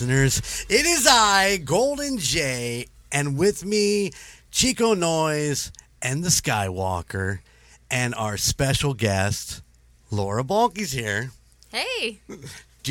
[0.00, 0.66] listeners.
[0.68, 4.10] It is I, Golden J, and with me,
[4.50, 5.72] Chico Noise
[6.02, 7.38] and the Skywalker,
[7.90, 9.62] and our special guest,
[10.10, 11.30] Laura Balke's here.
[11.70, 12.36] Hey, Do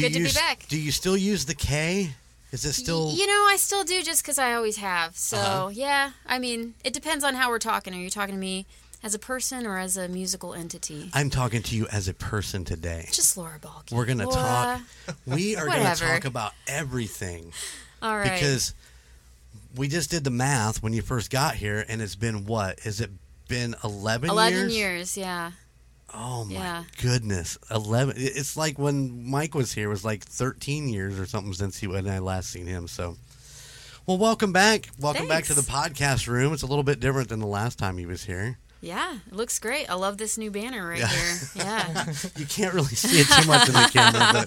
[0.02, 0.66] Good to you be back.
[0.68, 2.12] Do you still use the K?
[2.52, 3.12] Is it still?
[3.12, 5.16] you know I still do just because I always have.
[5.18, 5.70] So Uh-huh.
[5.74, 7.94] yeah, I mean it depends on how we're talking.
[7.94, 8.66] Are you talking to me
[9.06, 11.12] as a person or as a musical entity?
[11.14, 13.08] I'm talking to you as a person today.
[13.12, 13.92] Just Laura Balke.
[13.92, 14.82] We're gonna Laura.
[15.08, 15.16] talk.
[15.28, 17.54] We are gonna talk about everything.
[18.02, 18.34] All right.
[18.34, 18.74] because
[19.76, 22.80] we just did the math when you first got here, and it's been what?
[22.80, 23.12] Has it
[23.48, 24.32] been eleven?
[24.32, 24.76] eleven years?
[24.76, 25.18] years.
[25.18, 25.52] Yeah.
[26.12, 26.84] Oh my Yeah.
[27.02, 28.16] goodness, eleven!
[28.18, 31.86] It's like when Mike was here, it was like thirteen years or something since he
[31.86, 32.88] when I last seen him.
[32.88, 33.18] So,
[34.08, 36.54] well, welcome back, welcome back to the podcast room.
[36.54, 38.58] It's a little bit different than the last time he was here.
[38.86, 39.90] Yeah, it looks great.
[39.90, 41.08] I love this new banner right Yeah.
[41.08, 41.38] here.
[41.56, 42.14] Yeah.
[42.38, 44.46] You can't really see it too much in the camera,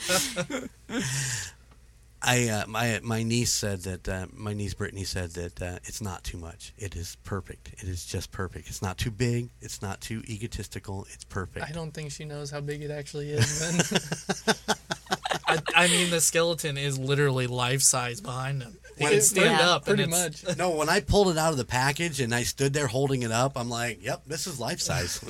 [0.88, 1.02] but
[2.22, 6.00] I uh, my my niece said that uh, my niece Brittany said that uh, it's
[6.00, 6.72] not too much.
[6.76, 7.68] It is perfect.
[7.82, 8.68] It is just perfect.
[8.68, 9.50] It's not too big.
[9.60, 11.06] It's not too egotistical.
[11.14, 11.64] It's perfect.
[11.68, 13.48] I don't think she knows how big it actually is.
[13.60, 14.56] Then.
[15.46, 18.76] I, I mean, the skeleton is literally life size behind him.
[18.98, 19.70] He When can it's- stand Yeah.
[19.70, 20.56] up, and it's- uh, much.
[20.58, 23.30] No, when I pulled it out of the package and I stood there holding it
[23.30, 25.20] up, I'm like, "Yep, this is life size."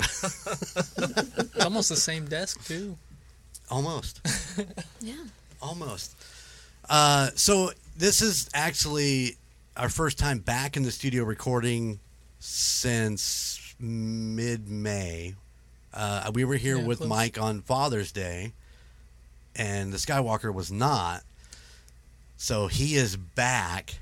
[0.97, 2.97] It's almost the same desk too.
[3.71, 4.21] Almost.
[5.01, 5.15] Yeah.
[5.61, 6.15] Almost.
[6.89, 9.37] Uh, so this is actually
[9.77, 12.01] our first time back in the studio recording
[12.41, 15.35] since mid-May.
[15.93, 17.09] Uh, we were here Yeah, with close.
[17.09, 18.53] Mike on Father's Day,
[19.57, 21.23] and the Skywalker was not.
[22.39, 23.99] So he is back.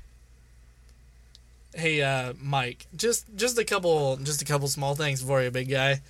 [1.73, 5.69] Hey, uh, Mike, just just a couple just a couple small things for you, big
[5.69, 6.01] guy.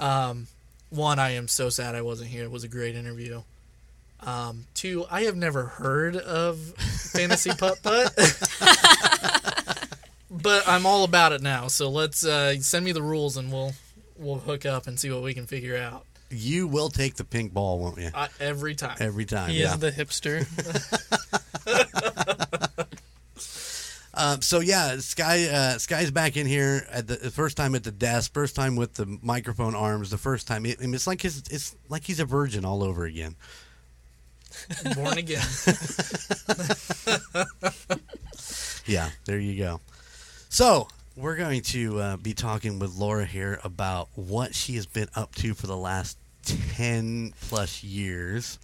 [0.00, 0.48] Um,
[0.90, 2.42] one, I am so sad I wasn't here.
[2.42, 3.42] It was a great interview.
[4.18, 6.58] Um, two, I have never heard of
[7.12, 8.14] fantasy putt putt.
[10.30, 11.68] but I'm all about it now.
[11.68, 13.74] So let's uh, send me the rules and we'll
[14.18, 16.04] we'll hook up and see what we can figure out.
[16.30, 18.10] You will take the pink ball, won't you?
[18.12, 18.96] Uh, every time.
[18.98, 19.50] Every time.
[19.50, 19.74] he yeah.
[19.74, 20.46] is the hipster.
[24.12, 27.84] Um, so yeah, Sky uh, Sky's back in here at the, the first time at
[27.84, 30.66] the desk, first time with the microphone arms, the first time.
[30.66, 33.36] It, it's like his, it's like he's a virgin all over again.
[34.94, 35.40] Born again.
[38.86, 39.80] Yeah, there you go.
[40.48, 45.06] So we're going to uh, be talking with Laura here about what she has been
[45.14, 48.58] up to for the last ten plus years,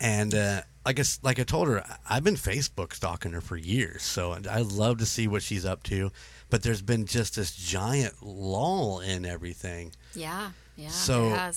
[0.00, 4.02] and uh, like I, like I told her, I've been Facebook stalking her for years,
[4.02, 6.12] so I love to see what she's up to.
[6.48, 9.92] But there's been just this giant lull in everything.
[10.14, 10.50] Yeah.
[10.76, 10.88] Yeah.
[10.88, 11.50] So-.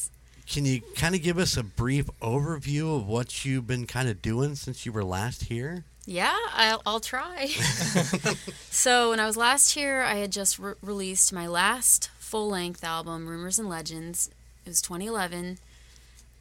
[0.52, 4.20] Can you kind of give us a brief overview of what you've been kind of
[4.20, 5.84] doing since you were last here?
[6.08, 7.46] Yeah, I'll, I'll try.
[8.72, 12.84] so, when I was last here, I had just re- released my last full length
[12.84, 14.32] album, Rumors and Legends.
[14.66, 15.60] It was 2011.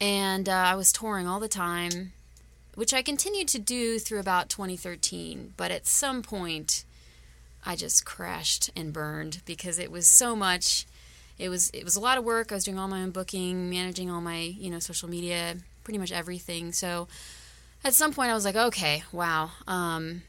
[0.01, 2.13] And uh, I was touring all the time,
[2.75, 5.53] which I continued to do through about 2013.
[5.57, 6.85] But at some point,
[7.65, 10.85] I just crashed and burned because it was so much.
[11.37, 12.51] It was it was a lot of work.
[12.51, 15.97] I was doing all my own booking, managing all my you know social media, pretty
[15.97, 16.71] much everything.
[16.71, 17.07] So
[17.83, 19.51] at some point I was like, okay, wow.
[19.67, 20.23] Um,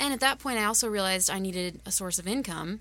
[0.00, 2.80] and at that point, I also realized I needed a source of income.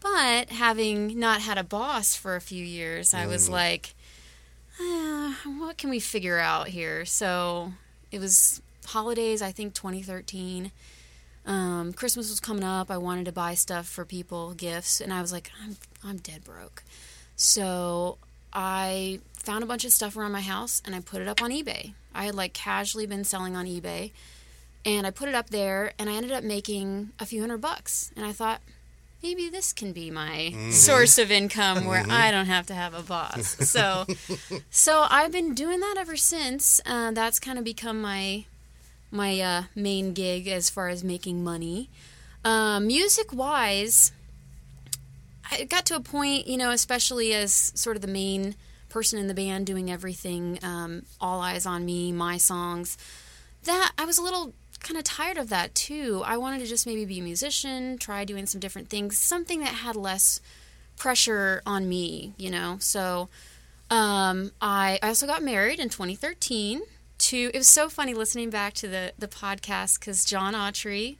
[0.00, 3.94] But having not had a boss for a few years, I was like,
[5.58, 7.04] what can we figure out here?
[7.04, 7.72] So
[8.10, 10.72] it was holidays, I think 2013.
[11.44, 12.90] Um, Christmas was coming up.
[12.90, 16.44] I wanted to buy stuff for people, gifts, and I was like, I'm, I'm dead
[16.44, 16.84] broke.
[17.36, 18.18] So
[18.52, 21.50] I found a bunch of stuff around my house and I put it up on
[21.50, 21.94] eBay.
[22.14, 24.12] I had like casually been selling on eBay
[24.84, 28.12] and I put it up there and I ended up making a few hundred bucks.
[28.16, 28.60] And I thought,
[29.22, 33.02] maybe this can be my source of income where I don't have to have a
[33.02, 33.56] boss.
[33.68, 34.06] So,
[34.70, 36.80] so I've been doing that ever since.
[36.84, 38.44] Uh, that's kind of become my
[39.10, 41.90] my uh, main gig as far as making money.
[42.44, 44.10] Uh, music wise,
[45.50, 48.54] I got to a point, you know, especially as sort of the main
[48.88, 52.96] person in the band doing everything, um, all eyes on me, my songs,
[53.64, 56.22] that I was a little kind of tired of that too.
[56.24, 59.68] I wanted to just maybe be a musician, try doing some different things, something that
[59.74, 60.40] had less
[60.96, 62.76] pressure on me, you know.
[62.80, 63.28] So
[63.90, 66.82] um, I, I also got married in 2013
[67.18, 71.16] to, it was so funny listening back to the, the podcast because John Autry,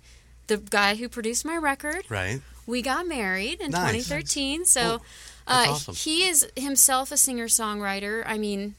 [0.47, 2.41] the guy who produced my record, Right.
[2.67, 4.06] we got married in Nice.
[4.08, 4.65] 2013.
[4.65, 5.03] So Cool.
[5.47, 5.94] Uh, awesome.
[5.94, 8.23] he is himself a singer songwriter.
[8.26, 8.75] I mean,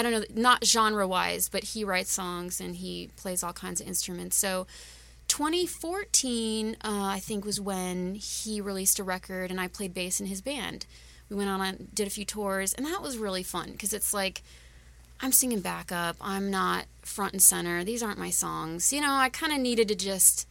[0.00, 3.80] I don't know, not genre wise, but he writes songs and he plays all kinds
[3.80, 4.36] of instruments.
[4.36, 4.66] So
[5.28, 10.26] 2014, uh, I think, was when he released a record and I played bass in
[10.26, 10.86] his band.
[11.28, 14.14] We went on and did a few tours, and that was really fun because it's
[14.14, 14.42] like
[15.20, 16.16] I'm singing backup.
[16.20, 17.84] I'm not front and center.
[17.84, 18.92] These aren't my songs.
[18.92, 20.48] You know, I kind of needed to just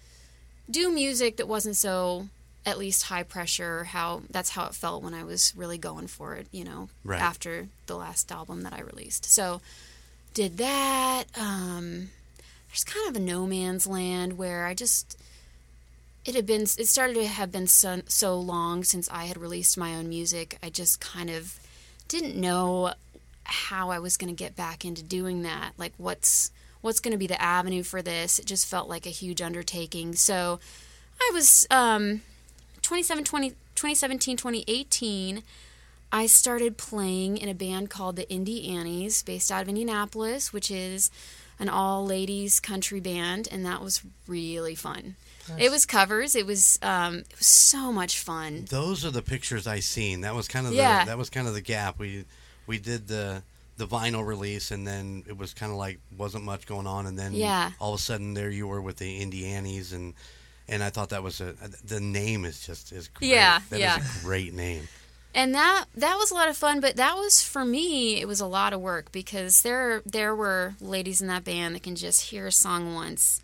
[0.69, 2.27] do music that wasn't so
[2.69, 6.35] at least high pressure how that's how it felt when I was really going for
[6.35, 7.21] it, you know, Right.
[7.21, 9.25] after the last album that I released.
[9.25, 9.61] So
[10.33, 12.09] did that um
[12.69, 15.17] there's kind of a no man's land where I just
[16.25, 19.77] it had been it started to have been so, so long since I had released
[19.77, 20.57] my own music.
[20.61, 21.59] I just kind of
[22.07, 22.93] didn't know
[23.45, 25.71] how I was going to get back into doing that.
[25.77, 26.51] Like what's
[26.81, 28.37] what's going to be the avenue for this?
[28.39, 30.13] It just felt like a huge undertaking.
[30.13, 30.59] So
[31.21, 32.21] I was um 27
[32.89, 35.43] 20, 2017 2018
[36.11, 40.71] I started playing in a band called the Indie Annies based out of Indianapolis, which
[40.71, 41.11] is
[41.59, 45.15] an all ladies country band and that was really fun.
[45.59, 46.35] It was covers.
[46.35, 48.65] It was um, it was so much fun.
[48.69, 50.21] Those are the pictures I seen.
[50.21, 51.05] That was kind of the Yeah.
[51.05, 51.99] that was kind of the gap.
[51.99, 52.25] We
[52.65, 53.43] we did the
[53.77, 57.17] the vinyl release and then it was kind of like wasn't much going on and
[57.19, 57.71] then Yeah.
[57.79, 60.15] all of a sudden there you were with the Indianis and
[60.69, 63.29] and I thought that was a the name is just is great.
[63.31, 63.97] Yeah, That is yeah.
[63.99, 64.87] a great name.
[65.35, 68.39] and that that was a lot of fun but that was for me it was
[68.41, 72.29] a lot of work because there there were ladies in that band that can just
[72.31, 73.41] hear a song once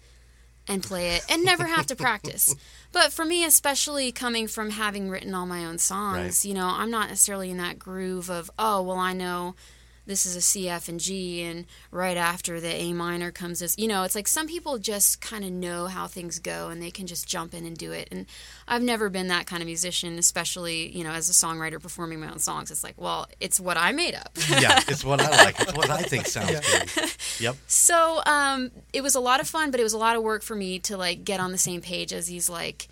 [0.68, 2.56] and play it and never have to practice
[2.92, 6.46] but for me especially coming from having written all my own songs Right.
[6.46, 9.54] you know i'm not necessarily in that groove of oh well i know
[10.06, 13.78] this is a C, F, and G, and right after the A minor comes this.
[13.78, 16.92] You know, it's like some people just kind of know how things go and they
[16.92, 18.08] can just jump in and do it.
[18.12, 18.26] And
[18.68, 22.30] I've never been that kind of musician, especially, you know, as a songwriter performing my
[22.30, 22.72] own songs.
[22.72, 24.32] It's like, well, it's what I made up.
[24.50, 25.60] Yeah, it's what I like.
[25.60, 27.12] It's what I think sounds good.
[27.40, 27.56] Yep.
[27.68, 30.44] So um, it was a lot of fun, but it was a lot of work
[30.44, 32.88] for me to like get on the same page as these like,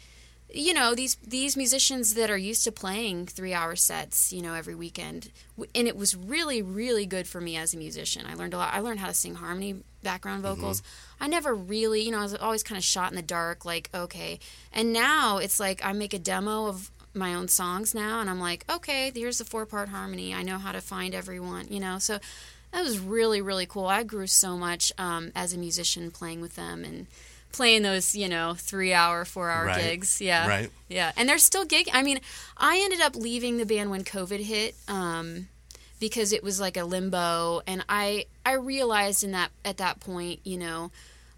[0.53, 4.53] you know, these these musicians that are used to playing three hour sets, you know,
[4.53, 5.31] every weekend,
[5.73, 8.25] and it was really really good for me as a musician.
[8.29, 8.73] I learned a lot.
[8.73, 10.83] I learned how to sing harmony, background vocals.
[11.19, 13.89] I never really, you know, I was always kind of shot in the dark, like
[13.95, 14.39] okay.
[14.71, 18.39] And now it's like I make a demo of my own songs now, and I'm
[18.39, 20.35] like, okay, here's the four part harmony.
[20.35, 22.19] I know how to find everyone, you know, so
[22.71, 26.55] that was really really cool i grew so much um, as a musician playing with
[26.55, 27.05] them and
[27.53, 29.81] playing those you know three hour four hour Right.
[29.81, 30.19] gigs.
[30.19, 30.45] Yeah.
[30.47, 30.69] Right.
[30.89, 31.11] yeah.
[31.15, 32.19] And they're still gig i mean
[32.57, 35.47] i ended up leaving the band when covid hit um,
[35.99, 37.61] because it was like a limbo.
[37.65, 40.91] And i i realized in that at that point you know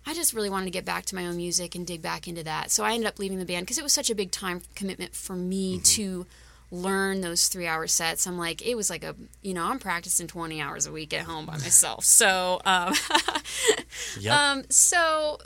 [0.08, 2.44] i just really wanted to get back to my own music and dig back into
[2.44, 2.72] that.
[2.72, 5.14] So i ended up leaving the band because it was such a big time commitment
[5.16, 6.26] for me to
[6.72, 8.26] learn those three hour sets.
[8.28, 11.22] I'm like it was like a you know i'm practicing 20 hours a week at
[11.26, 12.04] home by myself.
[12.06, 12.94] So um,
[14.20, 14.34] Yep.
[14.34, 15.40] um so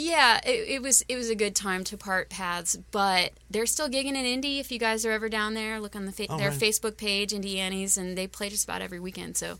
[0.00, 3.88] yeah it, it was it was a good time to part paths but they're still
[3.88, 6.38] gigging in indy if you guys are ever down there look on the fa- Oh,
[6.38, 6.58] their right.
[6.58, 9.58] facebook page indianis and they play just about every weekend so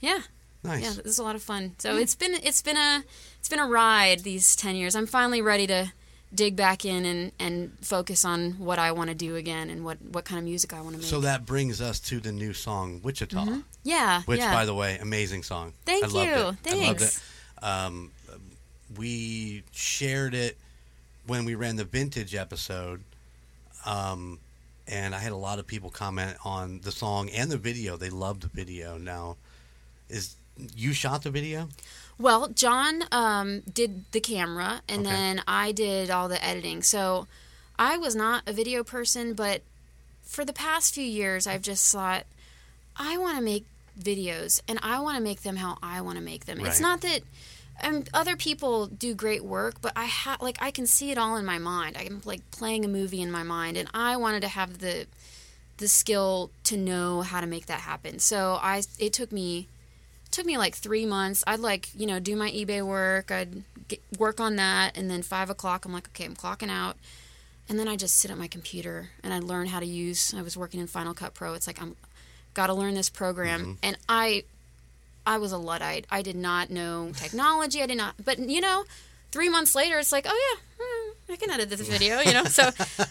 [0.00, 0.20] yeah
[0.64, 0.82] nice.
[0.82, 1.74] yeah, this is a lot of fun.
[1.78, 3.04] So it's been it's been a
[3.38, 4.94] it's been a ride these ten years.
[4.96, 5.92] I'm finally ready to
[6.34, 10.02] dig back in and, and focus on what I want to do again and what,
[10.02, 11.08] what kind of music I want to make.
[11.08, 14.52] So that brings us to the new song Wichita, yeah, which, yeah.
[14.52, 15.72] by the way, amazing song.
[15.84, 16.30] Thank I you.
[16.30, 16.34] It.
[16.36, 17.18] I loved Thanks.
[17.18, 17.64] it.
[17.64, 18.10] Um,
[18.96, 20.56] we shared it
[21.26, 23.02] when we ran the vintage episode,
[23.84, 24.38] um,
[24.86, 27.96] and I had a lot of people comment on the song and the video.
[27.96, 28.96] They loved the video.
[28.98, 29.36] Now,
[30.08, 30.36] is
[30.76, 31.68] you shot the video?
[32.18, 35.10] Well, John um, did the camera, and Okay.
[35.10, 36.82] then I did all the editing.
[36.82, 37.26] So
[37.78, 39.62] I was not a video person, but
[40.22, 42.24] for the past few years, I've just thought
[42.96, 43.66] I want to make
[44.00, 46.60] videos, and I want to make them how I want to make them.
[46.60, 47.22] It's not that.
[47.82, 51.36] Um, other people do great work, but I ha- like I can see it all
[51.36, 51.96] in my mind.
[51.98, 55.06] I'm like playing a movie in my mind, and I wanted to have the
[55.78, 58.18] the skill to know how to make that happen.
[58.18, 59.68] So I it took me
[60.30, 61.44] took me like three months.
[61.46, 63.30] I'd like you know do my eBay work.
[63.30, 66.96] I'd get, work on that, and then five o'clock, I'm like, okay, I'm clocking out,
[67.68, 70.34] and then I just sit at my computer and I learn how to use.
[70.34, 71.54] I was working in Final Cut Pro.
[71.54, 71.96] It's like I'm
[72.54, 74.44] got to learn this program, and I
[75.26, 76.06] I was a luddite.
[76.10, 77.82] I did not know technology.
[77.82, 78.84] I did not, but you know.
[79.32, 82.44] Three months later, it's like, oh yeah, hmm, I can edit this video, you know.
[82.44, 82.70] So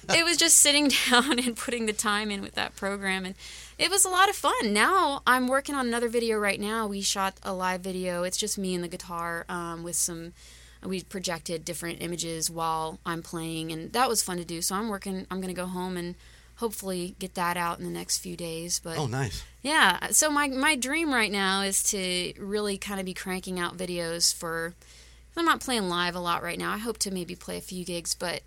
[0.09, 3.35] it was just sitting down and putting the time in with that program, and
[3.77, 4.73] it was a lot of fun.
[4.73, 6.87] Now I'm working on another video right now.
[6.87, 8.23] We shot a live video.
[8.23, 10.33] It's just me and the guitar um, with some.
[10.83, 14.61] We projected different images while I'm playing, and that was fun to do.
[14.61, 15.27] So I'm working.
[15.29, 16.15] I'm going to go home and
[16.57, 18.79] hopefully get that out in the next few days.
[18.79, 19.43] But Oh, nice.
[19.61, 23.77] yeah, so my my dream right now is to really kind of be cranking out
[23.77, 24.73] videos for.
[25.37, 26.71] I'm not playing live a lot right now.
[26.71, 28.41] I hope to maybe play a few gigs, but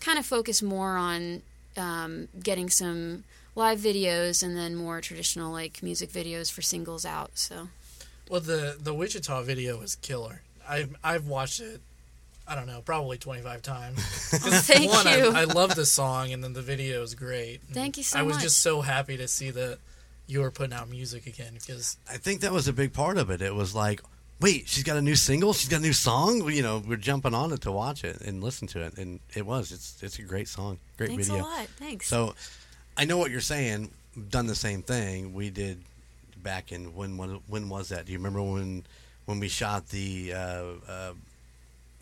[0.00, 1.42] kind of focus more on
[1.76, 3.24] um, getting some
[3.56, 7.32] live videos and then more traditional like music videos for singles out.
[7.34, 7.68] So
[8.30, 10.42] Well, the the Wichita video is killer.
[10.68, 11.80] I've I've watched it.
[12.48, 14.00] I don't know, probably twenty five times.
[14.30, 15.32] thank One, you.
[15.32, 17.60] I, I love the song, and then the video is great.
[17.70, 18.20] Thank you so much.
[18.20, 18.42] I was much.
[18.42, 19.78] just so happy to see that
[20.26, 23.30] you were putting out music again because I think that was a big part of
[23.30, 23.42] it.
[23.42, 24.00] It was like,
[24.40, 26.50] wait, she's got a new single, she's got a new song.
[26.50, 29.44] You know, we're jumping on it to watch it and listen to it, and it
[29.44, 29.72] was.
[29.72, 31.42] It's it's a great song, great Thanks video.
[31.42, 31.66] a lot.
[31.78, 32.08] Thanks.
[32.08, 32.34] So,
[32.96, 33.90] I know what you're saying.
[34.16, 35.34] We've done the same thing.
[35.34, 35.82] We did
[36.42, 38.06] back in when when when was that?
[38.06, 38.84] Do you remember when
[39.26, 41.12] when we shot the uh, uh,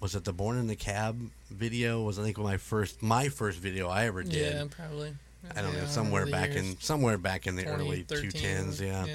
[0.01, 1.19] was it the Born in the Cab
[1.51, 2.03] video?
[2.03, 4.55] Was I think my first my first video I ever did.
[4.55, 5.15] Yeah, probably.
[5.57, 6.71] I don't Yeah, know somewhere back years.
[6.71, 8.81] in somewhere back in the early 2013, two tens.
[8.81, 9.07] Yeah.
[9.07, 9.15] yeah.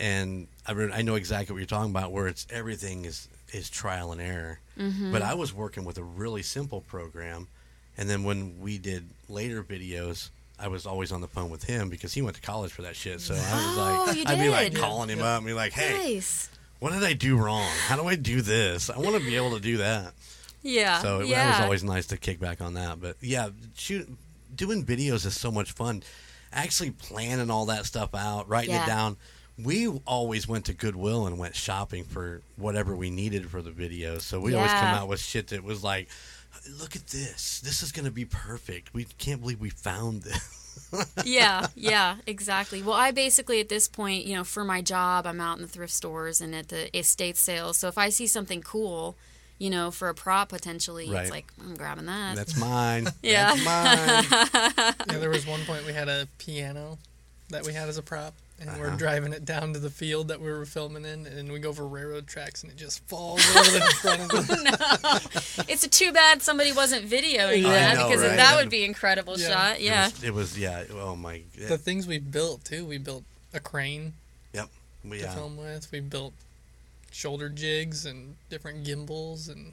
[0.00, 3.68] and I re- I know exactly what you're talking about, where it's everything is is
[3.70, 4.60] trial and error.
[4.78, 5.12] Mm-hmm.
[5.12, 7.48] But I was working with a really simple program,
[7.96, 11.88] and then when we did later videos, I was always on the phone with him
[11.90, 13.20] because he went to college for that shit.
[13.20, 15.32] So I was Oh, like, you I'd be like calling him Yeah.
[15.34, 16.48] up and be like, "Hey, nice.
[16.78, 17.68] What did I do wrong?
[17.86, 18.90] How do I do this?
[18.90, 20.12] I want to be able to do that."
[20.62, 21.00] Yeah.
[21.00, 21.44] So yeah.
[21.44, 23.00] that was always nice to kick back on that.
[23.00, 24.08] But yeah, shoot,
[24.54, 26.02] doing videos is so much fun.
[26.52, 28.84] Actually planning all that stuff out, writing Yeah.
[28.84, 29.16] it down.
[29.58, 34.18] We always went to Goodwill and went shopping for whatever we needed for the video.
[34.18, 36.08] So we always come out with shit that was like,
[36.80, 37.60] "Look at this!
[37.60, 38.94] This is going to be perfect.
[38.94, 40.54] We can't believe we found this."
[41.24, 42.82] Yeah, yeah, exactly.
[42.82, 45.68] Well, I basically at this point, you know, for my job, I'm out in the
[45.68, 47.76] thrift stores and at the estate sales.
[47.76, 49.16] So if I see something cool,
[49.58, 51.22] you know, for a prop potentially, Right.
[51.22, 52.36] it's like I'm grabbing that.
[52.36, 53.08] That's mine.
[53.22, 53.54] Yeah.
[53.56, 54.94] That's mine.
[55.10, 56.98] Yeah, there was one point we had a piano
[57.50, 58.96] that we had as a prop, and we're Uh-huh.
[58.96, 61.86] driving it down to the field that we were filming in, and we go over
[61.86, 65.64] railroad tracks, and it just falls over the front of the.
[65.68, 68.36] it's a too bad somebody wasn't videoing I that know, because right?
[68.36, 69.48] that would be incredible Yeah.
[69.48, 69.80] shot.
[69.80, 70.06] Yeah.
[70.08, 70.84] It was, it was yeah.
[70.92, 71.38] Oh my.
[71.58, 71.68] God.
[71.68, 72.84] The things we built too.
[72.84, 73.24] We built
[73.54, 74.14] a crane
[74.52, 74.68] Yep.
[75.04, 75.34] We, to Yeah.
[75.34, 75.90] film with.
[75.92, 76.32] We built
[77.12, 79.72] shoulder jigs and different gimbals, and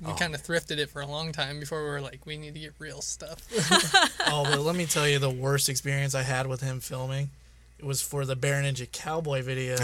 [0.00, 0.14] we Oh.
[0.16, 2.60] kind of thrifted it for a long time before we were like, we need to
[2.60, 3.38] get real stuff.
[4.26, 7.30] oh, but let me tell you the worst experience I had with him filming.
[7.82, 9.76] It was for the Bear Ninja Cowboy video,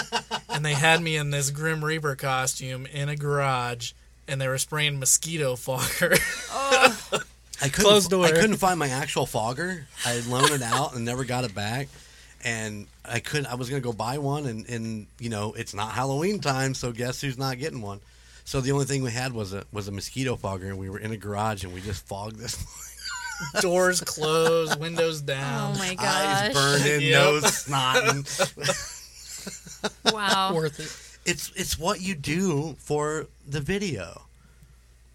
[0.48, 3.90] and they had me in this Grim Reaper costume in a garage,
[4.28, 6.14] and they were spraying mosquito fogger.
[7.60, 7.72] I couldn't.
[7.72, 8.24] Closed door.
[8.24, 9.84] I couldn't find my actual fogger.
[10.06, 11.88] I loaned it out and never got it back.
[12.44, 13.46] And I couldn't.
[13.46, 16.92] I was gonna go buy one, and, and you know it's not Halloween time, so
[16.92, 17.98] guess who's not getting one?
[18.44, 21.00] So the only thing we had was a was a mosquito fogger, and we were
[21.00, 22.56] in a garage, and we just fogged this.
[23.60, 25.74] Doors closed, windows down.
[25.74, 26.06] Oh my gosh.
[26.06, 26.82] Eyes gosh!
[26.82, 27.12] burning, Yep.
[27.22, 28.24] nose snotting.
[30.12, 30.54] Wow.
[30.54, 31.30] Worth it.
[31.30, 34.22] It's it's what you do for the video.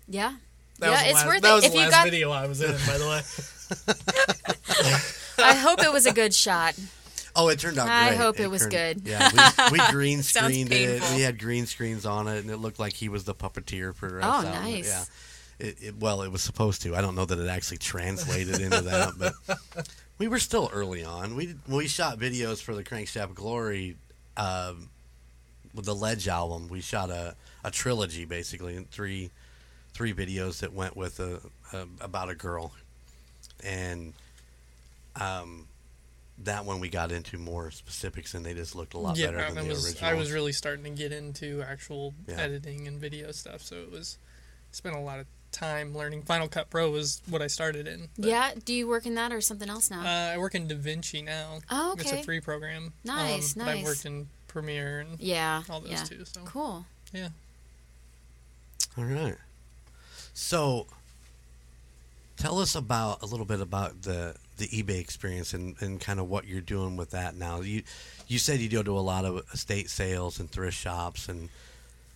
[0.08, 0.36] Yeah.
[0.79, 2.03] That yeah, it's last, worth that it was if the you last got.
[2.03, 3.22] video I was in, by the way.
[5.46, 6.75] I hope it was a good shot.
[7.36, 8.20] Oh, it turned out I great.
[8.20, 9.01] I hope it was turned- good.
[9.05, 9.29] Yeah,
[9.72, 11.00] we, we green screened it.
[11.01, 11.15] painful.
[11.17, 14.10] We had green screens on it, and it looked like he was the puppeteer for
[14.10, 14.88] the rest Oh, nice.
[14.88, 15.03] Yeah.
[15.58, 16.96] It, it, well, it was supposed to.
[16.96, 19.34] I don't know that it actually translated into that, but
[20.18, 21.36] we were still early on.
[21.36, 23.96] We we shot videos for the Crankshaft Glory
[24.36, 24.90] um,
[25.74, 26.68] with the Ledge album.
[26.68, 29.32] We shot a, a trilogy basically, and three
[29.94, 31.40] three videos that went with a,
[31.72, 32.74] a about a girl,
[33.64, 34.14] and
[35.16, 35.68] um,
[36.44, 39.38] that one we got into more specifics, and they just looked a lot yeah, better
[39.38, 40.10] than I the was original.
[40.10, 42.42] I was really starting to get into actual Yeah.
[42.42, 44.18] editing and video stuff, so it was
[44.72, 46.22] spent a lot of time learning.
[46.24, 48.10] Final Cut Pro was what I started in.
[48.18, 48.52] but, Yeah.
[48.66, 50.02] Do you work in that or something else now?
[50.02, 51.60] Uh, I work in DaVinci now.
[51.72, 52.02] oh, okay.
[52.02, 52.94] It's a free program.
[53.04, 55.64] Nice, um, But I've worked in Premiere and Yeah.
[55.70, 56.04] all those yeah.
[56.04, 56.26] too.
[56.26, 56.86] So Cool.
[57.14, 57.30] yeah.
[58.98, 59.36] All right.
[60.34, 60.88] So,
[62.38, 66.30] tell us about a little bit about the the eBay experience and, and kind of
[66.30, 67.60] what you're doing with that now.
[67.62, 67.84] You
[68.28, 71.50] you said you go to a lot of estate sales and thrift shops and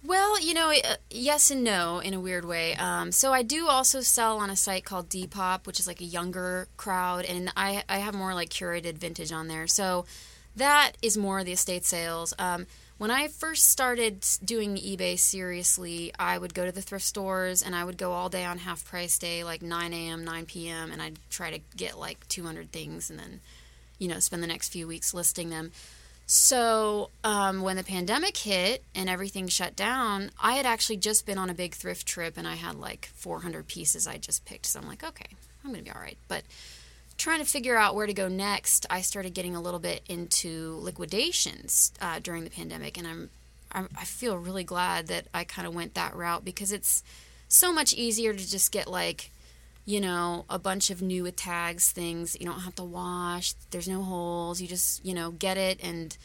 [0.03, 2.73] Well, you know, uh, yes and no in a weird way.
[2.75, 6.05] Um, so I do also sell on a site called Depop, which is like a
[6.05, 9.67] younger crowd, and I I have more like curated vintage on there.
[9.67, 10.05] So
[10.55, 12.33] that is more the estate sales.
[12.39, 12.65] Um,
[12.97, 17.73] when I first started doing eBay seriously, I would go to the thrift stores and
[17.73, 21.01] I would go all day on half price day, like 9 a.m., 9 p.m., and
[21.01, 23.39] I'd try to get like 200 things and then,
[23.99, 25.71] you know, spend the next few weeks listing them.
[26.31, 31.39] So, um, when the pandemic hit and everything shut down, I had actually just been
[31.39, 34.67] on a big thrift trip and I had like 400 pieces I just picked.
[34.67, 35.25] So I'm like, okay,
[35.63, 36.19] I'm going to be all right.
[36.27, 36.43] But
[37.17, 40.77] trying to figure out where to go next, I started getting a little bit into
[40.81, 43.29] liquidations uh, during the pandemic, and I'm,
[43.71, 47.01] I'm I feel really glad that I kind of went that route because it's
[47.47, 49.31] so much easier to just get like
[49.89, 53.53] you know, a bunch of new with tags things you don't have to wash.
[53.71, 54.61] There's no holes.
[54.61, 56.15] You just, you know, get it and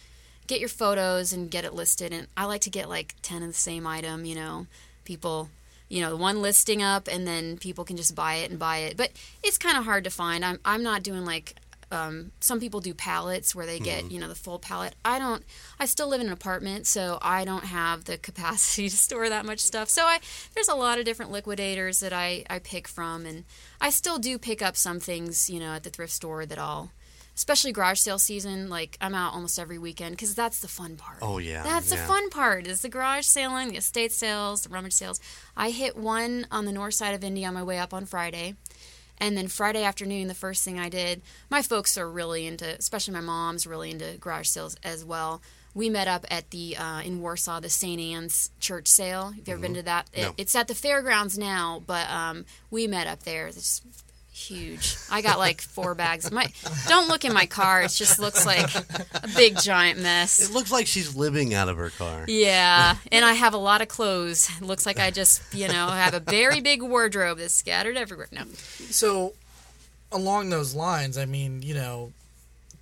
[0.47, 2.13] get your photos and get it listed.
[2.13, 4.67] And I like to get like 10 of the same item, you know,
[5.07, 5.49] people,
[5.89, 8.99] you know, one listing up and then people can just buy it and buy it.
[8.99, 10.45] But it's kind of hard to find.
[10.45, 11.55] I'm, I'm not doing like,
[11.91, 14.95] um, some people do pallets where they get, you know, the full pallet.
[15.05, 15.45] I don't,
[15.79, 19.45] I still live in an apartment, so I don't have the capacity to store that
[19.45, 19.89] much stuff.
[19.89, 20.21] So I,
[20.55, 23.27] there's a lot of different liquidators that I, I pick from.
[23.27, 23.45] And
[23.81, 26.91] I still do pick up some things, you know, at the thrift store that I'll,
[27.37, 28.69] especially garage sale season.
[28.69, 31.19] Like I'm out almost every weekend because that's the fun part.
[31.23, 34.93] Oh yeah, That's the fun part is the garage sailing, the estate sales, the rummage
[34.93, 35.21] sales.
[35.57, 38.55] I hit one on the north side of Indy on my way up on Friday.
[39.19, 43.15] And then Friday afternoon, the first thing I did, my folks are really into, especially
[43.15, 45.41] my mom's really into garage sales as well.
[45.75, 48.01] We met up at the uh, in Warsaw, the St.
[48.01, 49.31] Anne's Church sale.
[49.31, 50.09] Have you ever been to that?
[50.13, 50.35] It- No.
[50.37, 53.49] It's at the fairgrounds now, but um, we met up there.
[53.49, 53.83] It's
[54.35, 54.97] huge.
[55.11, 56.31] I got like four bags.
[56.31, 56.47] My
[56.89, 57.83] don't look in my car.
[57.83, 58.75] It just looks like
[59.15, 60.49] a big giant mess.
[60.49, 62.25] It looks like she's living out of her car.
[62.27, 64.51] Yeah, and I have a lot of clothes.
[64.61, 68.29] It looks like I just, you know, have a very big wardrobe that's scattered everywhere.
[68.33, 68.45] No.
[68.91, 69.35] So,
[70.11, 72.13] along those lines, I mean, you know,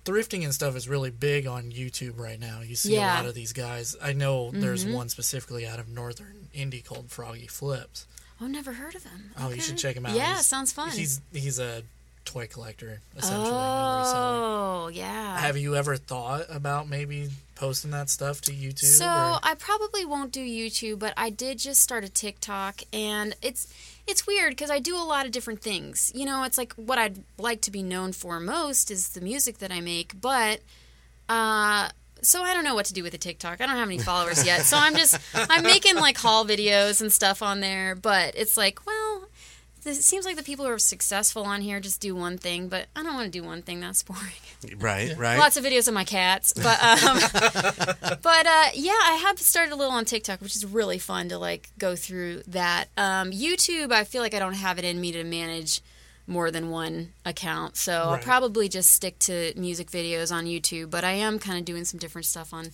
[0.05, 2.61] thrifting and stuff is really big on YouTube right now.
[2.61, 3.15] You see Yeah.
[3.15, 3.95] a lot of these guys.
[4.01, 4.95] I know there's mm-hmm.
[4.95, 8.05] one specifically out of Northern Indy called Froggy Flips.
[8.43, 9.31] Oh, never heard of him.
[9.39, 10.15] Oh, you should check him out.
[10.15, 10.91] Yeah, He's- sounds fun.
[10.91, 11.83] He's he's a
[12.25, 13.49] toy collector essentially.
[13.51, 15.39] Oh, yeah.
[15.39, 18.83] Have you ever thought about maybe posting that stuff to YouTube?
[18.85, 23.35] So or- I probably won't do YouTube, but I did just start a TikTok, and
[23.41, 23.73] it's
[24.07, 26.11] it's weird because I do a lot of different things.
[26.13, 29.59] You know, it's like what I'd like to be known for most is the music
[29.59, 30.59] that I make, but
[31.29, 31.89] uh,
[32.23, 33.61] so I don't know what to do with the TikTok.
[33.61, 37.11] I don't have any followers yet, so I'm just I'm making like haul videos and
[37.11, 39.27] stuff on there, but it's like well.
[39.85, 42.85] It seems like the people who are successful on here just do one thing, but
[42.95, 43.81] I don't want to do one thing.
[43.81, 44.21] That's boring.
[44.77, 45.37] Right, right.
[45.37, 47.19] Lots of videos of my cats, but um,
[48.21, 51.37] but uh, yeah, I have started a little on TikTok, which is really fun to
[51.37, 52.85] like go through that.
[52.95, 55.81] Um, YouTube, I feel like I don't have it in me to manage
[56.27, 60.89] more than one account, so I'll probably just stick to music videos on YouTube.
[60.89, 62.71] But I am kind of doing some different stuff on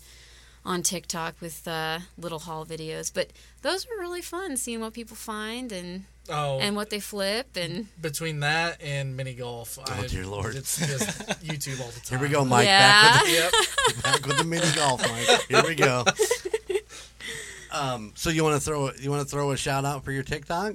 [0.66, 3.12] on TikTok with uh, little haul videos.
[3.14, 3.32] But
[3.62, 7.88] those are really fun, seeing what people find and oh, and what they flip and
[8.00, 10.56] between that and mini golf, Oh, dear Lord.
[10.56, 11.08] it's just
[11.42, 12.20] YouTube all the time.
[12.20, 12.66] Here we go, Mike.
[12.68, 12.92] Yeah.
[12.92, 13.52] Back, with Yep.
[13.52, 15.42] the, back with the mini golf, Mike.
[15.50, 16.04] Here we go.
[17.72, 20.24] Um, so you want to throw you want to throw a shout out for your
[20.24, 20.74] TikTok?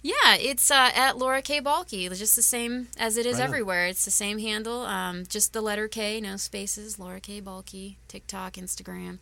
[0.00, 2.06] Yeah, it's uh, at Laura K Balke.
[2.08, 3.48] It's just the same as it is Right on.
[3.48, 3.86] everywhere.
[3.86, 6.98] It's the same handle, um, just the letter K, no spaces.
[6.98, 9.18] Laura K Balke, TikTok, Instagram.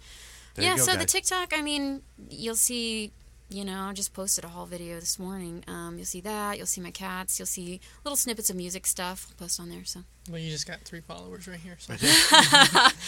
[0.54, 1.04] There yeah, go, so the.
[1.06, 3.12] TikTok, I mean, you'll see.
[3.48, 5.62] You know, I just posted a haul video this morning.
[5.68, 6.56] Um, you'll see that.
[6.58, 7.38] You'll see my cats.
[7.38, 9.28] You'll see little snippets of music stuff.
[9.30, 9.84] I'll post on there.
[9.84, 11.76] So Well, you just got three followers right here.
[11.78, 11.92] So.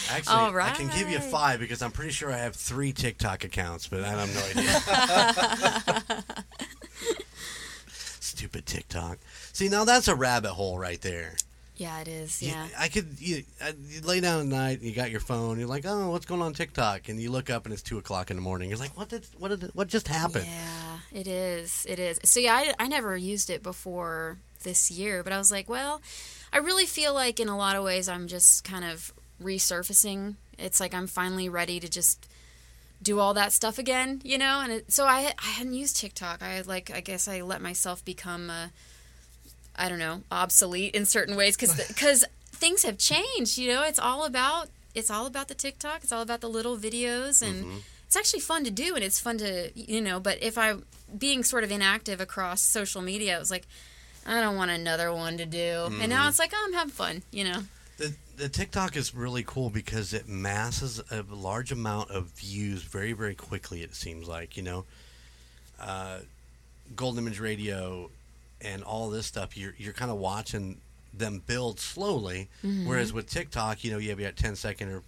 [0.09, 1.29] Actually, All I can give you right.
[1.29, 6.33] five because I'm pretty sure I have three TikTok accounts, but I have no idea.
[8.39, 9.17] Stupid TikTok.
[9.51, 11.33] See, now that's a rabbit hole right there.
[11.75, 12.41] yeah, it is.
[12.41, 12.67] You- Yeah.
[12.77, 15.85] I could you, uh, you lay down at night, you got your phone, you're like,
[15.85, 17.09] oh, what's going on TikTok?
[17.09, 18.69] And you look up and it's two o'clock in the morning.
[18.69, 20.45] You're like, what did what did what just happened?
[20.45, 21.85] Yeah, it is.
[21.89, 22.19] It is.
[22.23, 26.01] So yeah, I, I never used it before this year, but I was like, well,
[26.53, 30.35] I really feel like in a lot of ways I'm just kind of resurfacing.
[30.57, 32.27] It's like I'm finally ready to just
[33.01, 34.61] do all that stuff again, you know.
[34.61, 36.41] And it, so I I hadn't used TikTok.
[36.41, 38.67] I like I guess I let myself become uh,
[39.75, 43.57] I don't know obsolete in certain ways because because things have changed.
[43.57, 46.03] You know, it's all about it's all about the TikTok.
[46.03, 49.37] It's all about the little videos and it's actually fun to do and it's fun
[49.37, 50.73] to you know but if i
[51.15, 53.67] being sort of inactive across social media it was like
[54.25, 57.21] i don't want another one to do and now it's like oh i'm having fun
[57.31, 57.59] you know
[58.39, 63.11] The the TikTok is really cool because it masses a large amount of views very
[63.13, 63.81] very quickly.
[63.83, 64.85] It seems like you know,
[65.79, 66.19] uh,
[66.95, 68.09] Golden Image Radio
[68.61, 69.57] and all this stuff.
[69.57, 70.79] You're you're kind of watching
[71.13, 72.49] them build slowly.
[72.63, 72.87] Mm-hmm.
[72.87, 75.03] Whereas with TikTok, you know, you have your 10 second or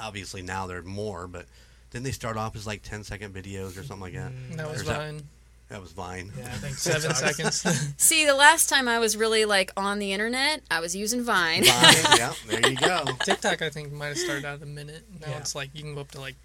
[0.00, 1.46] obviously now they're more, but
[1.90, 4.32] then they start off as like 10 second videos or something like that.
[4.56, 5.22] That was Or is
[5.68, 6.32] that- was Vine.
[6.38, 7.56] Yeah, I think Seven seconds.
[7.96, 11.64] see the last time i was really like on the internet i was using vine
[11.64, 13.04] Vine, yeah, there you go.
[13.24, 15.02] TikTok, I think, might have started out at a minute.
[15.20, 15.38] Now Yeah.
[15.38, 16.36] it's like you can go up to like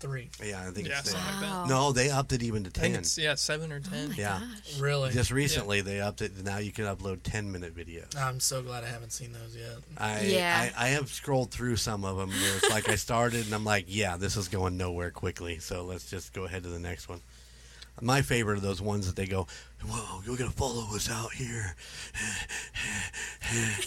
[0.00, 0.28] three.
[0.44, 1.50] Yeah, I think Yeah, it's something like that.
[1.50, 1.64] Wow.
[1.66, 3.00] No, they upped it even to I think ten.
[3.00, 4.06] it's yeah seven or ten.
[4.06, 4.40] Oh my Yeah.
[4.40, 4.78] gosh.
[4.78, 5.10] Really?
[5.12, 6.44] Just recently, they upped it.
[6.44, 8.14] Now you can upload ten minute videos.
[8.16, 9.78] I'm so glad I haven't seen those yet.
[9.96, 10.70] I, Yeah.
[10.76, 12.30] I I have scrolled through some of them.
[12.56, 15.58] It's like I started and I'm like, yeah, this is going nowhere quickly.
[15.58, 17.20] So let's just go ahead to the next one.
[18.00, 19.46] My favorite are those ones that they go,
[19.86, 21.76] "Whoa, you're gonna follow us out here,"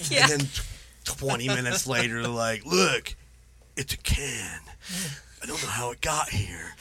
[0.09, 0.21] Yeah.
[0.23, 0.61] and then t-
[1.03, 3.15] twenty minutes later, they're like, "Look,
[3.75, 4.61] it's a can.
[5.43, 6.75] I don't know how it got here."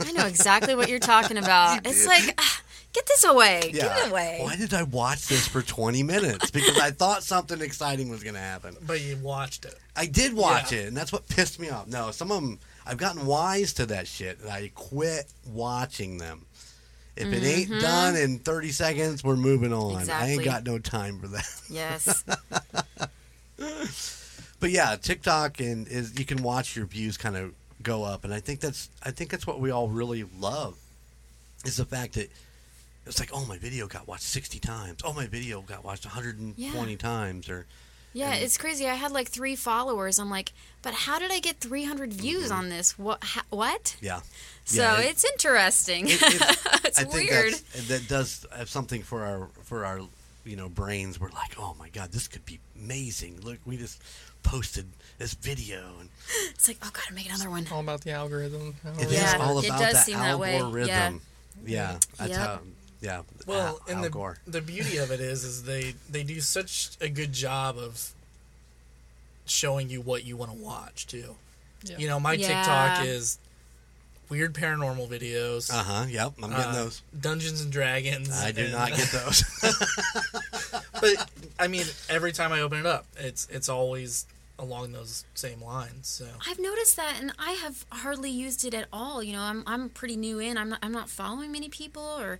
[0.00, 1.86] I know exactly what you're talking about.
[1.86, 2.60] It's like, ah,
[2.92, 3.70] get this away.
[3.72, 4.38] Get it away.
[4.42, 6.50] Why did I watch this for 20 minutes?
[6.50, 8.76] Because I thought something exciting was going to happen.
[8.84, 9.76] But you watched it.
[9.94, 10.78] I did watch Yeah.
[10.80, 11.86] it, and that's what pissed me off.
[11.86, 16.46] No, some of them, I've gotten wise to that shit, and I quit watching them.
[17.14, 20.08] If it ain't done in 30 seconds, we're moving on.
[20.10, 20.44] I ain't Mm-hmm.
[20.50, 21.46] Got no time for that.
[21.68, 22.24] Yes.
[24.60, 28.32] But yeah, TikTok and is you can watch your views kind of go up, and
[28.32, 30.76] I think that's I think that's what we all really love
[31.64, 32.30] is the fact that
[33.04, 35.00] it's like, oh, my video got watched 60 times.
[35.04, 36.54] Oh, my video got watched 120
[36.92, 36.96] Yeah.
[36.96, 37.66] times, or
[38.12, 38.86] Yeah, And- it's crazy.
[38.88, 40.18] I had like three followers.
[40.18, 42.52] I'm like, but how did I get 300 views Mm-hmm.
[42.58, 42.98] on this?
[42.98, 43.22] What?
[43.24, 43.96] Ha- what?
[44.00, 44.20] yeah.
[44.64, 46.08] So Yeah, it- it's interesting.
[46.08, 46.42] It- it-
[46.84, 47.52] it's I think weird.
[47.54, 50.00] that's, that does have something for our for our
[50.44, 51.18] you know brains.
[51.20, 53.40] We're like, oh my god, this could be amazing.
[53.42, 54.02] Look, we just
[54.42, 54.86] posted
[55.18, 56.08] this video, and
[56.50, 57.66] It's like, oh, gotta make another one.
[57.72, 58.74] All about the algorithm.
[58.82, 60.58] how it is Yeah, all it about does that seem that way.
[60.58, 60.88] algorithm.
[60.88, 61.12] Yeah.
[61.64, 62.38] Yeah, that's Yep.
[62.40, 62.60] how.
[63.02, 63.22] Yeah.
[63.46, 64.38] Well, Al, and Al the Gore.
[64.46, 68.12] the beauty of it is, is they they do such a good job of
[69.44, 71.34] showing you what you want to watch too.
[71.84, 71.98] Yeah.
[71.98, 72.46] You know, my Yeah.
[72.48, 73.38] TikTok is
[74.28, 76.06] weird paranormal videos, Uh huh.
[76.08, 76.34] Yep.
[76.42, 77.02] I'm getting uh, those.
[77.20, 78.30] Dungeons and Dragons.
[78.30, 79.42] I do and- not get those.
[81.00, 84.26] but I mean, every time I open it up, it's it's always
[84.58, 86.06] along those same lines.
[86.06, 89.22] So I've noticed that, and I have hardly used it at all.
[89.22, 90.56] You know, I'm I'm pretty new in.
[90.56, 92.38] I'm not I'm not following many people, or,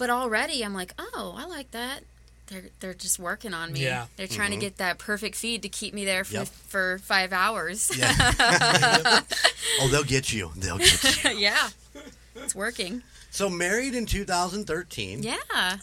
[0.00, 2.00] but already I'm like, oh, I like that.
[2.46, 3.82] They're they're just working on me.
[3.82, 4.06] Yeah.
[4.16, 6.48] They're trying to get that perfect feed to keep me there for Yep.
[6.48, 7.92] for five hours.
[7.96, 8.10] yeah.
[9.80, 10.52] oh, they'll get you.
[10.56, 11.30] They'll get you.
[11.36, 11.68] yeah.
[12.34, 13.02] It's working.
[13.30, 15.22] So married in 2013.
[15.22, 15.36] Yeah.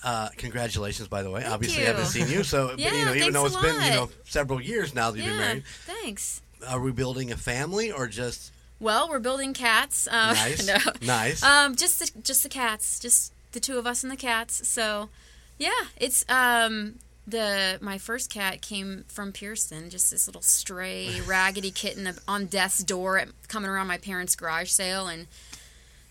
[0.03, 1.41] Uh, congratulations, by the way.
[1.41, 1.87] Thank Obviously, you.
[1.87, 4.59] I haven't seen you, so but, you know, even though it's been you know several
[4.59, 5.45] years now that you've been yeah.
[5.45, 6.41] married, Thanks.
[6.67, 10.07] are we building a family or just Well, we're building cats.
[10.07, 10.77] Uh, nice, no.
[11.05, 11.43] nice?
[11.43, 14.67] Um, just the just the cats, just the two of us and the cats.
[14.67, 15.09] So,
[15.57, 21.71] yeah, it's um the my first cat came from Pearson, just this little stray raggedy
[21.71, 25.25] kitten on death's door at, coming around my parents' garage sale, and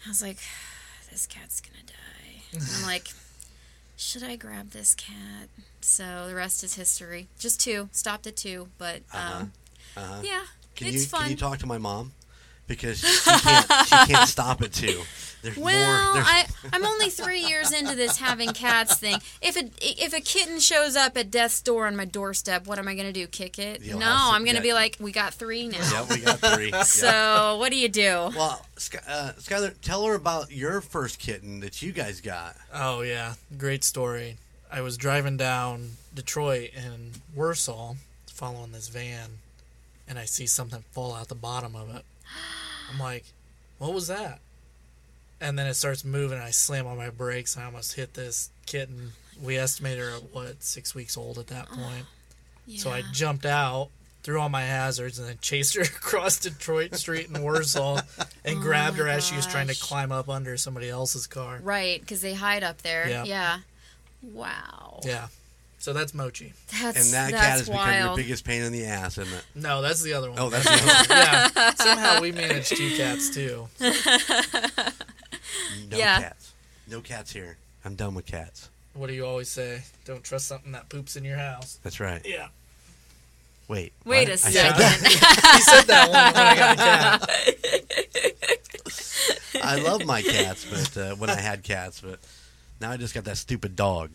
[0.05, 0.39] I was like,
[1.11, 2.43] this cat's gonna die.
[2.53, 3.09] And I'm like,
[3.97, 5.49] should I grab this cat?
[5.81, 7.29] So the rest is history.
[7.39, 9.53] Just two, stopped at two, but um,
[9.97, 10.21] Uh-huh.
[10.25, 10.43] yeah,
[10.75, 11.21] Can it's you fun.
[11.23, 12.13] can you talk to my mom
[12.67, 15.03] because she can't she can't stop it too.
[15.43, 16.15] There's Well, more.
[16.15, 19.19] There's, I, I'm only three years into this having cats thing.
[19.41, 22.89] If a if a kitten shows up at death's door on my doorstep, what am
[22.89, 23.27] I going to do?
[23.27, 23.83] Kick it?
[23.83, 24.71] You'll no, to- I'm going to yeah.
[24.71, 25.79] be like, we got three now.
[25.93, 26.71] yeah, we got three.
[26.77, 26.83] Yeah.
[26.83, 28.31] So what do you do?
[28.35, 32.57] Well, Sky, uh, Skyler, tell her about your first kitten that you guys got.
[32.75, 34.39] Oh yeah, great story.
[34.73, 37.95] I was driving down Detroit and Warsaw,
[38.27, 39.31] following this van,
[40.09, 42.05] and I see something fall out the bottom of it.
[42.93, 43.25] I'm like,
[43.79, 44.41] "What was that?"
[45.41, 46.39] And then it starts moving.
[46.39, 47.55] And I slam on my brakes.
[47.57, 49.13] And I almost hit this kitten.
[49.43, 52.07] We estimate her at what six weeks old at that point.
[52.77, 53.91] So I jumped out,
[54.23, 58.01] threw all my hazards, and then chased her across Detroit Street in Warsaw,
[58.45, 61.61] and Oh grabbed her as she was trying to climb up under somebody else's car.
[61.63, 63.09] right, because they hide up there.
[63.09, 63.25] Yeah.
[63.25, 63.59] Yeah.
[64.23, 65.01] Wow.
[65.05, 65.29] Yeah.
[65.87, 66.53] So that's Mochi.
[66.83, 69.45] That's And that that's cat has become your biggest pain in the ass, isn't it?
[69.55, 70.41] No, that's the other one.
[70.41, 71.15] Oh, that's the other
[71.55, 71.75] yeah.
[71.75, 73.69] Somehow we managed two cats too.
[73.81, 73.89] No
[75.97, 76.23] Yeah.
[76.23, 76.53] cats.
[76.89, 77.57] No cats here.
[77.85, 78.69] I'm done with cats.
[78.95, 79.83] What do you always say?
[80.05, 81.79] Don't trust something that poops in your house.
[81.85, 82.21] That's right.
[82.25, 82.49] Yeah.
[83.69, 83.93] Wait.
[84.05, 84.31] Wait what?
[84.31, 84.53] a I second.
[84.53, 84.99] said that?
[85.55, 87.21] He said that one when I got a
[89.53, 89.65] cat.
[89.65, 92.19] I love my cats, but uh, when I had cats, but
[92.81, 94.11] now I just got that stupid dog.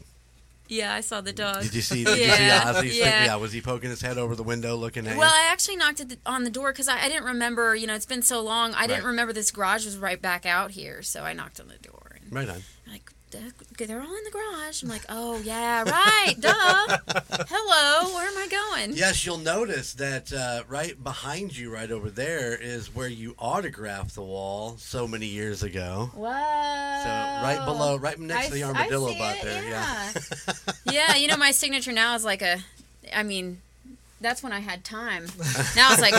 [0.71, 1.61] Yeah, I saw the dog.
[1.63, 2.03] Did you see?
[2.03, 2.99] Did Yeah, you see Ozzy?
[2.99, 3.25] yeah.
[3.25, 3.35] yeah.
[3.35, 5.35] Was he poking his head over the window looking at Well, you?
[5.47, 7.75] I actually knocked at the, on the door because I, I didn't remember.
[7.75, 8.73] You know, it's been so long.
[8.73, 11.77] I didn't remember this garage was right back out here, so I knocked on the
[11.77, 12.17] door.
[12.21, 12.63] And Right on.
[12.89, 14.83] like, "They're- all in the garage.
[14.83, 16.97] I'm like, oh yeah, right, duh.
[17.49, 18.95] Hello, where am I going?
[18.95, 24.15] Yes, you'll notice that uh, right behind you, right over there, is where you autographed
[24.15, 26.11] the wall so many years ago.
[26.13, 26.23] Whoa.
[26.23, 29.63] So right below, right next to the I- I armadillo see there.
[29.63, 30.11] Yeah.
[30.13, 30.53] Yeah.
[30.91, 32.59] yeah, you know, my signature now is like a.
[33.13, 33.61] I mean,
[34.21, 35.25] that's when I had time.
[35.75, 36.13] Now it's like,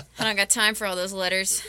[0.18, 1.62] I don't got time for all those letters.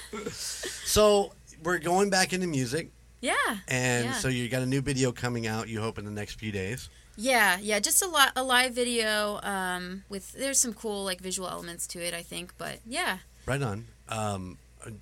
[0.85, 2.89] So we're going back into music,
[3.21, 3.35] Yeah.
[3.67, 4.13] and Yeah.
[4.13, 5.67] so you got a new video coming out.
[5.67, 6.89] You hope in the next few days.
[7.17, 11.49] Yeah, yeah, just a lot a live video um, with there's some cool like visual
[11.49, 13.87] elements to it, I think, but yeah, Right on.
[14.07, 14.57] Um,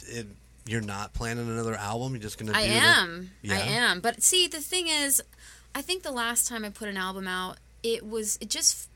[0.07, 0.25] it,
[0.65, 2.13] you're not planning another album.
[2.13, 2.53] You're just gonna.
[2.55, 3.31] I do the- am.
[3.43, 3.91] I Yeah?
[3.91, 3.99] am.
[3.99, 5.21] But see, the thing is,
[5.75, 8.89] I think the last time I put an album out, it was it just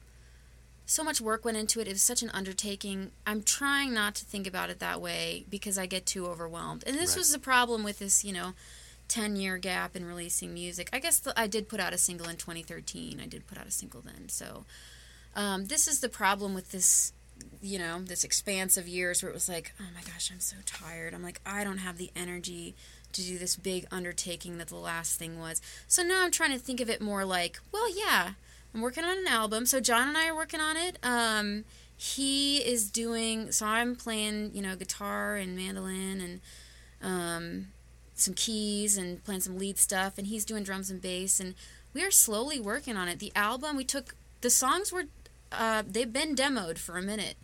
[0.85, 1.87] so much work went into it.
[1.87, 3.11] It was such an undertaking.
[3.27, 6.83] I'm trying not to think about it that way because I get too overwhelmed.
[6.87, 7.17] And this Right.
[7.19, 8.53] was the problem with this, you know,
[9.11, 10.89] 10 year gap in releasing music.
[10.93, 13.19] I guess the, I did put out a single in 2013.
[13.21, 14.29] I did put out a single then.
[14.29, 14.63] So
[15.35, 17.13] um, this is the problem with this
[17.59, 20.57] you know, this expanse of years where it was like, oh my gosh, I'm so
[20.65, 21.13] tired.
[21.13, 22.75] I'm like, I don't have the energy
[23.13, 25.61] to do this big undertaking that the last thing was.
[25.87, 28.33] So now I'm trying to think of it more like, well, yeah,
[28.73, 29.65] I'm working on an album.
[29.65, 30.97] So John and I are working on it.
[31.03, 31.65] Um,
[31.97, 36.41] he is doing, so I'm playing, you know, guitar and mandolin and
[37.01, 37.67] um,
[38.21, 41.39] some keys and playing some lead stuff, and he's doing drums and bass.
[41.39, 41.55] And
[41.93, 43.19] we are slowly working on it.
[43.19, 45.05] The album, we took, the songs were
[45.51, 47.35] uh, they've been demoed for a minute.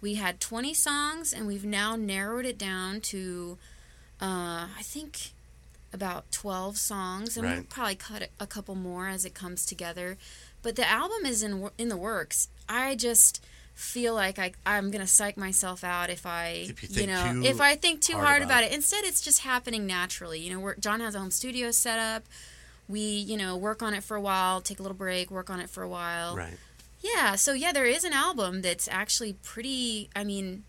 [0.00, 3.58] We had 20 songs, and we've now narrowed it down to,
[4.20, 5.32] uh, I think,
[5.92, 10.16] about 12 songs, and we'll probably cut a- a couple more as it comes together.
[10.62, 12.48] But the album is in in the works.
[12.68, 13.42] I just
[13.76, 17.60] feel like I I'm gonna psych myself out if I If you think know if
[17.60, 18.74] I think too hard hard, about about it.
[18.74, 20.40] Instead, it's just happening naturally.
[20.40, 22.24] You know, we're, John has a home studio set up.
[22.88, 25.60] We you know work on it for a while, take a little break, work on
[25.60, 26.36] it for a while.
[26.36, 26.56] Right.
[27.02, 30.08] Yeah, so yeah, there is an album that's actually pretty.
[30.16, 30.64] I mean,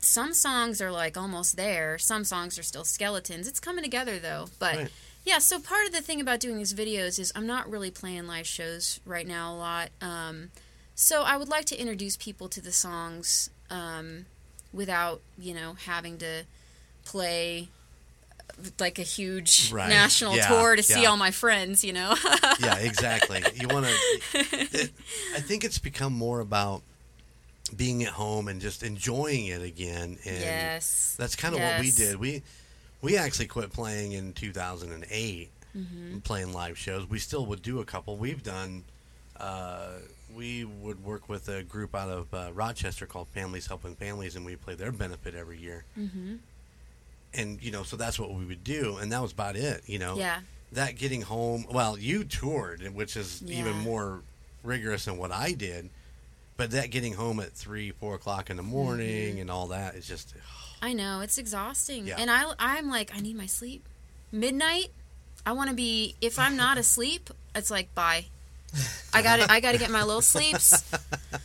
[0.00, 1.96] some songs are like almost there.
[1.98, 3.46] Some songs are still skeletons.
[3.46, 4.48] It's coming together though.
[4.58, 4.88] But Right.
[5.24, 8.26] yeah, so part of the thing about doing these videos is I'm not really playing
[8.26, 9.88] live shows right now a lot.
[10.00, 10.50] Um,
[10.96, 14.26] so I would like to introduce people to the songs um,
[14.72, 16.42] without you know having to
[17.04, 17.68] play
[18.80, 19.88] like a huge Right.
[19.88, 21.84] national Yeah, tour to see all my friends.
[21.84, 22.14] You know.
[22.60, 23.42] yeah, exactly.
[23.54, 24.90] You want to.
[25.34, 26.82] I think it's become more about
[27.76, 30.18] being at home and just enjoying it again.
[30.24, 31.14] And yes.
[31.18, 32.16] that's kind of what we did.
[32.16, 32.42] We
[33.02, 36.18] we actually quit playing in 2008, Mm-hmm.
[36.20, 37.06] playing live shows.
[37.10, 38.16] We still would do a couple.
[38.16, 38.84] We've done.
[39.38, 39.88] Uh,
[40.36, 44.44] we would work with a group out of uh, Rochester called Families Helping Families, and
[44.44, 45.84] we play their benefit every year.
[45.98, 46.34] Mm-hmm.
[47.34, 49.82] And you know, so that's what we would do, and that was about it.
[49.86, 50.40] You know, Yeah.
[50.72, 54.20] that getting home well you toured which is even more
[54.64, 55.88] rigorous than what i did
[56.56, 59.40] but that getting home at three four o'clock in the morning Mm-hmm.
[59.42, 60.34] and all that is just
[60.82, 62.16] I know it's exhausting, Yeah.
[62.18, 63.84] and I I'm like I need my sleep.
[64.32, 64.88] Midnight,
[65.46, 66.16] I want to be.
[66.20, 68.26] If I'm not asleep, it's like bye.
[69.12, 70.84] I got to I got to get my little sleeps.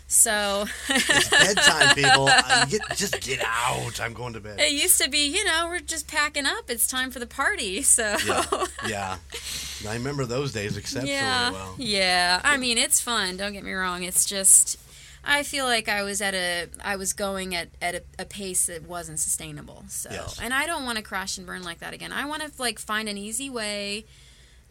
[0.08, 2.26] So it's bedtime people
[2.70, 5.80] get, just get out i'm going to bed it used to be, you know, we're
[5.80, 6.70] just packing up.
[6.70, 7.82] It's time for the party.
[7.82, 8.44] So yeah
[8.88, 9.18] yeah
[9.88, 12.42] i remember those days exceptionally yeah, well yeah.
[12.44, 13.38] I mean, it's fun.
[13.38, 14.04] Don't get me wrong.
[14.04, 14.78] It's just.
[15.24, 18.66] I feel like I was at a I was going at, at a, a pace
[18.66, 19.84] that wasn't sustainable.
[19.88, 20.40] So Yes.
[20.42, 22.12] and I don't want to crash and burn like that again.
[22.12, 24.06] I want to like find an easy way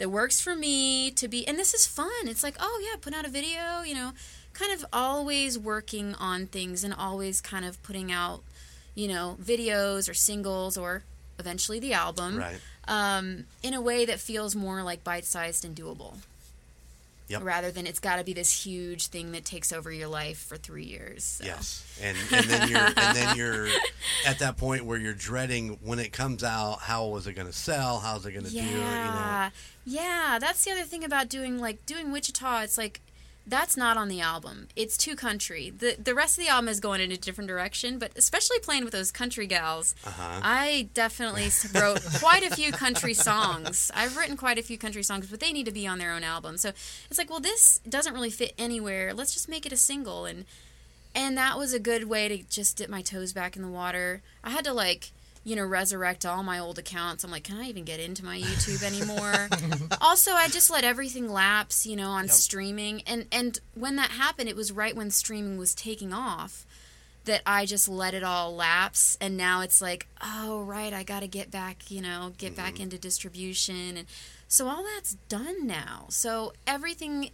[0.00, 2.08] that works for me to be and this is fun.
[2.24, 4.12] It's like, oh yeah, put out a video, you know,
[4.54, 8.42] kind of always working on things and always kind of putting out,
[8.94, 11.04] you know, videos or singles or
[11.38, 12.58] eventually the album right
[12.88, 16.16] um, in a way that feels more like bite sized and doable.
[17.30, 17.44] Yep.
[17.44, 20.56] Rather than it's got to be this huge thing that takes over your life for
[20.56, 21.22] three years.
[21.24, 21.44] So.
[21.44, 23.68] Yes, and and then you're and then you're
[24.26, 26.80] at that point where you're dreading when it comes out.
[26.80, 28.00] How was it going to sell?
[28.00, 28.62] How's it going to Yeah.
[28.64, 28.68] do?
[28.70, 29.48] You know,
[30.02, 32.62] Yeah, that's the other thing about doing like doing Wichita.
[32.62, 33.00] It's like
[33.46, 34.68] that's not on the album.
[34.76, 35.70] It's too country.
[35.70, 38.84] The the rest of the album is going in a different direction, but especially playing
[38.84, 39.94] with those country gals.
[40.06, 40.40] Uh-huh.
[40.42, 43.90] I definitely wrote quite a few country songs.
[43.94, 46.24] I've written quite a few country songs, but they need to be on their own
[46.24, 46.58] album.
[46.58, 46.70] So
[47.10, 49.12] it's like, well, this doesn't really fit anywhere.
[49.14, 50.44] Let's just make it a single and
[51.14, 54.22] and that was a good way to just dip my toes back in the water.
[54.44, 55.10] I had to like,
[55.44, 57.24] you know, resurrect all my old accounts.
[57.24, 59.48] I'm like, can I even get into my YouTube anymore?
[60.00, 62.34] also, I just let everything lapse, you know, on Yep.
[62.34, 63.02] streaming.
[63.06, 66.66] And and when that happened, it was right when streaming was taking off
[67.26, 71.20] that I just let it all lapse and now it's like, oh right, I got
[71.20, 74.06] to get back, you know, get back into distribution and
[74.48, 76.06] so all that's done now.
[76.08, 77.30] So everything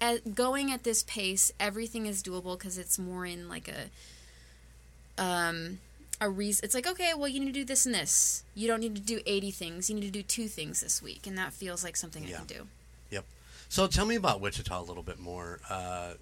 [0.00, 5.78] at, going at this pace, everything is doable because it's more in like a um
[6.20, 6.64] a reason.
[6.64, 8.42] It's like okay, well you need to do this and this.
[8.54, 9.88] You don't need to do eighty things.
[9.90, 12.36] You need to do two things this week, and that feels like something Yeah.
[12.36, 12.66] I can do.
[13.10, 13.24] Yep.
[13.68, 15.60] So tell me about Wichita a little bit more.
[15.68, 16.14] Uh,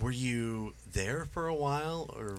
[0.00, 2.36] were you there for a while, or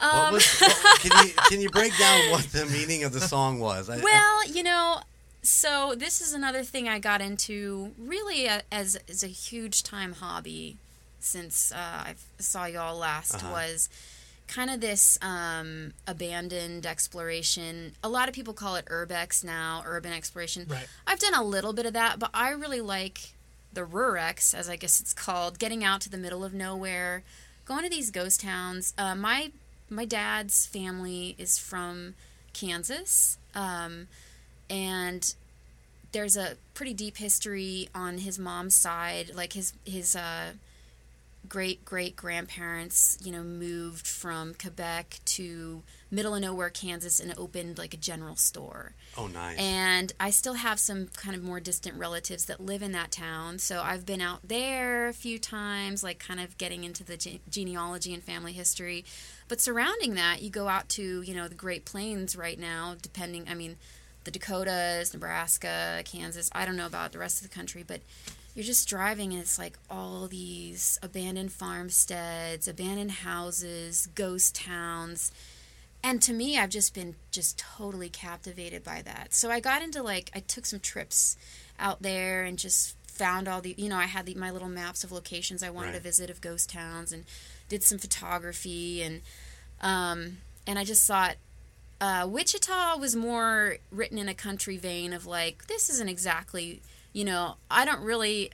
[0.00, 0.60] Um, what was?
[0.60, 3.88] what- can you can you break down what the meaning of the song was?
[3.88, 5.00] I, I- Well, you know,
[5.42, 10.14] so this is another thing I got into really a, as as a huge time
[10.14, 10.76] hobby
[11.20, 13.50] since uh, I saw y'all last Uh-huh.
[13.52, 13.88] was
[14.46, 17.92] kind of this um, abandoned exploration.
[18.02, 20.66] A lot of people call it urbex now, urban exploration.
[20.68, 20.86] Right.
[21.06, 23.32] I've done a little bit of that, but I really like
[23.72, 27.22] the rurex, as I guess it's called, getting out to the middle of nowhere,
[27.64, 28.94] going to these ghost towns.
[28.96, 29.50] Uh, my
[29.90, 32.14] my dad's family is from
[32.52, 34.08] Kansas, um,
[34.70, 35.34] and
[36.12, 39.32] there's a pretty deep history on his mom's side.
[39.34, 40.52] Like his his uh,
[41.54, 47.78] great great grandparents, you know, moved from Quebec to middle of nowhere Kansas and opened
[47.78, 48.92] like a general store.
[49.16, 49.56] oh, nice.
[49.56, 53.60] And I still have some kind of more distant relatives that live in that town.
[53.60, 57.38] So I've been out there a few times, like kind of getting into the ge-
[57.48, 59.04] genealogy and family history.
[59.46, 63.46] But surrounding that, you go out to, you know, the Great Plains right now, depending,
[63.48, 63.76] I mean,
[64.24, 66.50] the Dakotas, Nebraska, Kansas.
[66.52, 68.00] I don't know about the rest of the country, but
[68.54, 75.32] you're just driving and it's like all these abandoned farmsteads, abandoned houses, ghost towns
[76.02, 80.02] and to me i've just been just totally captivated by that so i got into
[80.02, 81.34] like i took some trips
[81.80, 85.02] out there and just found all the you know i had the, my little maps
[85.02, 85.94] of locations i wanted Right.
[85.96, 87.24] to visit of ghost towns and
[87.70, 89.22] did some photography and
[89.80, 90.36] um
[90.66, 91.36] and i just thought
[92.02, 96.82] uh, wichita was more written in a country vein of like this isn't exactly
[97.14, 98.50] you know i don't really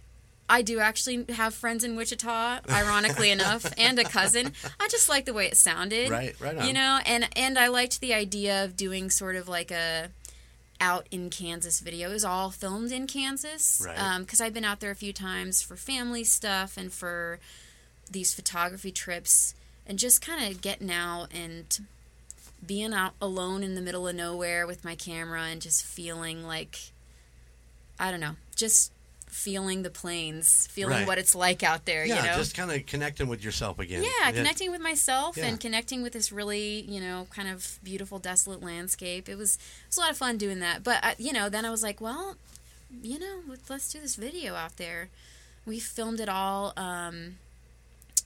[0.53, 4.53] I do actually have friends in Wichita, ironically enough, and a cousin.
[4.81, 6.11] I just like the way it sounded.
[6.11, 6.67] Right, right on.
[6.67, 10.09] You know, and and I liked the idea of doing sort of like a
[10.81, 12.11] out in Kansas video.
[12.11, 13.83] It was all filmed in Kansas.
[13.87, 13.97] Right.
[13.97, 17.39] Um, because I've been out there a few times for family stuff and for
[18.11, 19.55] these photography trips
[19.87, 21.87] and just kind of getting out and
[22.67, 26.93] being out alone in the middle of nowhere with my camera and just feeling like
[28.01, 28.93] I don't know, just
[29.29, 31.07] feeling the plains, feeling Right.
[31.07, 32.37] what it's like out there, yeah, you know.
[32.37, 34.03] just kind of connecting with yourself again.
[34.05, 35.47] Yeah, connecting with myself Yeah.
[35.47, 39.29] and connecting with this really, you know, kind of beautiful, desolate landscape.
[39.29, 40.83] It was it was a lot of fun doing that.
[40.83, 42.37] But I, you know, then I was like, well,
[43.03, 45.11] you know, let- let's do this video out there.
[45.65, 47.37] We filmed it all um,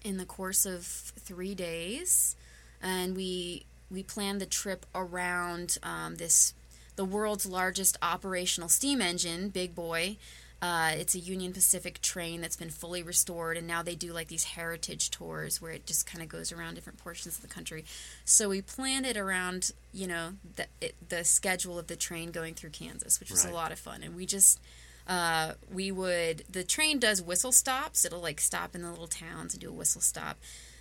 [0.02, 2.34] in the course of three days,
[2.82, 6.54] and we we planned the trip around um, this
[6.96, 10.16] the world's largest operational steam engine, Big Boy.
[10.62, 14.28] Uh, it's a Union Pacific train that's been fully restored, and now they do like
[14.28, 17.84] these heritage tours where it just kind of goes around different portions of the country.
[18.24, 22.54] So we planned it around, you know, the it, the schedule of the train going
[22.54, 23.52] through Kansas, which was Right.
[23.52, 24.02] a lot of fun.
[24.02, 24.58] And we just
[25.06, 28.06] uh, we would the train does whistle stops.
[28.06, 30.38] It'll like stop in the little towns and do a whistle stop.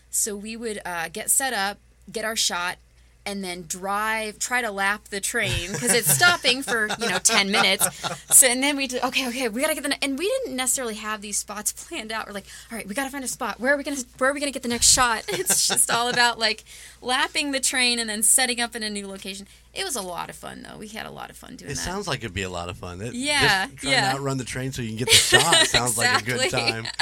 [0.10, 2.78] So we would uh, get set up, get our shot,
[3.26, 7.52] and then drive, try to lap the train because it's stopping for you know ten
[7.52, 7.88] minutes.
[8.36, 10.96] So and then we do okay, okay, we gotta get the and we didn't necessarily
[10.96, 12.28] have these spots planned out.
[12.28, 13.60] We're like, all right, we gotta find a spot.
[13.60, 15.24] Where are we gonna Where are we gonna get the next shot?
[15.44, 16.64] It's just all about like
[17.02, 19.48] lapping the train and then setting up in a new location.
[19.74, 20.78] It was a lot of fun though.
[20.78, 21.80] We had a lot of fun doing It that.
[21.82, 23.02] sounds like it'd be a lot of fun.
[23.02, 24.12] It, Yeah, just trying yeah.
[24.12, 26.86] to outrun the train so you can get the shot sounds like a good time.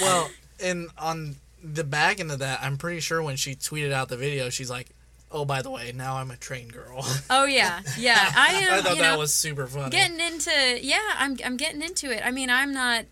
[0.00, 0.30] Well,
[0.62, 4.16] and on the back end of that, I'm pretty sure when she tweeted out the
[4.16, 4.86] video, she's like,
[5.30, 8.32] "Oh, by the way, now I'm a train girl." oh yeah, yeah.
[8.36, 8.72] I am.
[8.72, 9.90] I thought that know, was super funny.
[9.90, 10.50] getting into
[10.82, 13.04] yeah i'm i'm getting into it i mean i'm not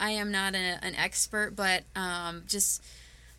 [0.00, 2.82] i am not a, an expert but um just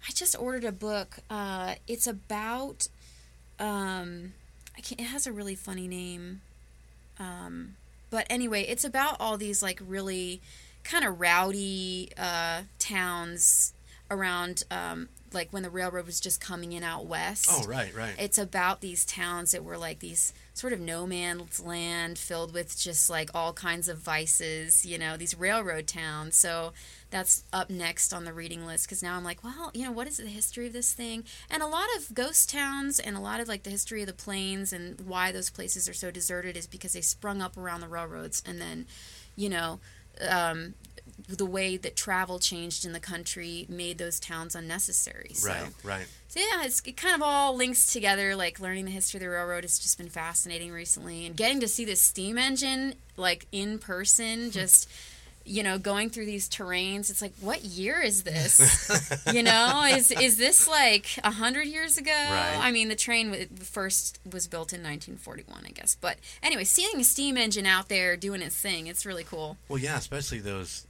[0.08, 2.88] i just ordered a book uh it's about
[3.60, 4.34] um
[4.78, 6.42] i can't it has a really funny name
[7.20, 7.76] um
[8.10, 10.42] but anyway it's about all these like really
[10.84, 13.74] kind of rowdy uh towns
[14.10, 18.16] around um like when the railroad was just coming in out west Oh, right, right.
[18.18, 22.78] it's about these towns that were like these sort of no man's land filled with
[22.78, 26.36] just like all kinds of vices, you know, these railroad towns.
[26.36, 26.74] So
[27.12, 30.08] that's up next on the reading list because now I'm like, well, you know, what
[30.08, 31.24] is the history of this thing?
[31.50, 34.14] And a lot of ghost towns and a lot of like the history of the
[34.14, 37.88] plains and why those places are so deserted is because they sprung up around the
[37.88, 38.86] railroads and then,
[39.38, 39.80] you know,
[40.30, 40.74] um,
[41.28, 45.32] the way that travel changed in the country made those towns unnecessary.
[45.34, 46.08] So, right, right.
[46.28, 48.36] so yeah, it's, it kind of all links together.
[48.36, 51.68] Like learning the history of the railroad has just been fascinating recently, and getting to
[51.68, 54.90] see this steam engine like in person, just
[55.50, 57.10] you know, going through these terrains.
[57.10, 59.26] It's like, what year is this?
[59.34, 62.12] you know, is is this like a hundred years ago?
[62.12, 62.58] Right.
[62.60, 65.98] I mean, the train w- first was built in 1941, I guess.
[66.00, 69.58] But anyway, seeing a steam engine out there doing its thing, it's really cool.
[69.68, 70.86] Well, yeah, especially those.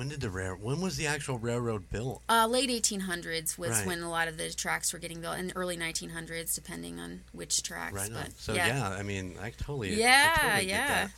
[0.00, 0.56] When did the rail?
[0.58, 2.22] When was the actual railroad built?
[2.26, 3.86] Uh, late 1800s was Right.
[3.86, 7.62] when a lot of the tracks were getting built, and early 1900s, depending on which
[7.62, 7.92] tracks.
[7.92, 8.10] Right.
[8.10, 8.32] but.
[8.40, 8.88] So yeah, yeah.
[8.88, 9.92] I mean, I totally.
[9.92, 11.08] I Yeah, totally get yeah.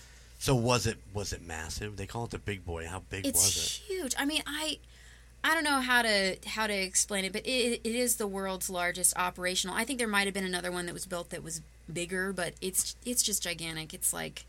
[0.40, 1.96] So was it was it massive?
[1.96, 2.88] They call it the big boy.
[2.88, 3.92] How big it's was it?
[3.94, 4.14] huge.
[4.18, 4.80] I mean, I
[5.44, 8.68] I don't know how to how to explain it, but it, it is the world's
[8.68, 9.76] largest operational.
[9.76, 11.60] I think there might have been another one that was built that was
[11.92, 13.94] bigger, but it's it's just gigantic.
[13.94, 14.44] It's like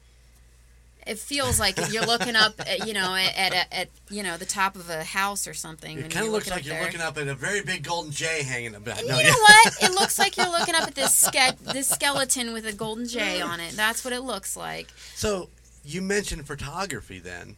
[1.05, 4.45] it feels like you're looking up, at, you know, at, at, at you know the
[4.45, 5.97] top of a house or something.
[5.99, 6.11] it?
[6.11, 6.83] kind of looks like you're there.
[6.85, 9.01] looking up at a very big Golden J hanging about.
[9.01, 9.31] You No, know yeah.
[9.33, 9.73] what?
[9.83, 13.41] It looks like you're looking up at this ske- this skeleton with a golden J
[13.41, 13.73] on it.
[13.73, 14.87] That's what it looks like.
[15.15, 15.49] So
[15.85, 17.19] you mentioned photography.
[17.19, 17.55] Then,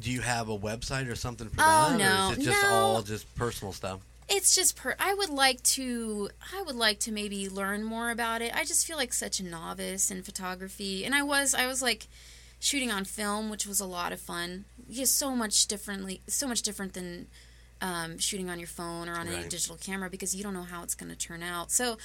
[0.00, 2.62] do you have a website or something for Oh, that, no, or is it just
[2.62, 2.68] no.
[2.70, 4.00] all just personal stuff?
[4.30, 4.94] It's just per.
[4.98, 6.28] I would like to.
[6.54, 8.54] I would like to maybe learn more about it.
[8.54, 11.54] I just feel like such a novice in photography, and I was.
[11.54, 12.06] I was like
[12.60, 14.64] shooting on film, which was a lot of fun.
[14.90, 17.26] Just so much differently, so much different than
[17.80, 19.50] um, shooting on your phone or on any Right.
[19.50, 21.70] digital camera because you don't know how it's going to turn out.
[21.70, 21.96] So.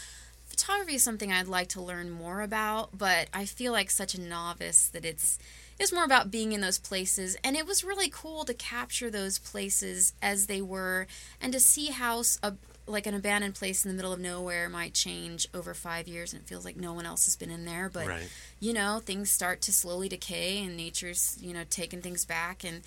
[0.46, 4.22] Photography is something I'd like to learn more about, but I feel like such a
[4.22, 5.40] novice that it's
[5.80, 9.40] it's more about being in those places and it was really cool to capture those
[9.40, 11.08] places as they were
[11.42, 12.54] and to see how a,
[12.86, 16.42] like an abandoned place in the middle of nowhere might change over five years and
[16.42, 18.28] it feels like no one else has been in there but Right.
[18.60, 22.82] you know things start to slowly decay and nature's you know taking things back and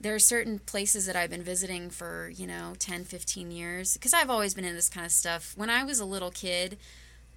[0.00, 4.12] there are certain places that I've been visiting for, you know, 10, 15 years because
[4.12, 5.54] I've always been in this kind of stuff.
[5.56, 6.76] When I was a little kid,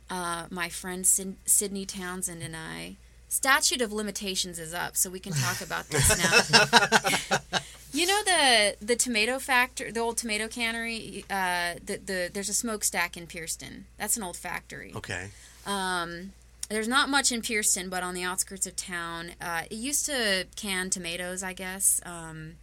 [0.10, 2.96] uh, my friend Sid- Sydney Townsend and I,
[3.30, 7.40] statute of limitations is up, so we can talk about this now.
[7.98, 11.26] you know the the tomato factory, the old tomato cannery.
[11.30, 13.84] Uh, the the there's a smokestack in Pierceton.
[13.98, 14.92] That's an old factory.
[14.96, 15.30] Okay.
[15.66, 16.34] Um,
[16.70, 20.46] there's not much in Pierceton, but on the outskirts of town, uh, it used to
[20.56, 22.02] can tomatoes, I guess.
[22.06, 22.54] Um,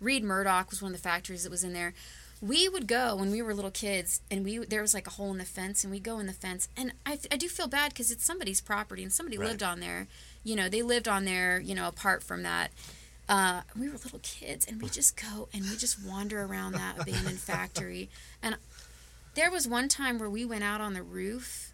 [0.00, 1.94] Reid Murdoch was one of the factories that was in there.
[2.40, 5.32] We would go when we were little kids, and we there was like a hole
[5.32, 7.88] in the fence, and we go in the fence, and I, I do feel bad
[7.92, 9.48] because it's somebody's property, and somebody Right.
[9.48, 10.06] lived on there.
[10.44, 11.58] You know, they lived on there.
[11.58, 12.70] You know, apart from that,
[13.28, 16.98] uh, we were little kids, and we just go and we just wander around that
[17.00, 18.08] abandoned factory.
[18.42, 18.56] And
[19.34, 21.72] there was one time where we went out on the roof.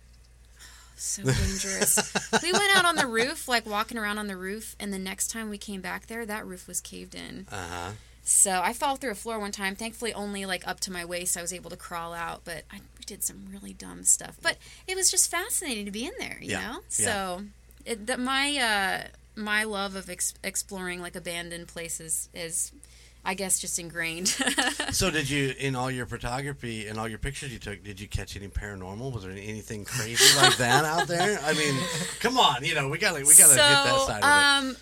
[0.96, 1.98] So dangerous.
[2.42, 5.28] we went out on the roof, like walking around on the roof, and the next
[5.30, 7.46] time we came back there, that roof was caved in.
[7.50, 7.90] Uh huh.
[8.22, 9.74] So I fell through a floor one time.
[9.74, 12.42] Thankfully, only like up to my waist, I was able to crawl out.
[12.44, 14.38] But I we did some really dumb stuff.
[14.40, 16.78] But it was just fascinating to be in there, you Yeah, know.
[16.96, 17.04] yeah.
[17.06, 17.42] So
[17.84, 22.72] it, the, my uh, my love of ex- exploring like abandoned places is,
[23.24, 24.36] I guess, just ingrained.
[24.92, 27.82] So did you in all your photography and all your pictures you took?
[27.82, 29.12] Did you catch any paranormal?
[29.12, 31.40] Was there anything crazy like that out there?
[31.42, 31.74] I mean,
[32.20, 34.70] come on, you know we gotta we gotta so, get that side of it.
[34.70, 34.76] um,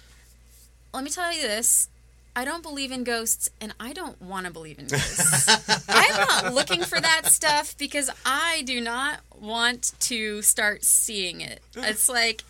[0.93, 1.89] let me tell you this.
[2.37, 5.49] I don't believe in ghosts, and I don't want to believe in ghosts.
[5.89, 11.63] I'm not looking for that stuff because I do not want to start seeing it.
[11.75, 12.45] It's like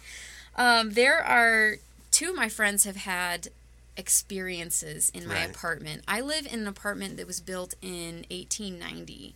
[0.57, 1.77] um, there are
[2.13, 3.49] two of my friends have had
[3.97, 5.51] experiences in my Right.
[5.51, 6.05] apartment.
[6.07, 9.35] I live in an apartment that was built in 1890.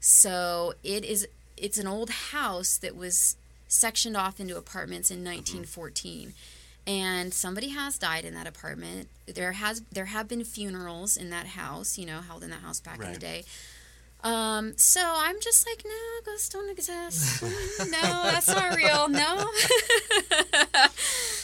[0.00, 5.36] So it is it's an old house that was sectioned off into apartments in mm-hmm.
[5.36, 6.34] 1914.
[6.86, 9.08] And somebody has died in that apartment.
[9.26, 12.80] There has there have been funerals in that house, you know, held in that house
[12.80, 13.44] back in the day.
[14.24, 15.92] Um, so I'm just like, no,
[16.32, 17.42] ghosts don't exist.
[17.90, 19.08] No, that's not real.
[19.08, 19.48] No,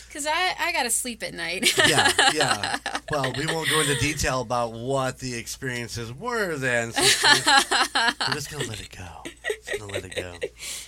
[0.08, 1.76] because I I gotta sleep at night.
[1.88, 2.78] yeah, yeah.
[3.10, 6.88] Well, we won't go into detail about what the experiences were then.
[6.96, 9.30] we're, just gonna let it go.
[9.66, 10.32] Just gonna let it go.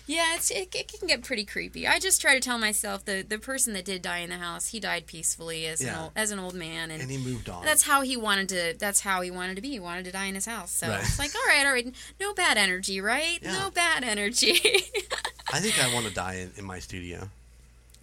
[0.07, 1.87] Yeah, it's it, it can get pretty creepy.
[1.87, 4.69] I just try to tell myself the the person that did die in the house,
[4.69, 7.65] he died peacefully as an old, as an old man, and, And he moved on.
[7.67, 8.75] that's how he wanted to.
[8.79, 9.69] That's how he wanted to be.
[9.71, 10.71] He wanted to die in his house.
[10.73, 11.01] So Right.
[11.01, 11.76] it's like, all right, all right,
[12.21, 13.39] no bad energy, right?
[13.43, 13.59] Yeah.
[13.59, 14.53] No bad energy.
[15.53, 17.29] I think I want to die in, in my studio.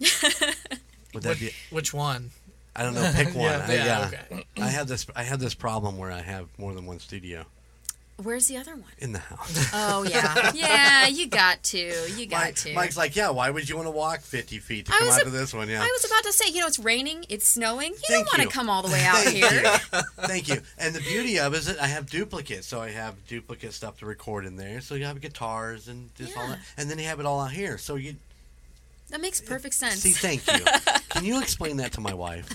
[0.00, 1.50] Would that Which, be?
[1.70, 2.30] which one?
[2.76, 3.10] I don't know.
[3.14, 3.44] Pick one.
[3.44, 4.10] Yeah, I, yeah, yeah.
[4.32, 4.44] okay.
[4.58, 5.06] I have this.
[5.14, 7.44] I have this problem where I have more than one studio
[8.22, 8.84] Where's the other one?
[8.98, 9.70] in the house.
[9.74, 11.06] Oh yeah, yeah.
[11.08, 11.78] You got to.
[12.16, 12.72] You got Mike, to.
[12.72, 13.30] Mike's like, yeah.
[13.30, 15.52] Why would you want to walk fifty feet to I come out a- to this
[15.52, 15.68] one?
[15.68, 15.82] Yeah.
[15.82, 17.90] I was about to say, you know, it's raining, it's snowing.
[17.90, 19.62] You Thank don't want to come all the way out Thank here.
[19.62, 20.00] you.
[20.26, 20.60] Thank you.
[20.78, 23.98] And the beauty of it is that I have duplicates, so I have duplicate stuff
[23.98, 24.80] to record in there.
[24.80, 27.50] So you have guitars and just all that, and then you have it all out
[27.50, 27.78] here.
[27.78, 28.14] So you
[29.10, 29.96] That makes perfect sense.
[30.02, 30.12] see.
[30.12, 30.64] Thank you.
[31.10, 32.48] Can you explain that to my wife?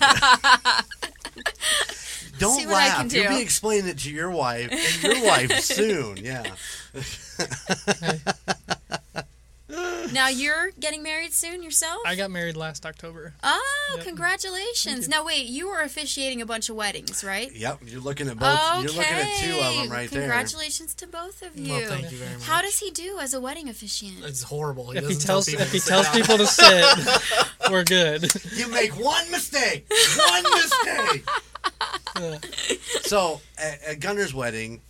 [2.38, 2.98] Don't See laugh.
[2.98, 6.16] can You'll be explaining it to your wife and your wife soon.
[6.18, 6.44] Yeah.
[10.12, 12.00] Now you're getting married soon yourself?
[12.04, 13.32] I got married last October.
[13.44, 14.04] Oh, Yep.
[14.04, 15.08] congratulations.
[15.08, 17.54] Now wait, you were officiating a bunch of weddings, right?
[17.54, 18.58] Yep, you're looking at both.
[18.58, 18.80] okay.
[18.82, 20.22] You're looking at two of them right there.
[20.22, 21.72] Congratulations to both of you.
[21.72, 22.42] Well, thank you very much.
[22.42, 24.24] How does he do as a wedding officiant?
[24.24, 24.90] It's horrible.
[24.90, 26.14] He If he tells tell people if he to sit tells down.
[26.16, 28.28] people to sit, we're good.
[28.56, 29.86] You make one mistake.
[30.28, 31.24] One mistake.
[33.02, 34.80] So at, at Gunner's wedding,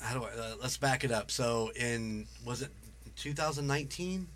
[0.00, 0.28] how do I?
[0.28, 1.30] Uh, let's back it up.
[1.30, 2.70] So in was it
[3.16, 4.26] 2019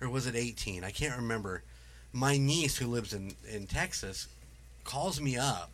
[0.00, 0.84] or was it 18?
[0.84, 1.62] I can't remember.
[2.12, 4.28] My niece who lives in in Texas
[4.84, 5.70] calls me up,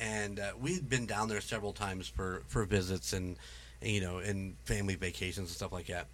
[0.00, 3.36] and uh, we'd been down there several times for for visits and
[3.82, 6.06] you know and family vacations and stuff like that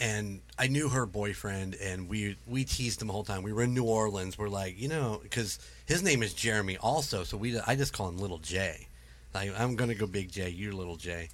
[0.00, 3.42] and I knew her boyfriend, and we we teased him the whole time.
[3.42, 4.36] We were in New Orleans.
[4.38, 7.24] We're like, you know, because his name is Jeremy, also.
[7.24, 8.88] So we I just call him Little J.
[9.34, 11.28] Like I'm gonna go Big J, you're Little J.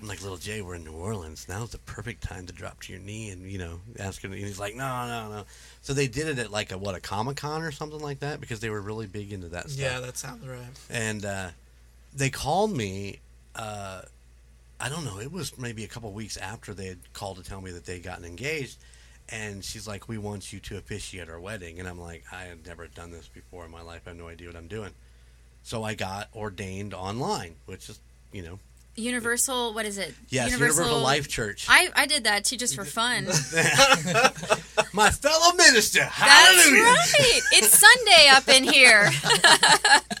[0.00, 0.60] I'm like Little J.
[0.60, 1.46] We're in New Orleans.
[1.48, 4.32] Now's the perfect time to drop to your knee and you know ask him.
[4.32, 5.44] And he's like, no, no, no.
[5.80, 8.40] So they did it at like a what a Comic Con or something like that
[8.40, 10.58] because they were really big into that stuff Yeah, that sounds right.
[10.90, 11.48] and uh,
[12.14, 13.20] they called me.
[13.54, 14.02] Uh,
[14.80, 15.18] I don't know.
[15.18, 18.02] It was maybe a couple weeks after they had called to tell me that they'd
[18.02, 18.78] gotten engaged,
[19.28, 22.66] and she's like, "We want you to officiate our wedding." And I'm like, "I have
[22.66, 24.02] never done this before in my life.
[24.06, 24.92] I have no idea what I'm doing."
[25.62, 27.98] So I got ordained online, which is,
[28.32, 28.58] you know,
[28.96, 30.14] Universal, what is it?
[30.30, 31.66] yes, Universal, Life Church.
[31.68, 33.26] I, I did that too just for fun.
[34.94, 36.02] my fellow minister.
[36.02, 36.82] hallelujah!
[36.82, 37.40] That's right.
[37.52, 39.10] It's Sunday up in here.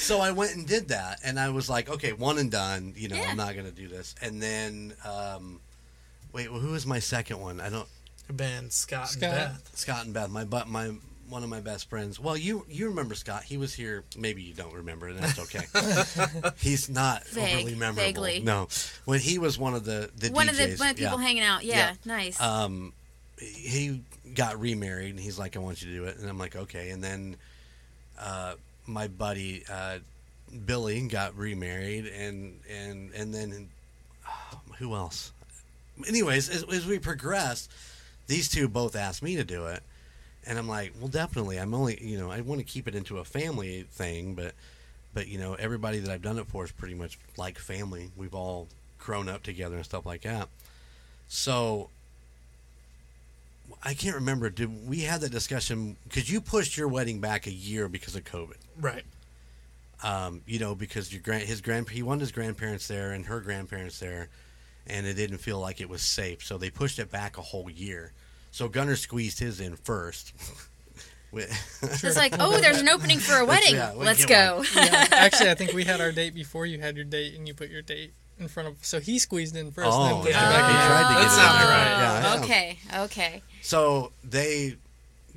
[0.00, 2.94] So I went and did that, and I was like, okay, one and done.
[2.96, 3.28] You know, Yeah.
[3.30, 4.14] I'm not going to do this.
[4.22, 5.60] And then, um,
[6.32, 7.60] wait, well, who was my second one?
[7.60, 7.86] I don't.
[8.30, 9.22] Ben, Scott, Scott.
[9.24, 9.70] and Beth.
[9.76, 10.92] Scott and Beth, my but my
[11.28, 12.18] one of my best friends.
[12.18, 13.44] Well, you you remember Scott?
[13.44, 14.04] He was here.
[14.16, 15.64] Maybe you don't remember, and that's okay.
[16.58, 18.02] He's not Vague, overly memorable.
[18.02, 18.40] vaguely.
[18.40, 18.68] No,
[19.04, 21.24] when he was one of the the one of the one of the people yeah.
[21.26, 21.64] hanging out.
[21.64, 21.94] Yeah, Yeah.
[22.04, 22.40] nice.
[22.40, 22.92] Um,
[23.38, 24.02] he
[24.34, 26.90] got remarried, and he's like, "I want you to do it," and I'm like, "Okay."
[26.90, 27.36] And then,
[28.18, 28.54] uh,
[28.86, 29.98] my buddy uh,
[30.66, 33.68] Billy got remarried, and and and then
[34.26, 35.32] uh, who else?
[36.08, 37.70] Anyways, as, as we progressed,
[38.26, 39.82] these two both asked me to do it,
[40.46, 41.58] and I'm like, "Well, definitely.
[41.58, 44.54] I'm only, you know, I want to keep it into a family thing, but."
[45.12, 48.12] But you know, everybody that I've done it for is pretty much like family.
[48.16, 48.68] We've all
[49.00, 50.48] grown up together and stuff like that.
[51.26, 51.90] So
[53.82, 54.50] I can't remember.
[54.50, 55.96] Did we had that discussion?
[56.04, 58.56] Because you pushed your wedding back a year because of COVID.
[58.78, 59.04] Right.
[60.02, 63.40] Um, you know, because your grand his grand he wanted his grandparents there and her
[63.40, 64.28] grandparents there,
[64.86, 67.68] and it didn't feel like it was safe, so they pushed it back a whole
[67.68, 68.12] year.
[68.50, 70.32] So Gunner squeezed his in first.
[71.32, 71.52] With-
[72.02, 73.74] it's like, oh, there's an opening for a wedding.
[73.76, 74.64] yeah, Let's go.
[74.74, 77.54] Yeah, actually, I think we had our date before you had your date, and you
[77.54, 78.84] put your date in front of.
[78.84, 79.88] So he squeezed in first.
[79.92, 80.66] oh, and then yeah, pushed yeah.
[80.66, 82.22] he tried to That get it sounded right.
[82.24, 83.42] Yeah, okay, okay.
[83.62, 84.76] So they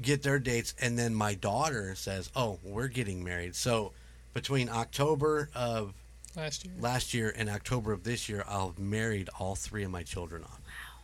[0.02, 3.92] get their dates, and then my daughter says, "Oh, we're getting married." So
[4.34, 5.94] between October of
[6.36, 6.74] last year.
[6.80, 10.44] last year and October of this year, I'll have married all three of my children
[10.44, 10.60] off.
[10.66, 11.02] Wow,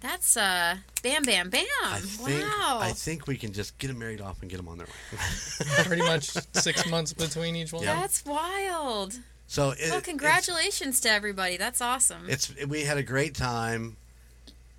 [0.00, 1.64] that's uh, bam, bam, bam.
[1.84, 2.78] I think wow.
[2.80, 5.84] I think we can just get them married off and get them on their way.
[5.84, 7.82] Pretty much six months between each one.
[7.82, 8.00] Yeah.
[8.00, 9.18] That's wild.
[9.48, 11.56] So it, Well, congratulations to everybody.
[11.56, 12.28] That's awesome.
[12.28, 13.96] It's, it's we had a great time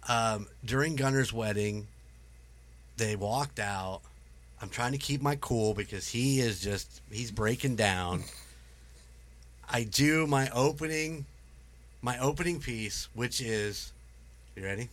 [0.09, 1.87] um, during Gunner's wedding.
[2.97, 4.01] They walked out.
[4.61, 8.23] I'm trying to keep my cool because he is just he's breaking down.
[9.69, 11.25] I do my opening
[12.01, 13.93] my opening piece, which is
[14.57, 14.89] you ready?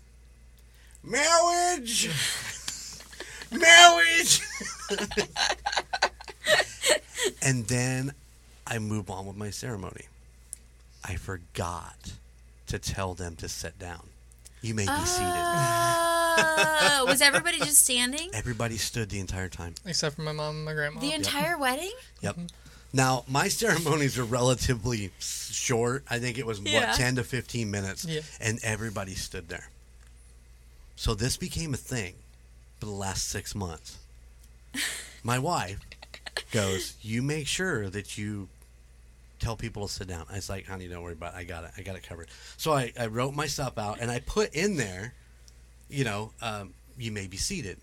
[1.02, 2.08] Marriage
[3.50, 4.40] Marriage
[7.42, 8.12] And then
[8.66, 10.06] I move on with my ceremony.
[11.04, 12.12] I forgot
[12.68, 14.08] to tell them to sit down.
[14.66, 15.28] You may be seated.
[16.38, 18.30] Uh, was everybody just standing?
[18.34, 19.74] Everybody stood the entire time.
[19.84, 20.98] Except for my mom and my grandma.
[21.00, 21.92] The entire wedding?
[22.20, 22.36] Yep.
[22.92, 26.02] Now, my ceremonies are relatively s- short.
[26.10, 26.88] I think it was, Yeah.
[26.88, 28.04] what, 10 to 15 minutes.
[28.04, 28.22] Yeah.
[28.40, 29.68] And everybody stood there.
[30.96, 32.14] So this became a thing
[32.80, 33.98] for the last six months.
[35.22, 35.78] My wife
[36.50, 38.48] goes, You make sure that you
[39.38, 40.26] tell people to sit down.
[40.30, 41.38] I was like, Honey, don't worry about it.
[41.38, 41.70] I got it.
[41.76, 42.28] I got it covered.
[42.56, 45.14] So I, I wrote my stuff out and I put in there,
[45.88, 47.78] you know, um, you may be seated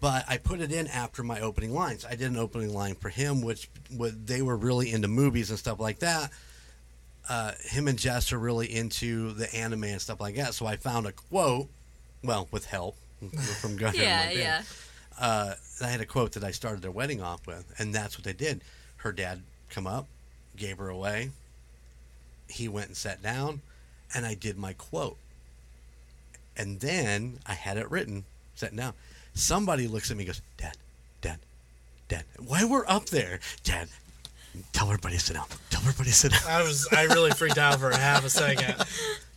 [0.00, 2.04] but I put it in after my opening lines.
[2.04, 5.80] I did an opening line for him, which they were really into movies and stuff
[5.80, 6.30] like that.
[7.28, 10.54] Uh, him and Jess are really into the anime and stuff like that.
[10.54, 11.68] So I found a quote,
[12.22, 12.96] well, with help
[13.60, 13.96] from Gunnar.
[13.96, 14.62] Yeah, yeah.
[15.18, 18.24] Uh, I had a quote that I started their wedding off with, and that's what
[18.24, 18.60] they did.
[18.98, 20.06] Her dad come up,
[20.56, 21.30] gave her away.
[22.48, 23.60] He went and sat down,
[24.14, 25.16] and I did my quote.
[26.56, 28.94] And then I had it written, sitting down.
[29.34, 30.76] Somebody looks at me and goes, Dad,
[31.20, 31.38] Dad,
[32.08, 33.88] Dad, Why we're up there, Dad,
[34.72, 35.46] tell everybody to sit down.
[35.70, 36.40] Tell everybody to sit down.
[36.48, 38.74] I was I really freaked out for a half a second.
[38.78, 38.86] I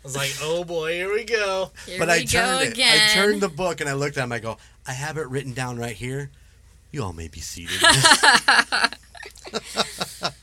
[0.04, 1.72] was like, oh boy, here we go.
[1.86, 2.74] Here but we I go turned it.
[2.74, 3.00] again.
[3.10, 4.32] I turned the book and I looked at him.
[4.32, 4.58] I go,
[4.88, 6.30] I have it written down right here.
[6.92, 7.82] You all may be seated.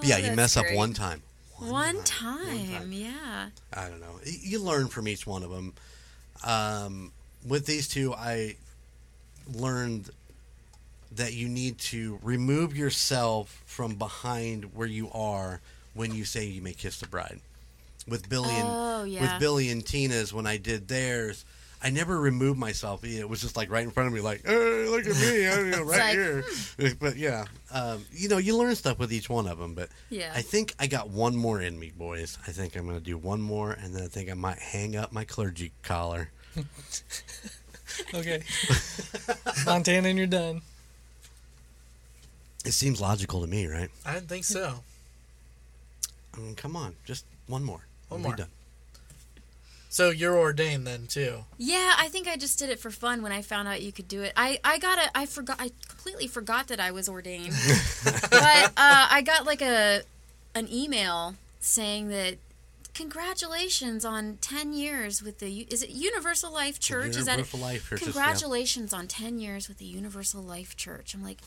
[0.00, 1.22] But yeah, you Oh, mess up one time.
[1.58, 2.68] One time.
[2.68, 3.48] time, yeah.
[3.72, 4.18] I don't know.
[4.24, 5.72] You learn from each one of them.
[6.44, 7.12] Um,
[7.46, 8.56] with these two, I
[9.54, 10.10] learned
[11.12, 15.60] that you need to remove yourself from behind where you are
[15.94, 17.40] when you say you may kiss the bride.
[18.06, 19.20] With Billy and Oh, yeah.
[19.22, 21.44] with Billy and Tina's, when I did theirs,
[21.86, 23.04] I never removed myself.
[23.04, 25.66] It was just like right in front of me, like, hey, look at me, I'm
[25.66, 26.14] you know, right like,
[26.80, 26.94] here.
[26.98, 29.74] But yeah, um, you know, you learn stuff with each one of them.
[29.74, 30.32] But Yeah.
[30.34, 32.38] I think I got one more in me, boys.
[32.44, 34.96] I think I'm going to do one more, and then I think I might hang
[34.96, 36.30] up my clergy collar.
[38.12, 38.42] Okay.
[39.64, 40.62] Montana, and you're done.
[42.64, 43.90] It seems logical to me, right?
[44.04, 44.80] I didn't think so.
[46.34, 47.86] I mean, come on, just one more.
[48.08, 48.32] One We'll more.
[48.36, 48.50] Be done.
[49.96, 51.44] So you're ordained then too.
[51.56, 54.08] Yeah, I think I just did it for fun when I found out you could
[54.08, 54.34] do it.
[54.36, 57.54] I, I got a I forgot I completely forgot that I was ordained.
[58.04, 60.02] but uh, I got like a
[60.54, 62.36] an email saying that
[62.92, 67.16] congratulations on 10 years with the is it Universal Life Church?
[67.16, 67.38] is that?
[67.38, 68.12] Universal Life Church is- yeah.
[68.12, 71.14] Congratulations on 10 years with the Universal Life Church.
[71.14, 71.38] I'm like,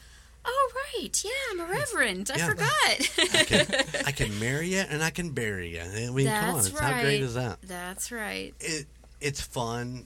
[0.45, 1.23] "Oh right.
[1.23, 2.31] Yeah, I'm a reverend.
[2.33, 2.47] I Yeah.
[2.47, 3.67] forgot." I can,
[4.07, 5.81] I can marry you and I can bury you.
[5.81, 7.21] I mean, come on, That's it's, how great right.
[7.21, 7.59] is that?
[7.61, 8.53] That's right.
[8.59, 8.87] It
[9.21, 10.05] it's fun.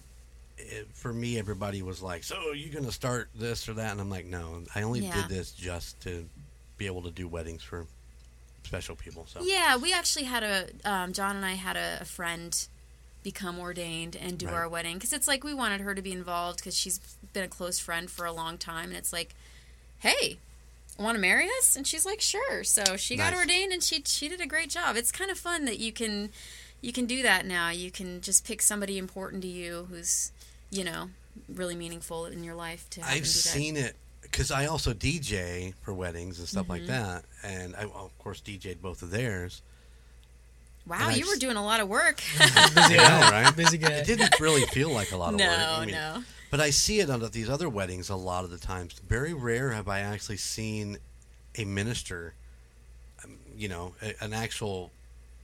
[0.58, 4.10] It, for me, everybody was like, "So you're gonna start this or that?" And I'm
[4.10, 5.14] like, "No, I only Yeah.
[5.14, 6.28] did this just to
[6.78, 7.86] be able to do weddings for
[8.64, 12.06] special people." So Yeah, we actually had a um, John and I had a, a
[12.06, 12.68] friend
[13.24, 14.56] become ordained and do Right.
[14.56, 17.00] our wedding because it's like we wanted her to be involved because she's
[17.32, 19.34] been a close friend for a long time, and it's like,
[20.04, 20.38] hey,
[21.00, 21.76] want to marry us?
[21.76, 22.64] And she's like, sure.
[22.64, 24.96] So she got ordained, and she she did a great job.
[24.96, 26.30] It's kind of fun that you can
[26.82, 27.70] you can do that now.
[27.70, 30.32] You can just pick somebody important to you who's
[30.70, 31.10] you know
[31.54, 33.26] really meaningful in your life to I've do that.
[33.28, 36.72] seen it because I also DJ for weddings and stuff Mm-hmm.
[36.72, 39.62] like that, and I well, of course DJ'd both of theirs.
[40.86, 42.18] Wow, and I've you were s- doing a lot of work.
[42.38, 42.46] Busy
[42.78, 43.44] I guy.
[43.44, 43.56] right?
[43.56, 43.92] Busy guy.
[43.94, 45.58] It didn't really feel like a lot of no, work.
[45.60, 46.24] I mean, no.
[46.54, 48.94] But I see it on these other weddings a lot of the times.
[49.10, 51.00] Very rare have I actually seen
[51.58, 52.36] a minister,
[53.24, 54.92] um, you know, an actual.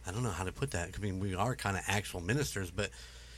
[0.05, 0.91] I don't know how to put that.
[0.95, 2.91] I mean, we are kind of actual ministers, but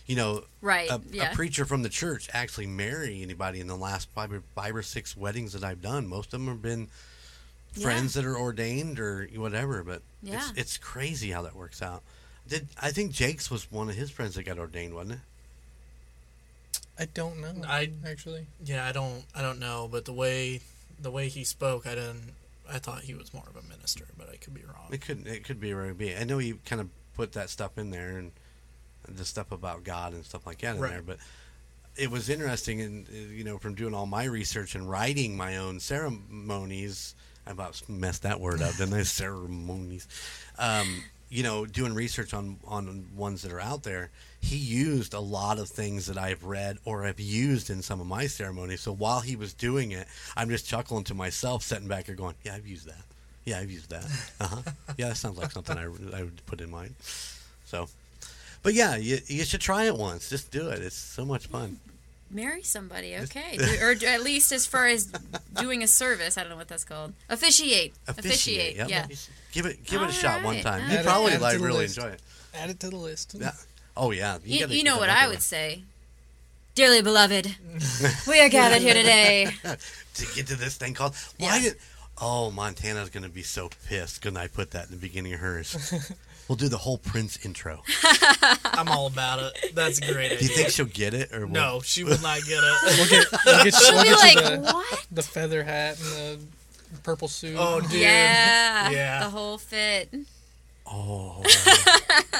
[0.05, 1.31] you know, Right, a, yeah.
[1.31, 4.83] a preacher from the church actually marry anybody in the last five or, five or
[4.83, 6.07] six weddings that I've done.
[6.07, 6.89] Most of them have been
[7.75, 7.83] Yeah.
[7.83, 9.81] friends that are ordained or whatever.
[9.81, 10.49] But Yeah.
[10.49, 12.03] it's it's crazy how that works out.
[12.45, 15.19] Did I think Jake's was one of his friends that got ordained, wasn't it?
[16.99, 17.53] I don't know.
[17.67, 18.47] I- actually.
[18.63, 20.61] Yeah, I don't I don't know, but the way
[20.99, 22.33] the way he spoke, I didn't.
[22.71, 24.87] I thought he was more of a minister, but I could be wrong.
[24.91, 26.15] It could it could be or be.
[26.15, 28.31] I know you kind of put that stuff in there and
[29.09, 30.91] the stuff about God and stuff like that in Right.
[30.91, 31.17] there, but
[31.97, 35.57] it was interesting and uh, you know from doing all my research and writing my
[35.57, 37.15] own ceremonies.
[37.45, 39.01] I about messed that word up, didn't I?
[39.03, 40.07] Ceremonies.
[40.59, 44.09] Um, you know, doing research on on ones that are out there.
[44.41, 48.07] He used a lot of things that I've read or have used in some of
[48.07, 48.81] my ceremonies.
[48.81, 52.35] So while he was doing it, I'm just chuckling to myself, sitting back here going,
[52.43, 53.03] "Yeah, I've used that.
[53.45, 54.05] Yeah, I've used that.
[54.39, 54.61] Uh huh.
[54.97, 55.85] Yeah, that sounds like something I,
[56.17, 56.95] I would put in mine."
[57.65, 57.87] So,
[58.61, 60.29] but yeah, you, you should try it once.
[60.29, 60.79] Just do it.
[60.81, 61.79] It's so much fun.
[62.29, 65.11] marry somebody okay or at least as far as
[65.59, 68.89] doing a service i don't know what that's called officiate officiate, yep.
[68.89, 69.05] yeah
[69.51, 70.81] Give it give it a shot one Alright, time.
[70.89, 71.97] You'd Add it- probably add it to like the really list.
[71.97, 72.21] enjoy it.
[72.53, 73.35] Add it to the list.
[73.37, 73.51] Yeah.
[73.97, 74.37] Oh yeah.
[74.45, 75.83] you, gotta you know what i would say
[76.75, 77.53] dearly beloved
[78.27, 79.47] we are gathered here today
[80.15, 81.61] to get to this thing called why Yeah.
[81.61, 81.75] did
[82.21, 85.93] oh montana's gonna be so pissed when i put that in the beginning of hers
[86.47, 87.83] we'll do the whole prince intro
[88.63, 89.75] I'm all about it.
[89.75, 90.29] That's a great.
[90.29, 90.55] do you idea.
[90.55, 92.97] think she'll get it or No, she will not get it.
[92.97, 96.07] We'll get, we'll get, she'll we'll be like the, what the feather hat and
[96.39, 96.39] the
[97.03, 97.55] purple suit.
[97.57, 97.91] Oh, dude.
[97.93, 99.23] yeah Yeah.
[99.23, 100.13] the whole fit
[100.93, 101.41] oh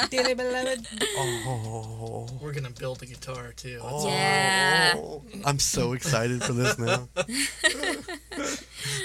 [0.09, 0.85] dearly beloved.
[1.17, 3.79] oh We're gonna build a guitar too.
[3.81, 4.95] Oh, Yeah.
[5.45, 7.07] I'm so excited for this now.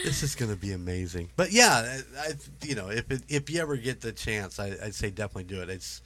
[0.05, 1.30] this is going to be amazing.
[1.36, 2.32] But yeah, I, I
[2.64, 5.62] you know, if it, if you ever get the chance, I, I'd say definitely do
[5.62, 5.70] it.
[5.70, 6.03] It's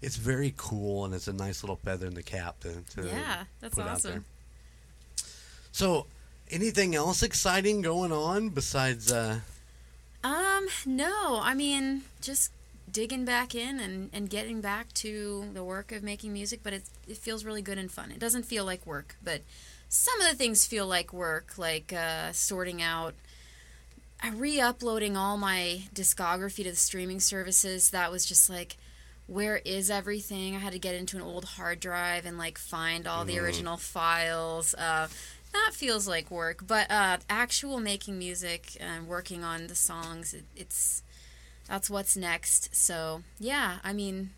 [0.00, 3.44] it's very cool and it's a nice little feather in the cap to, to Yeah,
[3.60, 4.12] that's put out there.
[4.12, 4.24] awesome.
[5.72, 6.06] So,
[6.50, 9.12] anything else exciting going on besides?
[9.12, 9.40] Uh,
[10.24, 12.50] um no i mean just
[12.92, 16.82] digging back in and, and getting back to the work of making music, but it,
[17.06, 18.10] it feels really good and fun.
[18.10, 19.42] It doesn't feel like work, but
[19.88, 23.14] some of the things feel like work, like uh, sorting out,
[24.22, 27.90] uh, re uploading all my discography to the streaming services.
[27.90, 28.76] That was just like,
[29.26, 30.56] where is everything?
[30.56, 33.76] I had to get into an old hard drive and like find all the original
[33.76, 34.74] files.
[34.74, 35.08] Uh,
[35.52, 40.44] that feels like work, but uh, actual making music and working on the songs, it,
[40.56, 41.02] it's
[41.68, 42.74] that's what's next.
[42.74, 44.30] So yeah, I mean,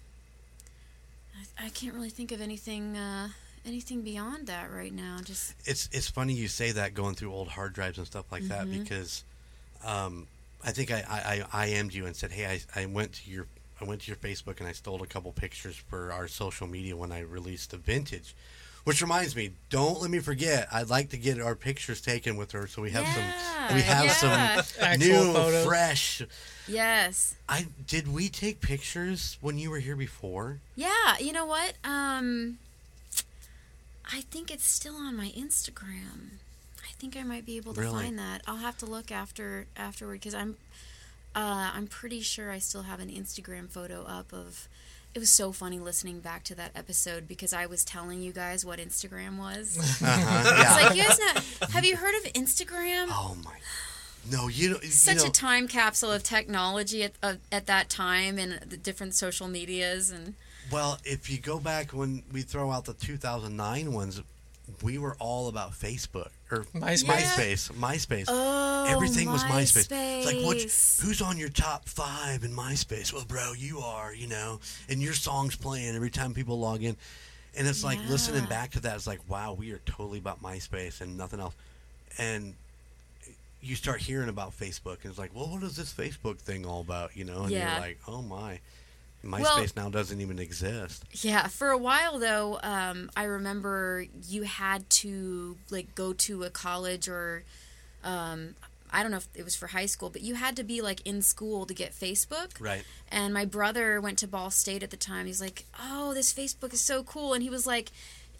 [1.59, 3.29] I, I can't really think of anything uh,
[3.67, 5.19] anything beyond that right now.
[5.25, 8.45] Just It's it's funny you say that going through old hard drives and stuff like
[8.49, 8.83] that Mm-hmm.
[8.83, 9.25] because
[9.85, 10.27] um,
[10.65, 13.47] I think I, I, I IM'd you and said, hey, I, I went to your
[13.81, 16.97] I went to your Facebook and I stole a couple pictures for our social media
[16.97, 18.35] when I released the vintage.
[18.85, 20.67] Which reminds me, don't let me forget.
[20.73, 23.15] I'd like to get our pictures taken with her so we have Yeah,
[23.69, 24.13] some we have yeah.
[24.13, 25.67] some Actual new photos.
[25.67, 26.23] fresh.
[26.67, 30.59] yes, I did we take pictures when you were here before?
[30.77, 31.19] yeah.
[31.21, 31.75] You know what?
[31.85, 32.59] Um,
[34.13, 36.39] I think it's still on my Instagram.
[36.83, 38.03] I think I might be able to Really?
[38.05, 38.43] find that.
[38.47, 40.57] I'll have to look after afterward because I'm
[41.37, 44.69] uh, I'm pretty sure I still have an Instagram photo up of.
[45.13, 48.65] It was so funny listening back to that episode because I was telling you guys
[48.65, 49.77] what Instagram was.
[50.03, 50.63] Uh-huh, yeah.
[50.63, 51.67] It's like you guys know.
[51.73, 53.09] Have you heard of Instagram?
[53.11, 53.53] oh my.
[54.31, 54.85] No, you don't.
[54.85, 58.77] Such you know, a time capsule of technology at of, at that time and the
[58.77, 60.35] different social medias and
[60.71, 64.23] Well, if you go back when we throw out the 2009 ones,
[64.83, 67.05] we were all about Facebook or MySpace.
[67.05, 67.73] MySpace.
[67.73, 68.25] MySpace.
[68.29, 69.89] oh, Everything was MySpace.
[69.91, 70.57] It's like, what?
[71.07, 73.13] Who's on your top five in MySpace?
[73.13, 74.13] Well, bro, you are.
[74.15, 76.97] You know, and your song's playing every time people log in,
[77.57, 78.97] and it's like listening back to that.
[78.97, 81.55] It's like, wow, we are totally about MySpace and nothing else.
[82.19, 82.55] And
[83.63, 86.81] you start hearing about Facebook, and it's like, well, what is this Facebook thing all
[86.81, 87.17] about?
[87.17, 87.73] You know, and Yeah.
[87.75, 88.59] you're like, oh my,
[89.25, 91.05] MySpace Well- now doesn't even exist.
[91.13, 96.51] Yeah, for a while though, um, I remember you had to like go to a
[96.51, 97.45] college or
[98.03, 98.55] um,
[98.93, 101.07] I don't know if it was for high school, but you had to be like
[101.07, 102.59] in school to get Facebook.
[102.59, 102.83] Right.
[103.11, 105.27] And my brother went to Ball State at the time.
[105.27, 107.91] He's like, "Oh, this Facebook is so cool," and he was like.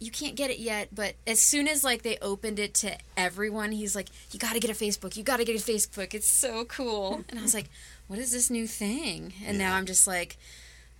[0.03, 3.71] You can't get it yet, but as soon as like they opened it to everyone,
[3.71, 5.15] he's like, "You got to get a Facebook.
[5.15, 6.15] You got to get a Facebook.
[6.15, 7.69] It's so cool." And I was like,
[8.07, 10.37] "What is this new thing?" And now I'm just like,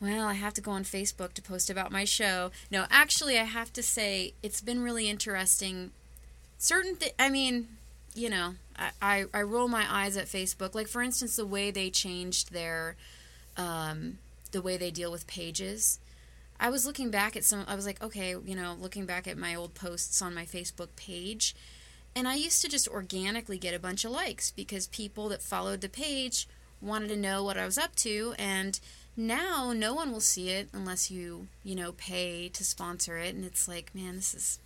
[0.01, 2.51] well, I have to go on Facebook to post about my show.
[2.71, 5.91] No, actually, I have to say it's been really interesting.
[6.57, 7.67] Certain, th- I mean,
[8.15, 10.73] you know, I, I, I roll my eyes at Facebook.
[10.73, 12.95] Like, for instance, the way they changed their,
[13.55, 14.17] um,
[14.51, 15.99] the way they deal with pages.
[16.59, 19.37] I was looking back at some, I was like, okay, you know, looking back at
[19.37, 21.55] my old posts on my Facebook page.
[22.15, 25.81] And I used to just organically get a bunch of likes because people that followed
[25.81, 26.47] the page
[26.81, 28.33] wanted to know what I was up to.
[28.37, 28.79] And
[29.21, 33.33] now no one will see it unless you, you know, pay to sponsor it.
[33.35, 34.59] And it's like, man, this is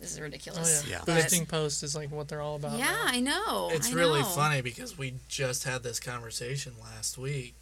[0.00, 0.58] this is ridiculous.
[0.58, 0.88] Oh ridiculous.
[0.88, 0.96] yeah.
[0.96, 1.02] Yeah.
[1.06, 2.78] But- Boosting posts is like what they're all about.
[2.78, 3.02] yeah, now.
[3.06, 3.68] I know.
[3.72, 4.26] It's I really know.
[4.26, 7.54] funny because we just had this conversation last week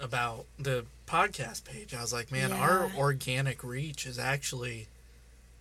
[0.00, 1.94] about the podcast page.
[1.94, 4.88] I was like, man, our organic reach is actually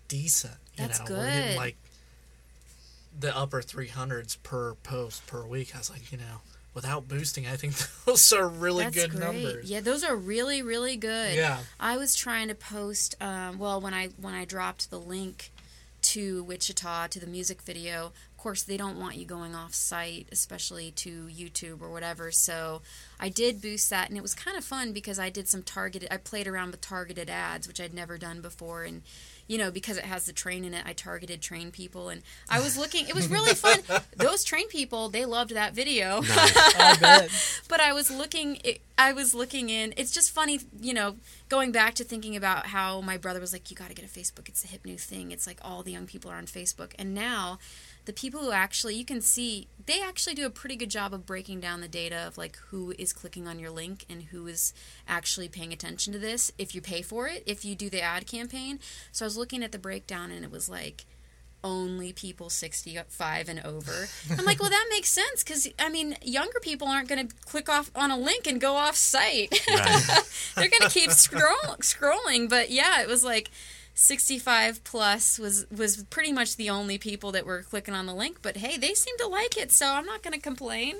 [0.07, 0.55] decent.
[0.75, 1.75] You That's know, we're getting like
[3.19, 5.75] the upper 300s per post per week.
[5.75, 6.41] I was like, you know,
[6.73, 7.73] without boosting, I think
[8.05, 9.23] those are really That's good great.
[9.23, 9.69] numbers.
[9.69, 11.35] Yeah, those are really really good.
[11.35, 11.59] Yeah.
[11.79, 13.15] I was trying to post.
[13.21, 15.51] Um, well, when I when I dropped the link
[16.01, 20.27] to Wichita to the music video, of course they don't want you going off site,
[20.31, 22.29] especially to YouTube or whatever.
[22.31, 22.81] So
[23.19, 26.09] I did boost that, and it was kind of fun because I did some targeted.
[26.11, 29.01] I played around with targeted ads, which I'd never done before, and
[29.47, 32.59] you know because it has the train in it, I targeted train people, and I
[32.59, 33.07] was looking.
[33.07, 33.79] It was really fun.
[34.17, 36.21] Those train people, they loved that video.
[36.23, 37.29] I
[37.67, 41.15] but I was looking it, I was looking in it's just funny you know
[41.49, 44.07] going back to thinking about how my brother was like you got to get a
[44.07, 46.91] Facebook it's a hip new thing it's like all the young people are on Facebook
[46.99, 47.57] and now
[48.05, 51.25] the people who actually you can see they actually do a pretty good job of
[51.25, 54.73] breaking down the data of like who is clicking on your link and who is
[55.07, 58.27] actually paying attention to this if you pay for it if you do the ad
[58.27, 58.79] campaign
[59.11, 61.05] so I was looking at the breakdown and it was like
[61.63, 64.07] only people 65 and over.
[64.37, 67.69] I'm like, well, that makes sense because, I mean, younger people aren't going to click
[67.69, 69.57] off on a link and go off site.
[69.69, 70.21] Right.
[70.55, 72.49] They're going to keep scroll- scrolling.
[72.49, 73.49] But yeah, it was like
[73.95, 78.39] 65 plus was, was pretty much the only people that were clicking on the link.
[78.41, 80.97] But hey, they seem to like it, so I'm not going to complain.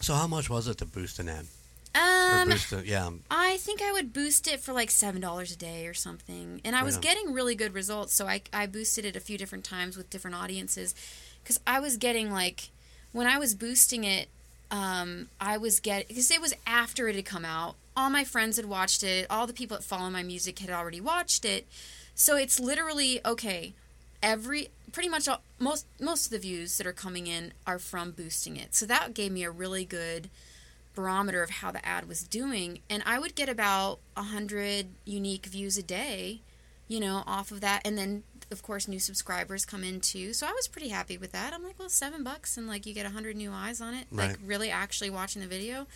[0.00, 1.46] So how much was it to boost an ad?
[1.94, 2.52] Um,
[2.84, 3.10] yeah.
[3.30, 6.76] I think I would boost it for like seven dollars a day or something, and
[6.76, 8.14] I was getting really good results.
[8.14, 10.94] So I I boosted it a few different times with different audiences,
[11.42, 12.68] because I was getting like
[13.12, 14.28] when I was boosting it,
[14.70, 17.74] um, I was getting because it was after it had come out.
[17.98, 19.26] All my friends had watched it.
[19.28, 21.66] All the people that follow my music had already watched it.
[22.14, 23.74] So it's literally okay.
[24.22, 28.12] Every pretty much all, most most of the views that are coming in are from
[28.12, 28.72] boosting it.
[28.76, 30.30] So that gave me a really good
[30.94, 35.78] barometer of how the ad was doing and i would get about 100 unique views
[35.78, 36.40] a day
[36.88, 40.44] you know off of that and then of course new subscribers come in too so
[40.44, 43.04] i was pretty happy with that i'm like well seven bucks and like you get
[43.04, 44.30] 100 new eyes on it Right.
[44.30, 45.86] like really actually watching the video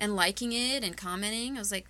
[0.00, 1.86] and liking it and commenting i was like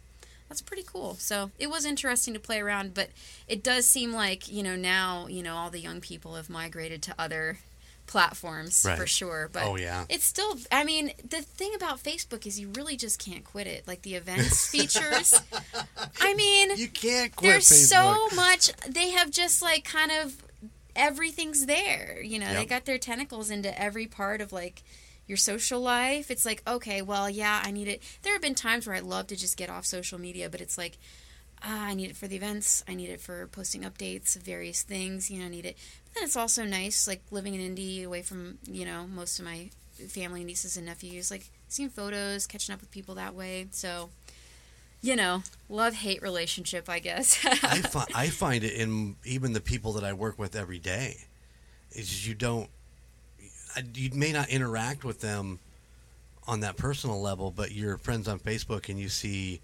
[0.48, 3.08] that's pretty cool so it was interesting to play around but
[3.48, 7.00] it does seem like you know now you know all the young people have migrated
[7.00, 7.58] to other
[8.08, 8.98] platforms Right.
[8.98, 10.04] for sure but Oh, yeah.
[10.08, 13.86] it's still i mean the thing about facebook is you really just can't quit it
[13.86, 15.40] like the events features
[16.20, 18.28] i mean You can't quit there's Facebook.
[18.30, 20.42] so much they have just like kind of
[20.96, 24.82] everything's there you know they got their tentacles into every part of like
[25.31, 28.03] your social life it's like okay well yeah i need it.
[28.22, 30.76] There have been times where i love to just get off social media but it's
[30.76, 30.99] like
[31.62, 34.83] ah, i need it for the events i need it for posting updates of various
[34.83, 35.76] things you know i need it.
[36.07, 39.45] But then it's also nice like living in indy away from you know most of
[39.45, 39.70] my
[40.09, 43.68] family nieces and nephews like seeing photos catching up with people that way.
[43.70, 44.11] So
[45.03, 47.39] you know love hate relationship i guess.
[47.45, 51.18] I, fi- I find it in even the people that I work with every day.
[51.93, 52.68] Is you don't,
[53.95, 55.59] you may not interact with them
[56.47, 59.61] on that personal level, but you're friends on Facebook and you see,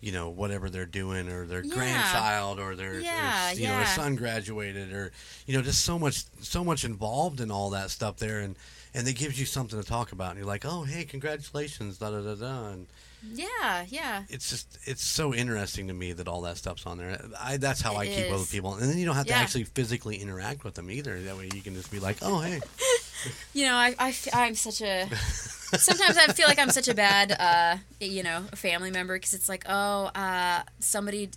[0.00, 1.74] you know, whatever they're doing or their Yeah.
[1.74, 5.12] grandchild or their, Yeah, you know, their son graduated or,
[5.46, 8.40] you know, just so much, so much involved in all that stuff there.
[8.40, 8.56] And,
[8.94, 10.30] and it gives you something to talk about.
[10.30, 12.68] And you're like, oh, hey, congratulations, da da da da.
[12.70, 12.86] And,
[13.22, 14.22] yeah yeah.
[14.28, 17.20] It's just it's so interesting to me that all that stuff's on there.
[17.40, 19.34] I that's how I It keep up with people, and then you don't have to
[19.34, 21.20] actually physically interact with them either.
[21.20, 22.60] That way you can just be like, oh hey,
[23.54, 27.32] you know I, I i'm such a sometimes i feel like i'm such a bad
[27.32, 31.30] uh you know family member because it's like oh uh somebody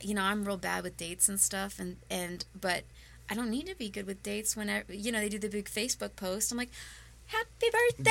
[0.00, 2.84] you know i'm real bad with dates and stuff and and but
[3.28, 5.66] i don't need to be good with dates whenever you know they do the big
[5.66, 6.50] facebook post.
[6.52, 6.70] I'm like
[7.26, 8.10] happy birthday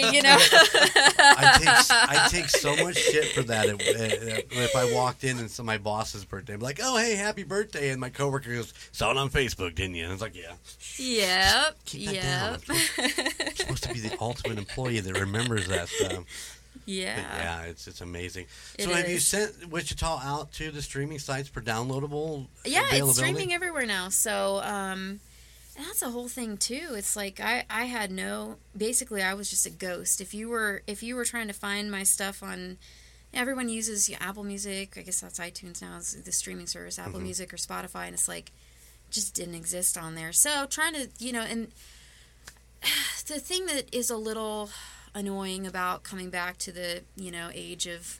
[0.00, 0.10] yeah.
[0.12, 3.68] you know I take I take so much shit for that.
[3.68, 7.42] If, if I walked in and it's my boss's birthday, I'm like, oh hey, happy
[7.42, 10.04] birthday, and my coworker goes, saw it on Facebook, didn't you?
[10.04, 10.54] And it's like, yeah,
[10.96, 16.24] yep yep I'm supposed, to be the ultimate employee that remembers that stuff.
[16.86, 18.46] yeah But yeah, it's it's amazing.
[18.78, 22.46] It so have you sent Wichita out to the streaming sites for downloadable?
[22.64, 25.20] yeah it's streaming everywhere now so um
[25.76, 26.88] and that's a whole thing too.
[26.94, 30.20] It's like i i had no basically i was just a ghost.
[30.20, 32.78] If you were if you were trying to find my stuff on
[33.34, 34.96] everyone uses apple music.
[34.98, 37.24] I guess that's itunes now is the streaming service apple Mm-hmm.
[37.24, 38.52] music or spotify and it's like
[39.10, 40.32] just didn't exist on there.
[40.32, 41.68] So trying to you know and
[43.26, 44.70] the thing that is a little
[45.14, 48.18] annoying about coming back to the you know age of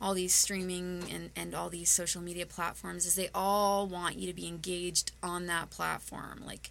[0.00, 4.26] all these streaming and, and all these social media platforms is they all want you
[4.26, 6.70] to be engaged on that platform like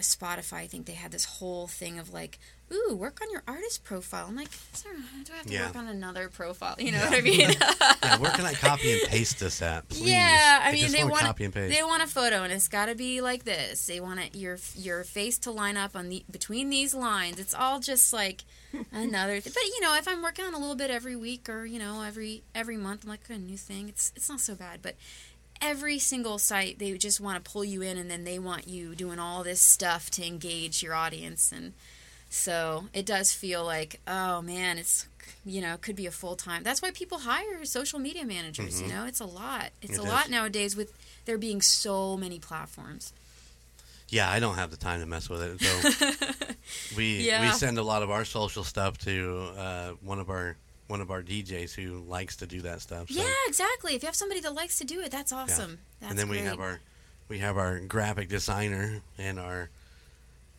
[0.00, 2.38] spotify i think they had this whole thing of like
[2.72, 4.48] ooh work on your artist profile i'm like
[4.84, 5.66] do i have to Yeah.
[5.66, 7.10] work on another profile you know Yeah.
[7.10, 7.40] what i mean
[8.02, 9.88] Yeah, where can I copy and paste this at?
[9.88, 10.10] Please.
[10.10, 11.74] yeah, I, mean they wanna want copy and paste.
[11.76, 13.86] they want a photo and it's got to be like this.
[13.86, 17.38] They want it, your your face to line up on the between these lines.
[17.38, 18.42] It's all just like
[18.92, 19.40] another.
[19.40, 21.78] Th- but you know, if I'm working on a little bit every week or you
[21.78, 23.88] know every every month, I'm like a new thing.
[23.88, 24.96] It's it's not so bad, but.
[25.64, 28.96] Every single site, they just want to pull you in, and then they want you
[28.96, 31.72] doing all this stuff to engage your audience, and
[32.28, 35.06] so it does feel like, oh man, it's
[35.46, 36.64] you know could be a full time.
[36.64, 38.82] That's why people hire social media managers.
[38.82, 39.70] You know, it's a lot.
[39.80, 40.00] It's Mm-hmm.
[40.00, 40.12] It a is.
[40.12, 40.92] lot nowadays with
[41.26, 43.12] there being so many platforms.
[44.12, 45.60] Yeah, I don't have the time to mess with it.
[45.60, 50.56] So we we send a lot of our social stuff to uh, one of our
[50.86, 53.08] one of our DJs who likes to do that stuff.
[53.08, 53.94] So, Yeah, exactly.
[53.94, 55.78] If you have somebody that likes to do it, that's awesome.
[56.00, 56.80] That's and then we have our
[57.28, 59.70] we have our graphic designer and our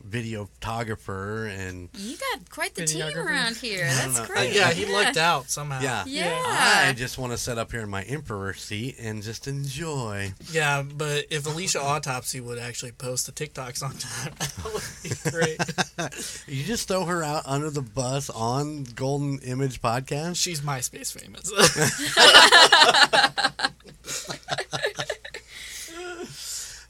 [0.08, 3.86] videographer and You got quite the team around here.
[3.90, 4.24] That's know.
[4.24, 4.54] Uh, great.
[4.54, 5.82] yeah, he lucked out somehow.
[5.82, 6.04] yeah.
[6.06, 6.42] Yeah.
[6.46, 10.34] I just want to sit up here in my emperor seat and just enjoy.
[10.52, 15.32] Yeah, but if Alicia Autopsy would actually post the TikToks on time, that would be
[15.32, 15.60] great.
[16.48, 20.36] You just throw her out under the bus on Golden Image Podcast.
[20.36, 21.50] She's MySpace famous.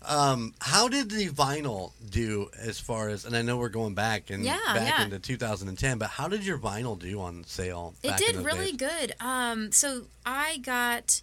[0.06, 3.26] Um, how did the vinyl do as far as?
[3.26, 5.04] And I know we're going back and Yeah, back yeah.
[5.06, 7.93] into 2010, but how did your vinyl do on sale?
[8.04, 8.89] It did really days?
[8.89, 9.16] good.
[9.20, 11.22] Um, so I got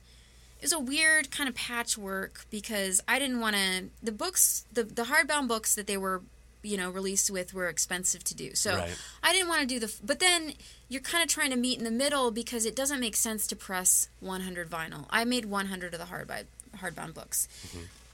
[0.58, 4.84] it was a weird kind of patchwork because I didn't want to the books the
[4.84, 6.22] the hardbound books that they were
[6.62, 8.54] you know released with were expensive to do.
[8.54, 8.94] So Right.
[9.22, 9.94] I didn't want to do the.
[10.04, 10.52] But then
[10.88, 13.56] you're kind of trying to meet in the middle because it doesn't make sense to
[13.56, 15.06] press 100 vinyl.
[15.10, 16.44] I made 100 of the hardbound
[16.78, 17.48] hardbound books.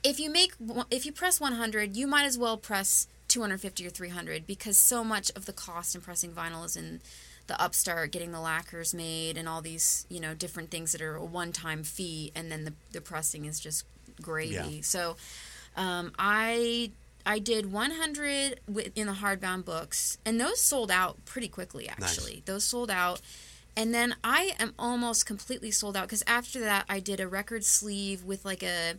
[0.06, 0.54] If you make
[0.88, 5.32] if you press 100, you might as well press 250 or 300 because so much
[5.34, 7.00] of the cost in pressing vinyl is in
[7.48, 11.16] the upstart getting the lacquers made and all these you know different things that are
[11.16, 13.84] a one-time fee and then the, the pressing is just
[14.22, 14.54] gravy.
[14.54, 14.80] Yeah.
[14.82, 15.16] so
[15.76, 16.92] um, i
[17.24, 18.60] i did 100
[18.94, 22.42] in the hardbound books and those sold out pretty quickly actually.
[22.46, 23.20] Those sold out.
[23.76, 27.64] And then i am almost completely sold out because after that i did a record
[27.64, 28.94] sleeve with like a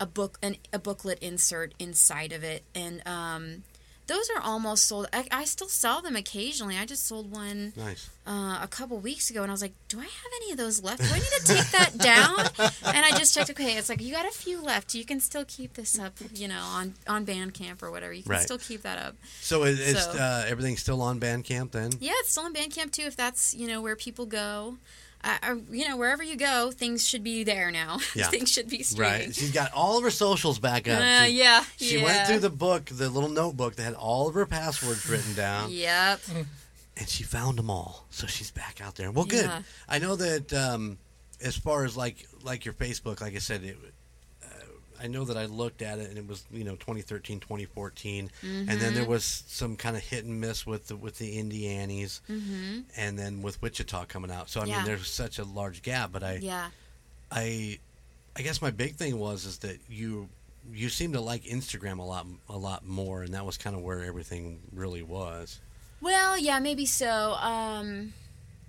[0.00, 2.62] a book an, a booklet insert inside of it.
[2.74, 3.62] And um
[4.06, 5.06] those are almost sold.
[5.12, 6.78] I, I still sell them occasionally.
[6.78, 8.08] I just sold one Nice.
[8.26, 10.82] uh, a couple weeks ago and i was like do i have any of those
[10.82, 11.02] left?
[11.02, 12.38] Do i need to take that down?
[12.94, 14.94] And i just checked okay it's like you got a few left.
[14.94, 18.14] You can still keep this up you know on on bandcamp or whatever.
[18.14, 18.40] You can Right.
[18.40, 19.14] still keep that up.
[19.42, 21.92] So is, So- uh, everything still on Bandcamp then?
[22.00, 24.78] yeah it's still on bandcamp too if that's you know where people go
[25.70, 28.28] You know wherever you go things should be there now Yeah.
[28.28, 29.34] things should be streaming Right.
[29.34, 31.00] She's got all of her socials back up.
[31.00, 32.04] uh, She- yeah She yeah.
[32.04, 35.70] went through the book, the little notebook that had all of her passwords written down,
[35.72, 36.20] yep
[36.96, 38.06] and she found them all.
[38.10, 39.12] So she's back out there.
[39.12, 39.44] Well, good.
[39.44, 39.62] Yeah.
[39.88, 40.98] I know that um,
[41.40, 43.76] as far as like like your Facebook, like I said, it,
[45.00, 48.68] I know that I looked at it and it was you know 2013, 2014, and
[48.68, 49.10] then there Mm-hmm.
[49.10, 52.80] was some kind of hit and miss with the with the Indianis, mm-hmm.
[52.96, 54.50] and then with Wichita coming out.
[54.50, 56.12] So I mean, there's such a large gap.
[56.12, 56.68] But I yeah
[57.30, 57.78] I
[58.36, 60.28] I guess my big thing was is that you
[60.72, 63.82] you seem to like Instagram a lot a lot more, and that was kind of
[63.82, 65.60] where everything really was.
[66.00, 67.32] Well, yeah, maybe so.
[67.40, 68.12] Um,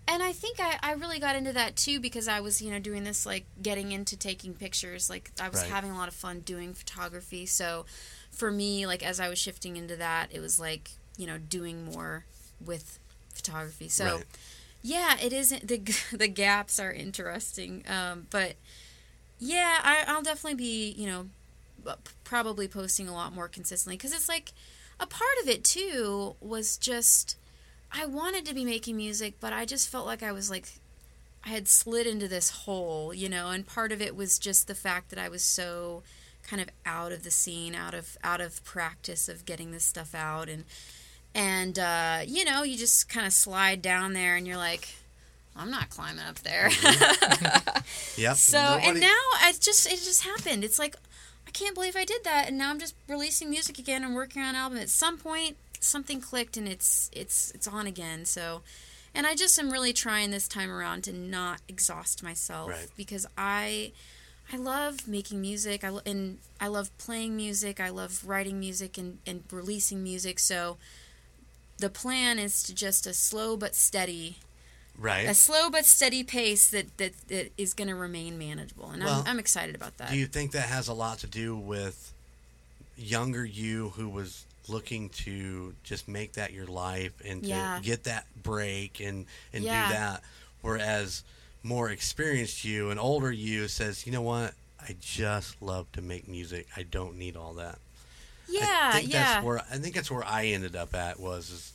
[0.10, 2.80] and I think I, I really got into that too because I was, you know,
[2.80, 5.10] doing this, like getting into taking pictures.
[5.10, 5.70] Like, I was Right.
[5.70, 7.45] having a lot of fun doing photography.
[7.45, 7.86] So
[8.32, 11.86] for me, like, as I was shifting into that, it was like, you know, doing
[11.86, 12.26] more
[12.64, 12.97] with
[13.34, 13.88] photography.
[13.89, 14.26] So, Right.
[14.82, 15.78] yeah, it isn't, the,
[16.18, 17.84] the gaps are interesting.
[17.88, 18.55] Um, but
[19.39, 24.28] yeah, I, I'll definitely be, you know, probably posting a lot more consistently because it's
[24.28, 24.51] like
[24.99, 27.38] a part of it too was just
[27.92, 30.68] I wanted to be making music, but I just felt like I was like
[31.44, 34.76] I had slid into this hole, you know, and part of it was just the
[34.76, 36.04] fact that I was so
[36.44, 40.14] kind of out of the scene, out of out of practice of getting this stuff
[40.14, 40.66] out and
[41.34, 44.90] and uh, you know, you just kind of slide down there and you're like
[45.56, 46.70] I'm not climbing up there.
[48.18, 48.36] Yep.
[48.36, 50.64] So and now it just it just happened.
[50.64, 50.96] It's like
[51.48, 54.42] I can't believe I did that, and now I'm just releasing music again and working
[54.42, 54.78] on an album.
[54.78, 58.25] At some point, something clicked, and it's it's it's on again.
[58.25, 58.61] So,
[59.13, 62.88] and I just am really trying this time around to not exhaust myself Right.
[62.97, 63.91] because I
[64.51, 65.84] I love making music.
[65.84, 67.80] I lo- and I love playing music.
[67.80, 70.39] I love writing music and and releasing music.
[70.39, 70.77] So.
[71.82, 74.36] The plan is to just a slow but steady
[74.97, 75.30] right.
[75.30, 79.21] a slow but steady pace that that, that is going to remain manageable, and Well,
[79.21, 80.11] I'm, I'm excited about that.
[80.11, 82.11] Do you think that has a lot to do with
[82.97, 87.80] younger you who was looking to just make that your life and to Yeah.
[87.82, 89.88] get that break and and Yeah.
[89.88, 90.24] do that,
[90.61, 91.24] whereas
[91.63, 96.28] more experienced you and older you says, you know what, I just love to make
[96.28, 96.67] music.
[96.78, 97.80] I don't need all that.
[98.47, 101.49] yeah, I think yeah, that's where I think that's where I ended up at was,
[101.51, 101.74] is,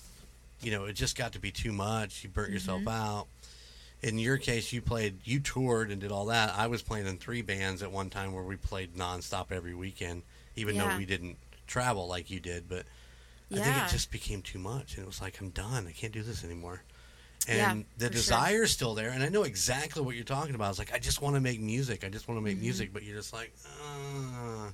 [0.63, 2.25] you know, it just got to be too much.
[2.25, 2.89] You burnt yourself Mm-hmm.
[2.89, 3.27] out.
[4.03, 6.53] In your case, you played, you toured and did all that.
[6.55, 10.23] I was playing in three bands at one time where we played nonstop every weekend,
[10.57, 11.37] even though we didn't
[11.67, 12.69] travel like you did.
[12.69, 12.85] But
[13.53, 15.87] I think it just became too much, and it was like I'm done.
[15.87, 16.83] I can't do this anymore.
[17.47, 20.71] And Yeah, the desire is still there, and I know exactly what you're talking about.
[20.71, 22.03] It's like I just want to make music.
[22.03, 22.63] I just want to make Mm-hmm.
[22.63, 23.53] music, but you're just like,
[23.87, 24.73] ah,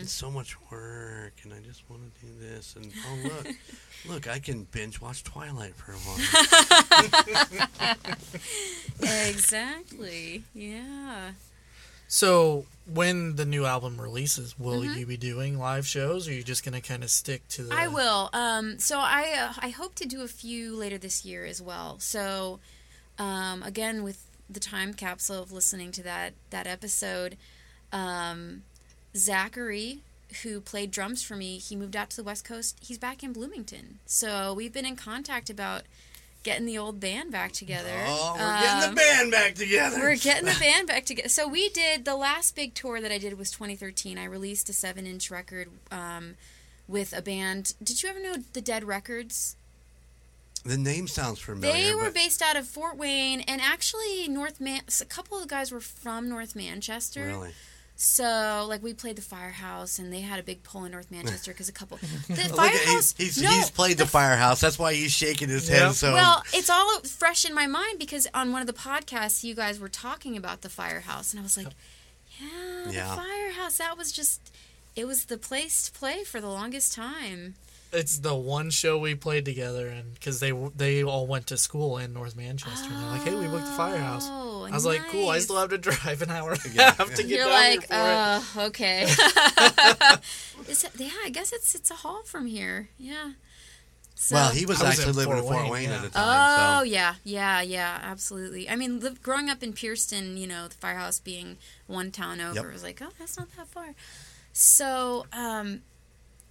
[0.00, 2.76] it's so much work, and I just want to do this.
[2.76, 3.48] And oh look,
[4.08, 6.18] look, I can binge watch Twilight for a while.
[9.28, 10.44] exactly.
[10.54, 11.32] Yeah.
[12.08, 14.98] So when the new album releases, will Mm-hmm.
[14.98, 17.74] you be doing live shows, or are you just gonna kind of stick to the?
[17.74, 18.30] I will.
[18.32, 21.98] Um, so I uh, I hope to do a few later this year as well.
[22.00, 22.60] So
[23.18, 27.36] um, again with the time capsule of listening to that that episode,
[27.92, 28.62] um,
[29.14, 29.98] Zachary,
[30.42, 32.78] who played drums for me, he moved out to the West Coast.
[32.80, 33.98] He's back in Bloomington.
[34.06, 35.82] So we've been in contact about
[36.42, 37.90] getting the old band back together.
[38.06, 39.98] oh, we're getting Um, the band back together.
[40.00, 41.28] we're getting the band back together.
[41.28, 44.18] So we did the last big tour that I did was 2013.
[44.18, 46.36] I released a seven-inch record um,
[46.86, 47.74] with a band.
[47.82, 49.56] Did you ever know the Dead Records?
[50.64, 51.72] the name sounds familiar.
[51.72, 54.82] They were but based out of Fort Wayne, and actually North Man.
[55.00, 57.24] A couple of the guys were from North Manchester.
[57.26, 57.52] really
[58.00, 61.50] So, like, we played the Firehouse, and they had a big pull in North Manchester
[61.50, 61.98] because a couple.
[62.28, 63.12] The Look Firehouse.
[63.18, 64.60] he's, he's, no, he's played the, firehouse.
[64.60, 65.92] That's why he's shaking his head.
[65.94, 69.56] So Well, it's all fresh in my mind because on one of the podcasts, you
[69.56, 71.66] guys were talking about the Firehouse, and I was like,
[72.40, 73.10] yeah, Yeah.
[73.16, 73.78] the Firehouse.
[73.78, 74.52] That was just.
[74.94, 77.56] It was the place to play for the longest time.
[77.90, 81.96] It's the one show we played together, and because they they all went to school
[81.98, 85.00] in North Manchester, and they're like, "Hey, we booked the firehouse." Oh, I was like,
[85.08, 86.94] "Cool, I still have to drive an hour and a Yeah.
[86.94, 89.02] half to get You're down like, here for it." uh, okay.
[90.68, 92.90] Is it, yeah, I guess it's it's a haul from here.
[92.98, 93.32] Yeah.
[94.20, 96.02] So, well, he was was actually in living in Fort Fort Wayne, Wayne, at yeah.
[96.02, 96.24] the time.
[96.26, 96.82] Oh so.
[96.84, 98.68] yeah, yeah, yeah, absolutely.
[98.68, 102.54] I mean, live, growing up in Pierceton, you know, the firehouse being one town over,
[102.56, 102.72] Yep.
[102.72, 103.94] was like, oh, that's not that far.
[104.52, 105.82] So, um,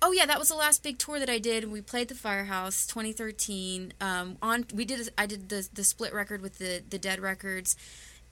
[0.02, 1.72] oh yeah, that was the last big tour that I did.
[1.72, 3.94] We played the firehouse, 2013.
[4.02, 7.76] Um, on we did, I did the the split record with the the Dead Records.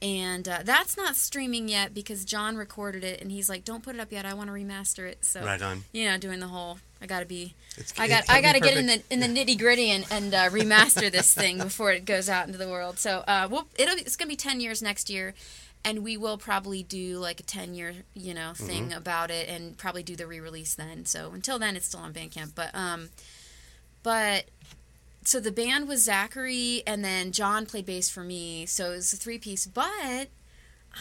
[0.01, 3.95] And uh, that's not streaming yet because John recorded it, and he's like, "Don't put
[3.95, 4.26] it up yet.
[4.26, 5.86] I want to remaster it." So, Right on.
[5.93, 8.76] you know, doing the whole, I gotta be It's, I got I got to get
[8.78, 12.28] in the in the nitty gritty and and uh, remaster this thing before it goes
[12.28, 12.99] out into the world.
[12.99, 15.34] So uh, we'll it'll it's gonna be ten years next year,
[15.86, 18.98] and we will probably do like a ten year you know thing Mm-hmm.
[18.98, 21.06] about it and probably do the re release then.
[21.06, 22.54] So until then, it's still on Bandcamp.
[22.56, 23.10] But um,
[24.04, 24.46] but
[25.24, 28.66] so the band was Zachary and then John played bass for me.
[28.66, 29.66] So it was a three piece.
[29.66, 30.28] But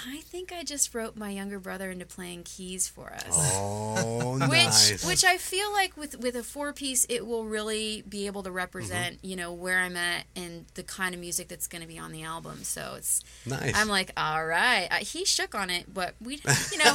[0.07, 4.51] I think I just wrote my younger brother into playing keys for us Oh, which
[4.51, 5.07] nice.
[5.07, 8.51] which I feel like with with a four piece it will really be able to
[8.51, 9.26] represent Mm-hmm.
[9.26, 12.11] you know where I'm at and the kind of music that's going to be on
[12.12, 12.64] the album.
[12.64, 13.72] So it's nice.
[13.76, 14.88] I'm like all right.
[14.90, 16.40] Uh, he shook on it, but we
[16.72, 16.95] you know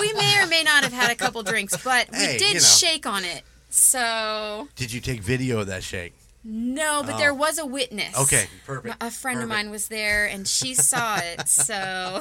[0.00, 2.60] we may or may not have had a couple drinks, but we did you know.
[2.60, 3.42] shake on it.
[3.70, 6.14] So Did you take video of that shake?
[6.50, 7.18] No, but Oh.
[7.18, 8.16] there was a witness.
[8.18, 8.96] Okay, perfect.
[9.02, 11.46] A friend of mine was there and she saw it.
[11.48, 12.20] So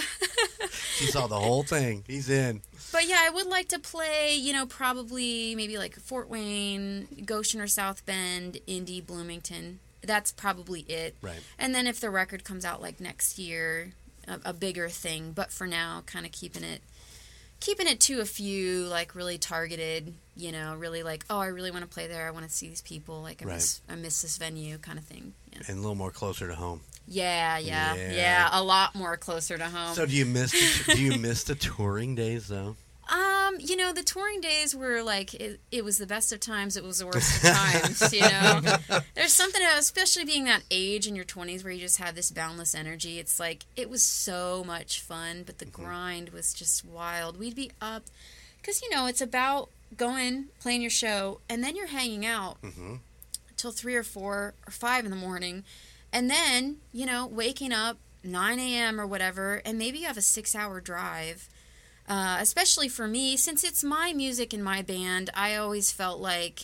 [0.97, 2.03] She saw the whole thing.
[2.07, 2.61] He's in.
[2.91, 7.61] But yeah, I would like to play, you know, probably maybe like Fort Wayne, Goshen
[7.61, 9.79] or South Bend, Indy, Bloomington.
[10.01, 11.15] That's probably it.
[11.21, 11.39] Right.
[11.57, 13.91] And then if the record comes out like next year,
[14.27, 15.31] a, a bigger thing.
[15.33, 16.81] But for now, kind of keeping it,
[17.59, 20.13] keeping it to a few like really targeted.
[20.35, 22.27] You know, really like, oh, I really want to play there.
[22.27, 23.23] I want to see these people.
[23.23, 23.53] Like, I Right.
[23.55, 25.33] miss, I miss this venue, kind of thing.
[25.51, 25.61] Yeah.
[25.67, 26.81] And a little more closer to home.
[27.07, 28.11] Yeah, yeah, Yeah.
[28.11, 29.95] yeah, A lot more closer to home.
[29.95, 30.51] So do you miss
[30.85, 32.75] the, do you miss the touring days though?
[33.09, 36.75] Um, you know, the touring days were like it, it was the best of times,
[36.75, 38.61] it was the worst of times, you know.
[39.15, 42.31] There's something about- especially being that age in your 20s where you just have this
[42.31, 43.17] boundless energy.
[43.19, 47.39] It's like it was so much fun, but the grind was just wild.
[47.39, 48.03] We'd be up
[48.63, 52.95] cuz you know, it's about going, playing your show, and then you're hanging out Mm-hmm.
[53.55, 54.33] till 3 or 4
[54.67, 55.63] or 5 in the morning.
[56.11, 58.99] And then, you know, waking up 9 a.m.
[58.99, 61.47] or whatever, and maybe you have a six hour drive.
[62.07, 66.61] Uh, especially for me, since it's my music and my band, I always felt like,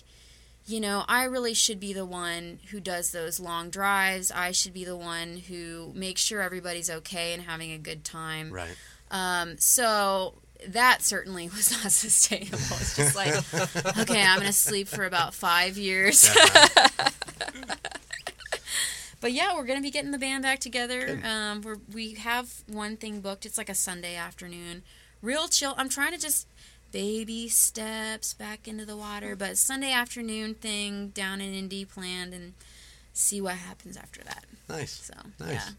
[0.66, 4.32] you know, I really should be the one who does those long drives.
[4.32, 8.52] I should be the one who makes sure everybody's okay and having a good time.
[8.52, 8.76] Right.
[9.12, 10.36] Um, so
[10.68, 12.58] that certainly was not sustainable.
[12.58, 13.36] It's just like,
[14.00, 16.34] okay, I'm going to sleep for about five years.
[19.24, 21.18] But yeah, we're gonna be getting the band back together.
[21.24, 23.46] Um, we're, we have one thing booked.
[23.46, 24.84] It's like a Sunday afternoon,
[25.24, 25.74] real chill.
[25.78, 26.46] I'm trying to just
[26.92, 32.54] baby steps back into the water, but Sunday afternoon thing down in Indy planned, and
[33.14, 34.46] see what happens after that.
[34.70, 34.92] Nice.
[34.92, 35.54] So Nice.
[35.54, 35.70] yeah,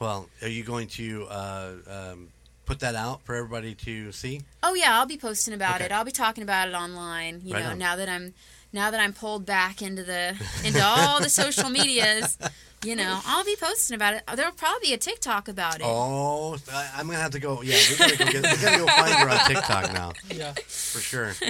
[0.00, 2.28] Well, are you going to uh, um,
[2.66, 4.40] put that out for everybody to see?
[4.64, 5.84] oh yeah, I'll be posting about Okay.
[5.86, 5.92] it.
[5.92, 7.42] I'll be talking about it online.
[7.44, 7.78] You Right know, on.
[7.78, 8.34] now that I'm
[8.72, 10.34] now that I'm pulled back into the
[10.64, 12.36] into all the social medias.
[12.84, 14.22] You know, I'll be posting about it.
[14.36, 15.82] There'll probably be a TikTok about it.
[15.84, 17.60] Oh, I, I'm gonna have to go.
[17.62, 18.24] Yeah, we gotta go.
[18.26, 20.52] Get, we gotta go find her on TikTok now Yeah.
[20.66, 21.32] for sure.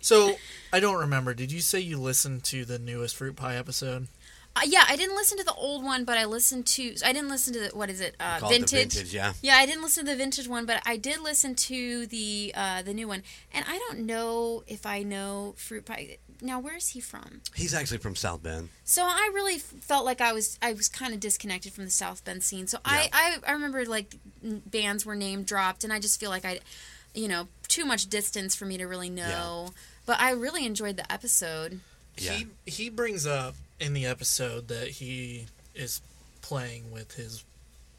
[0.00, 0.34] So
[0.70, 1.32] I don't remember.
[1.32, 4.08] Did you say you listened to the newest fruit pie episode?
[4.54, 6.94] Uh, yeah, I didn't listen to the old one, but I listened to.
[7.04, 8.14] I didn't listen to the what is it?
[8.20, 8.94] Uh, Call it the vintage.
[8.94, 9.32] vintage, yeah.
[9.42, 12.82] Yeah, I didn't listen to the vintage one, but I did listen to the uh,
[12.82, 13.22] the new one.
[13.52, 16.18] And I don't know if I know fruit pie.
[16.42, 17.40] Now, where is he from?
[17.54, 18.68] He's actually from South Bend.
[18.84, 22.24] So I really felt like I was I was kind of disconnected from the South
[22.24, 22.66] Bend scene.
[22.66, 26.44] So I, I I remember like bands were name dropped, and I just feel like
[26.44, 26.60] I,
[27.14, 29.70] you know, too much distance for me to really know.
[30.06, 31.80] But I really enjoyed the episode.
[32.18, 32.32] Yeah.
[32.32, 36.00] He he brings up in the episode that he is
[36.42, 37.42] playing with his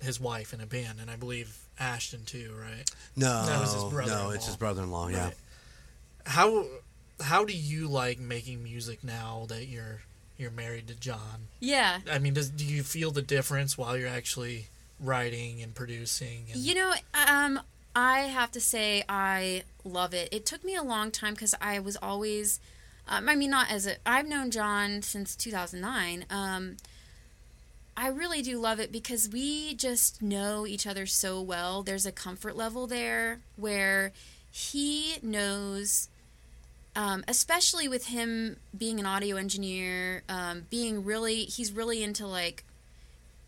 [0.02, 2.84] his wife in a band, and I believe Ashton too, right?
[3.16, 4.30] No, That was his no, brother-in-law.
[4.32, 5.08] it's his brother-in-law.
[5.08, 5.24] Yeah.
[5.26, 5.34] Right.
[6.28, 6.66] How
[7.22, 10.02] how do you like making music now that you're
[10.38, 11.48] you're married to John?
[11.60, 12.00] Yeah.
[12.12, 14.68] I mean, does do you feel the difference while you're actually
[15.00, 16.46] writing and producing?
[16.52, 16.94] And, You know,
[17.28, 17.62] um,
[17.96, 20.30] I have to say I love it.
[20.32, 22.60] It took me a long time because I was always,
[23.08, 23.96] um, I mean, not as a.
[24.06, 26.26] I've known John since 2009.
[26.30, 26.78] Um,
[27.98, 31.82] I really do love it because we just know each other so well.
[31.82, 34.12] There's a comfort level there where
[34.52, 36.10] he knows,
[36.96, 42.64] um, especially with him being an audio engineer, um, being really, he's really into like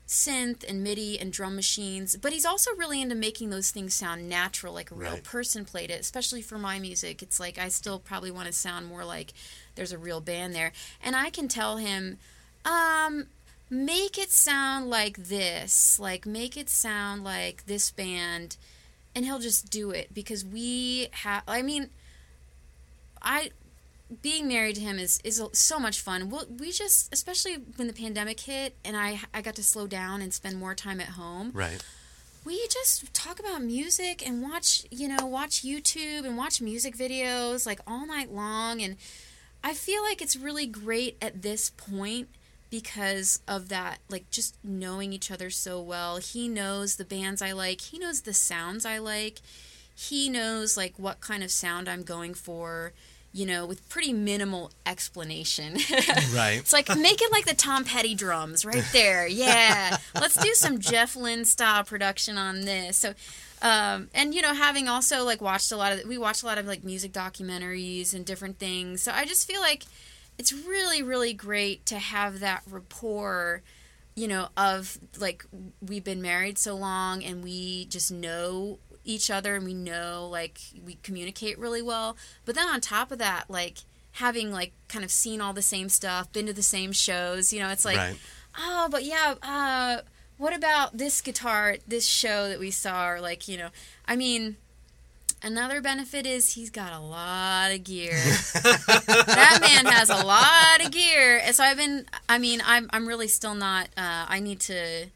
[0.08, 4.30] synth and MIDI and drum machines, but he's also really into making those things sound
[4.30, 5.24] natural, like a real Right.
[5.24, 7.22] person played it, especially for my music.
[7.22, 9.34] It's like I still probably want to sound more like
[9.76, 10.72] there's a real band there.
[11.04, 12.20] And I can tell him,
[12.64, 13.28] um,
[13.70, 18.56] make it sound like this, like make it sound like this band,
[19.14, 21.90] and he'll just do it because we have, I mean,
[23.28, 23.52] I
[24.22, 26.30] being married to him is is so much fun.
[26.30, 30.22] We'll, we just, especially when the pandemic hit, and I I got to slow down
[30.22, 31.52] and spend more time at home.
[31.54, 31.84] Right.
[32.46, 37.66] We just talk about music and watch, you know, watch YouTube and watch music videos
[37.66, 38.82] like all night long.
[38.82, 38.96] And
[39.62, 42.30] I feel like it's really great at this point
[42.70, 46.18] because of that, like just knowing each other so well.
[46.18, 47.82] He knows the bands I like.
[47.82, 49.42] He knows the sounds I like.
[49.94, 52.94] He knows like what kind of sound I'm going for
[53.34, 55.78] you know, with pretty minimal explanation.
[56.34, 56.60] Right.
[56.60, 59.28] it's like make it like the Tom Petty drums right there.
[59.28, 59.98] Yeah.
[60.16, 62.98] Let's do some Jeff Lynne style production on this.
[62.98, 63.14] So
[63.62, 66.58] um, and you know, having also like watched a lot of we watched a lot
[66.58, 69.02] of like music documentaries and different things.
[69.02, 69.84] So I just feel like
[70.38, 73.64] it's really really great to have that rapport
[74.16, 75.46] you know of like
[75.82, 80.60] we've been married so long and we just know each other and we know like
[80.86, 82.18] we communicate really well.
[82.46, 83.80] But then on top of that like
[84.14, 87.60] having like kind of seen all the same stuff been to the same shows you
[87.60, 88.18] know it's like right.
[88.58, 90.02] oh but yeah uh
[90.38, 93.10] what about this guitar this show that we saw?
[93.10, 93.70] Or like you know
[94.08, 94.58] i mean
[95.44, 98.14] another benefit is he's got a lot of gear.
[99.08, 101.40] That man has a lot of gear.
[101.44, 105.08] And so i've been i mean i'm, I'm really still not uh, i need to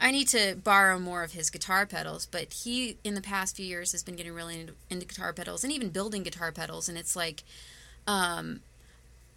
[0.00, 3.66] I need to borrow more of his guitar pedals, but he in the past few
[3.66, 6.88] years has been getting really into, into guitar pedals and even building guitar pedals.
[6.88, 7.42] And it's like,
[8.06, 8.60] um,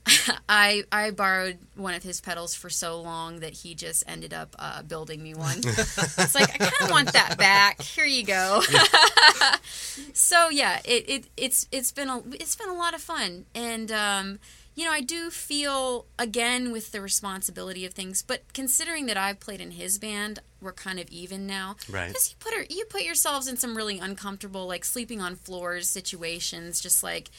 [0.50, 4.56] I I borrowed one of his pedals for so long that he just ended up
[4.58, 5.60] uh, building me one.
[5.60, 7.82] it's like I kind of want that back.
[7.82, 8.62] Here you go.
[10.14, 13.92] so yeah, it, it it's it's been a it's been a lot of fun, and
[13.92, 14.40] um,
[14.82, 19.40] you know I do feel again with the responsibility of things, but considering that I've
[19.40, 21.76] played in his band, we're kind of even now.
[21.88, 22.08] Right.
[22.08, 25.88] Because you put her, you put yourselves in some really uncomfortable, like sleeping on floors
[25.88, 27.30] situations, just like.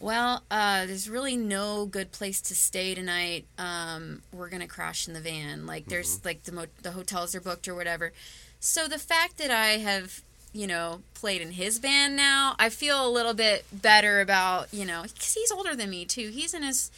[0.00, 3.44] Well, uh, there's really no good place to stay tonight.
[3.58, 5.66] Um, we're gonna crash in the van.
[5.66, 8.14] Like there's like the mo- the hotels are booked or whatever.
[8.60, 10.22] So the fact that I have
[10.52, 14.84] you know played in his band now, I feel a little bit better about you
[14.84, 16.28] know because he's older than me too.
[16.28, 16.90] He's in his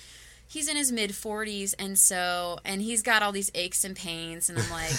[0.47, 4.49] he's in his mid 40s and so and he's got all these aches and pains
[4.49, 4.93] and i'm like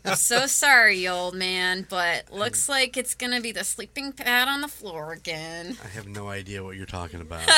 [0.04, 4.60] i'm so sorry old man but looks like it's gonna be the sleeping pad on
[4.60, 7.42] the floor again I have no idea what you're talking about.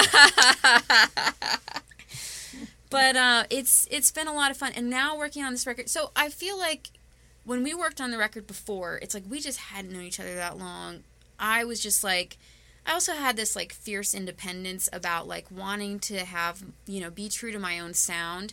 [2.90, 5.90] but uh, it's it's been a lot of fun and now working on this record
[5.90, 6.89] so i feel like
[7.47, 10.35] when we worked on the record before it's like we just hadn't known each other
[10.35, 11.05] that long.
[11.39, 12.36] I was just like
[12.85, 17.28] i also had this like fierce independence about like wanting to have you know be
[17.28, 18.52] true to my own sound.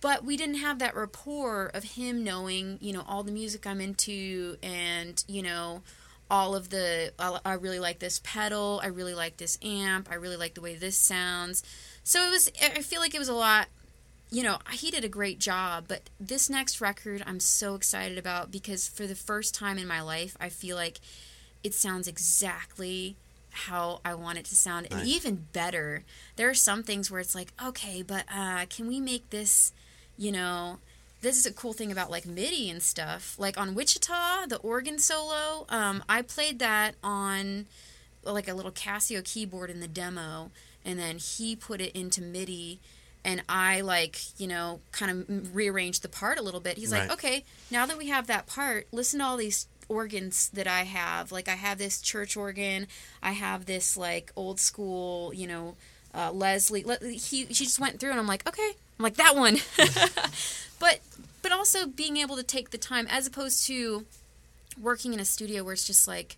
[0.00, 3.80] But we didn't have that rapport of him knowing you know all the music i'm
[3.80, 5.82] into and you know
[6.30, 7.12] all of the
[7.44, 8.80] I really like this pedal.
[8.82, 10.10] I really like this amp.
[10.10, 11.62] I really like the way this sounds.
[12.02, 13.68] So it was i feel like it was a lot
[14.30, 18.50] you know he did a great job but this next record i'm so excited about
[18.50, 21.00] because for the first time in my life i feel like
[21.62, 23.16] it sounds exactly
[23.50, 26.02] how i want it to sound and even better
[26.36, 29.72] there are some things where it's like okay but uh, can we make this
[30.18, 30.78] you know
[31.22, 33.36] this is a cool thing about like MIDI and stuff.
[33.38, 37.66] Like on Wichita, the organ solo, um, I played that on
[38.22, 40.50] like a little Casio keyboard in the demo,
[40.84, 42.80] and then he put it into MIDI,
[43.26, 46.78] and I like you know kind of rearranged the part a little bit.
[46.78, 47.02] He's Right.
[47.08, 50.82] like, okay, now that we have that part, listen to all these organs that I
[50.84, 51.30] have.
[51.30, 52.86] Like I have this church organ,
[53.22, 55.76] I have this like old school, you know.
[56.14, 59.36] Uh, Leslie, Le- he she just went through, and I'm like, okay, I'm like that
[59.36, 59.58] one.
[60.80, 61.00] but
[61.42, 64.04] but also being able to take the time as opposed to
[64.80, 66.36] working in a studio where it's just like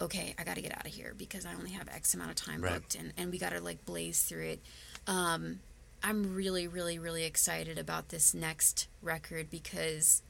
[0.00, 2.62] okay i gotta get out of here because i only have x amount of time
[2.62, 2.72] Right.
[2.74, 4.60] booked and, and we gotta like blaze through it
[5.06, 5.58] um,
[6.02, 10.22] i'm really really really excited about this next record because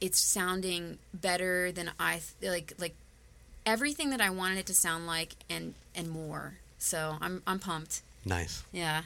[0.00, 2.94] it's sounding better than I th- like like
[3.64, 6.54] everything that I wanted it to sound like and and more.
[6.78, 8.02] So I'm I'm pumped.
[8.24, 8.62] Nice.
[8.72, 9.02] Yeah.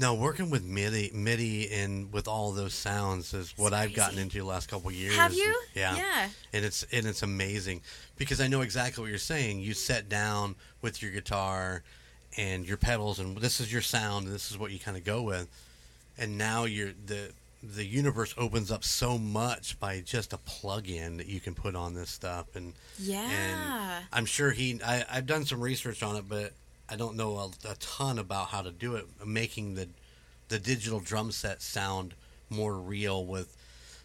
[0.00, 4.38] No, working with MIDI, MIDI, and with all those sounds is what I've gotten into
[4.38, 5.16] the last couple of years.
[5.16, 5.60] Have you?
[5.74, 5.96] Yeah.
[5.96, 6.28] Yeah.
[6.52, 7.80] And it's and it's amazing
[8.16, 9.58] because I know exactly what you're saying.
[9.58, 11.82] You sit down with your guitar
[12.36, 15.04] and your pedals, and this is your sound, and this is what you kind of
[15.04, 15.48] go with.
[16.16, 17.32] And now you're the
[17.62, 21.94] the universe opens up so much by just a plug-in that you can put on
[21.94, 23.28] this stuff, and Yeah.
[23.28, 24.80] and I'm sure he.
[24.84, 26.52] I, I've done some research on it, but
[26.88, 29.06] I don't know a, a ton about how to do it.
[29.26, 29.88] Making the
[30.48, 32.14] the digital drum set sound
[32.50, 33.54] more real with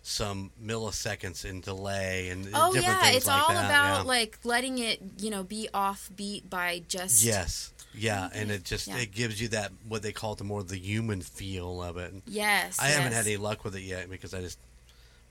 [0.05, 3.65] some milliseconds in delay and oh yeah, it's like all that.
[3.65, 4.01] about yeah.
[4.01, 8.87] like letting it, you know, be off beat by just yes, yeah, and it just
[8.87, 8.97] Yeah.
[8.97, 12.13] it gives you that what they call it the more the human feel of it.
[12.27, 12.79] Yes.
[12.79, 14.57] I haven't had any luck with it yet because I just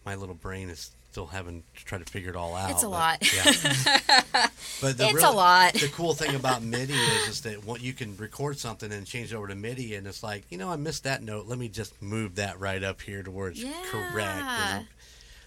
[0.05, 2.71] my little brain is still having to try to figure it all out.
[2.71, 3.35] It's a but- lot.
[3.35, 3.45] Yeah.
[4.81, 5.75] but the It's real- a lot.
[5.75, 9.33] The cool thing about MIDI is is that what you can record something and change
[9.33, 11.47] it over to MIDI, and it's like you know I missed that note.
[11.47, 14.43] Let me just move that right up here to where it's correct.
[14.43, 14.87] And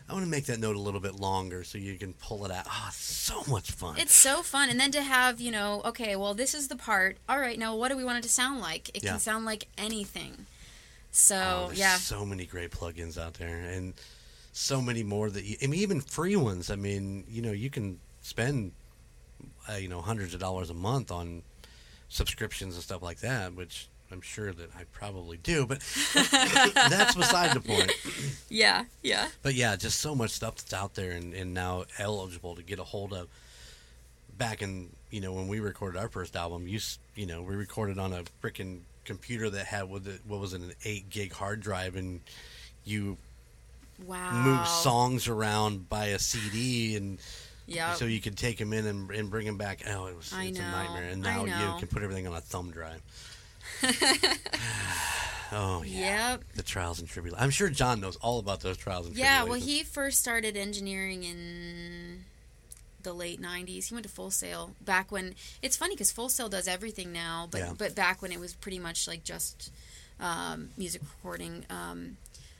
[0.07, 2.51] I want to make that note a little bit longer so you can pull it
[2.51, 2.65] out.
[2.69, 3.97] Oh, so much fun.
[3.97, 4.69] It's so fun.
[4.69, 7.17] And then to have, you know, okay, well, this is the part.
[7.27, 8.89] All right, now what do we want it to sound like?
[8.95, 9.11] It Yeah.
[9.11, 10.45] can sound like anything.
[11.11, 11.95] So, Oh, there's yeah.
[11.97, 13.93] so many great plugins out there, and
[14.51, 16.69] so many more that you, I mean, even free ones.
[16.69, 18.73] I mean, you know, you can spend,
[19.67, 21.41] uh, you know, hundreds of dollars a month on
[22.09, 25.79] subscriptions and stuff like that, which I'm sure that I probably do, but
[26.13, 27.91] that's beside the point.
[28.49, 29.27] Yeah, yeah.
[29.43, 32.79] But yeah, just so much stuff that's out there and, and now eligible to get
[32.79, 33.27] a hold of.
[34.37, 36.79] Back in you know when we recorded our first album, you
[37.15, 40.61] you know we recorded on a freaking computer that had what, the, what was it,
[40.61, 42.21] an eight gig hard drive, and
[42.85, 43.17] you
[44.05, 44.31] Wow.
[44.31, 47.17] move songs around by a CD, and
[47.65, 47.93] Yeah.
[47.93, 49.81] so you could take them in and, and bring them back.
[49.87, 52.41] Oh, it was I it's a nightmare, and now you can put everything on a
[52.41, 53.01] thumb drive.
[55.51, 56.43] oh yeah, Yep.
[56.55, 57.43] the trials and tribulations.
[57.43, 59.45] I'm sure John knows all about those trials and tribulations.
[59.45, 62.25] Yeah, well, he first started engineering in
[63.03, 63.87] the late 90s.
[63.89, 67.47] He went to Full Sail back when it's funny cuz Full Sail does everything now,
[67.51, 67.73] but Yeah.
[67.77, 69.71] but back when it was pretty much like just
[70.19, 72.15] um, music recording um,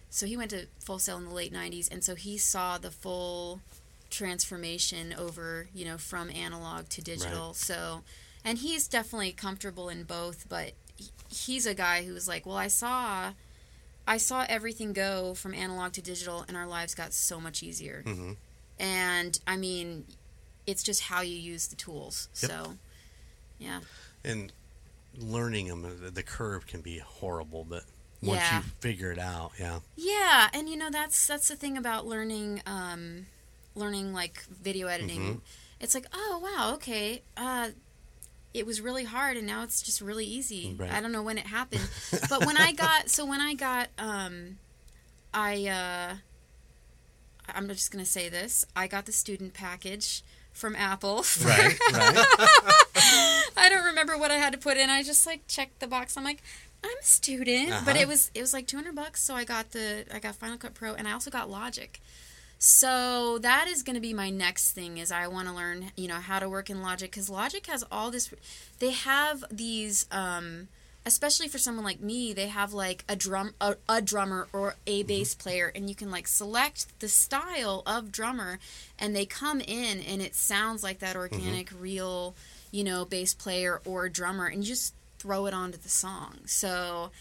[0.10, 2.92] so he went to Full Sail in the late 90s and so he saw the
[2.92, 3.62] full
[4.10, 7.54] transformation over, you know, from analog to digital.
[7.54, 8.04] So
[8.46, 10.74] and he's definitely comfortable in both, but
[11.30, 13.34] he's a guy who's like, "Well, I saw
[14.08, 18.04] I saw everything go from analog to digital, and our lives got so much easier.
[18.06, 18.34] hmm
[18.80, 20.06] And I mean,
[20.68, 22.30] it's just how you use the tools.
[22.42, 22.52] Yep.
[22.52, 22.78] So,
[23.60, 23.80] yeah,
[24.24, 24.52] and
[25.18, 27.84] learning them the- curve can be horrible but
[28.22, 28.58] once Yeah.
[28.58, 32.62] you figure it out yeah yeah, and you know that's that's the thing about learning,
[32.66, 33.26] um,
[33.76, 35.36] learning like video editing.
[35.38, 35.42] Mhm.
[35.80, 37.70] It's like, oh wow, okay, uh,
[38.56, 40.76] it was really hard, and now it's just really easy.
[40.78, 40.92] Right.
[40.92, 41.88] I don't know when it happened,
[42.30, 44.58] but when I got so when I got, um,
[45.34, 46.16] I uh,
[47.54, 48.66] I'm just gonna say this.
[48.76, 50.24] I got the student package
[50.54, 51.26] from Apple.
[51.44, 52.26] right right
[53.58, 54.90] I don't remember what I had to put in.
[54.90, 56.16] I just like checked the box.
[56.18, 56.42] I'm like,
[56.84, 58.02] I'm a student, but Uh-huh.
[58.04, 59.22] it was it was like 200 bucks.
[59.24, 62.00] So I got the I got Final Cut Pro, and I also got Logic.
[62.68, 64.98] So that is going to be my next thing.
[64.98, 67.84] Is I want to learn you know how to work in Logic because Logic has
[67.92, 68.34] all this.
[68.80, 70.08] They have these.
[70.12, 70.70] Um,
[71.06, 75.04] especially for someone like me, they have like a drum a, a drummer or a
[75.04, 78.58] bass player and you can like select the style of drummer
[78.98, 82.34] and they come in and it sounds like that organic real,
[82.72, 86.40] you know, bass player or drummer and you just throw it onto the song.
[86.48, 87.12] So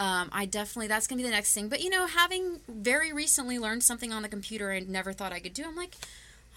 [0.00, 1.68] um, I definitely that's gonna be the next thing.
[1.68, 5.38] But you know, having very recently learned something on the computer I never thought I
[5.38, 5.94] could do, I'm like,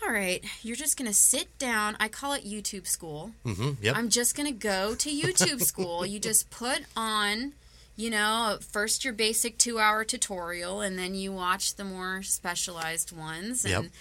[0.04, 1.96] all right, you're just gonna sit down.
[2.00, 3.32] I call it YouTube school.
[3.46, 6.06] hmm yep I'm just going to go to YouTube school.
[6.06, 7.54] you just put on,
[7.96, 13.16] you know, first your basic two hour tutorial and then you watch the more specialized
[13.16, 13.66] ones.
[13.66, 13.92] And Yep.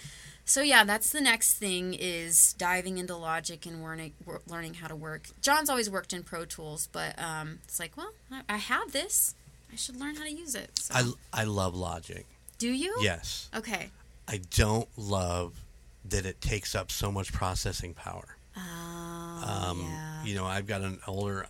[0.45, 4.13] So, yeah, that's the next thing is diving into Logic and learning,
[4.47, 5.23] learning how to work.
[5.41, 8.11] John's always worked in Pro Tools, but um, it's like, well,
[8.49, 9.35] I, have this.
[9.71, 10.71] I should learn how to use it.
[10.79, 10.93] So.
[11.33, 12.25] I, I love logic
[12.59, 12.95] Do you?
[13.01, 13.89] yes Okay.
[14.27, 15.63] i don't love
[16.05, 20.23] that it takes up so much processing power Oh, um, yeah.
[20.25, 21.47] you know i've got an older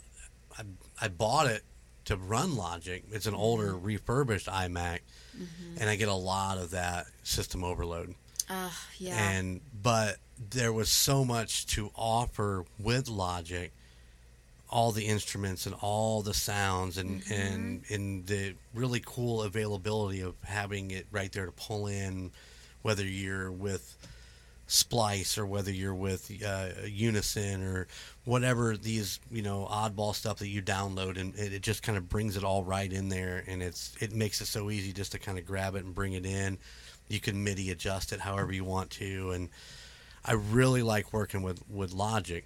[0.57, 0.61] I,
[1.01, 1.63] I bought it
[2.05, 3.85] to run logic it's an older Mm-hmm.
[3.85, 4.99] refurbished imac
[5.79, 8.15] and i get a lot of that system overload
[8.49, 9.31] Uh, yeah.
[9.31, 10.17] and but
[10.49, 13.71] there was so much to offer with logic
[14.69, 17.33] all the instruments and all the sounds and Mm-hmm.
[17.33, 22.31] and and the really cool availability of having it right there to pull in
[22.81, 23.95] whether you're with
[24.65, 27.85] Splice or whether you're with uh, Unison or
[28.23, 32.09] whatever these you know oddball stuff that you download, and it, it just kind of
[32.09, 35.19] brings it all right in there, and it's it makes it so easy just to
[35.19, 36.57] kind of grab it and bring it in.
[37.07, 39.49] You can MIDI adjust it however you want to, and
[40.25, 42.45] I really like working with with Logic.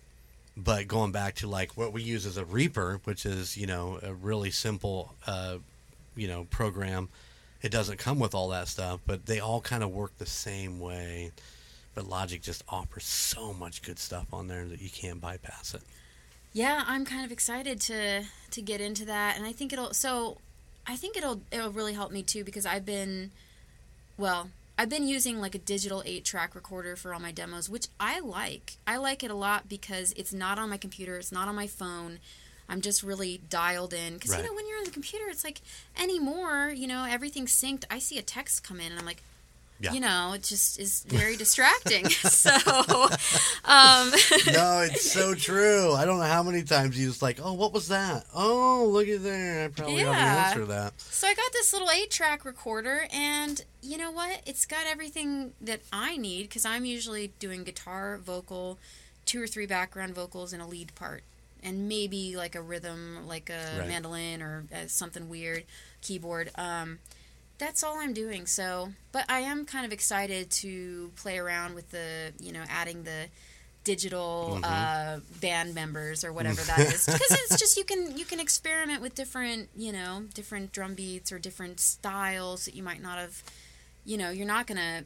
[0.55, 3.99] But going back to like what we use as a Reaper, which is you know
[4.01, 5.57] a really simple uh,
[6.15, 7.09] you know program,
[7.61, 10.79] it doesn't come with all that stuff, but they all kind of work the same
[10.79, 11.31] way.
[11.93, 15.81] But Logic just offers so much good stuff on there that you can't bypass it.
[16.53, 19.93] Yeah, I'm kind of excited to to get into that, and I think it'll.
[19.93, 20.37] So,
[20.87, 23.31] I think it'll it'll really help me too because I've been,
[24.17, 27.87] well, I've been using like a digital eight track recorder for all my demos, which
[27.99, 28.77] I like.
[28.85, 31.67] I like it a lot because it's not on my computer, it's not on my
[31.67, 32.19] phone.
[32.69, 34.41] I'm just really dialed in because Right.
[34.43, 35.61] you know when you're on the computer, it's like
[35.97, 36.69] anymore.
[36.75, 37.85] You know everything's synced.
[37.89, 39.23] I see a text come in, and I'm like,
[39.79, 39.93] Yeah.
[39.93, 42.09] you know, it just is very distracting.
[42.09, 42.49] so,
[43.65, 44.09] um,
[44.51, 45.93] no, it's so true.
[45.93, 48.25] I don't know how many times you just like, oh, what was that?
[48.33, 49.65] Oh, look at there.
[49.65, 50.45] I probably ought to Yeah.
[50.47, 50.99] answer that.
[51.01, 54.41] So I got this little eight track recorder, and you know what?
[54.45, 58.79] It's got everything that I need because I'm usually doing guitar, vocal,
[59.25, 61.23] two or three background vocals, and a lead part,
[61.61, 63.87] and maybe like a rhythm, like a Right.
[63.87, 65.65] mandolin or uh, something weird,
[66.01, 66.49] keyboard.
[66.55, 66.99] Um,
[67.57, 68.45] that's all I'm doing.
[68.45, 73.03] So, but I am kind of excited to play around with the, you know, adding
[73.03, 73.27] the
[73.83, 78.37] digital uh, band members or whatever that is because it's just you can you can
[78.37, 83.17] experiment with different you know different drum beats or different styles that you might not
[83.17, 83.41] have
[84.03, 85.05] you know you're not gonna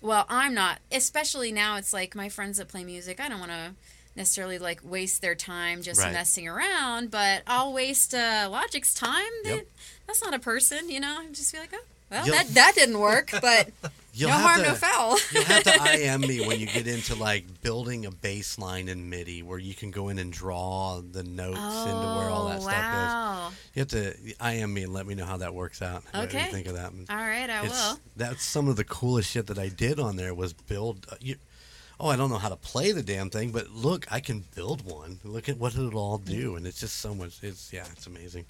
[0.00, 3.50] well i'm not especially now it's like my friends that play music i don't want
[3.50, 3.72] to
[4.16, 6.12] necessarily like waste their time just Right.
[6.12, 9.66] messing around but i'll waste uh, logic's time Yep.
[10.06, 11.80] That's not a person you know I just be like oh
[12.10, 13.70] well You'll- that, that didn't work but
[14.14, 16.86] You'll no have harm to, no foul You'll have to IM me when you get
[16.86, 21.22] into like building a bassline in MIDI where you can go in and draw the
[21.22, 23.58] notes into where all that Oh, stuff is.
[23.74, 26.02] You have to IM me and let me know how that works out.
[26.12, 26.50] What do you Okay.
[26.52, 26.92] think of that?
[27.10, 30.16] all right i It's- will That's some of the coolest shit that I did on
[30.16, 31.06] there was build.
[31.12, 31.36] Uh, you,
[32.00, 34.84] oh, I don't know how to play the damn thing, but look, I can build
[34.84, 35.20] one.
[35.24, 37.38] Look at what it'll all do, and it's just so much.
[37.42, 38.46] It's yeah, it's amazing.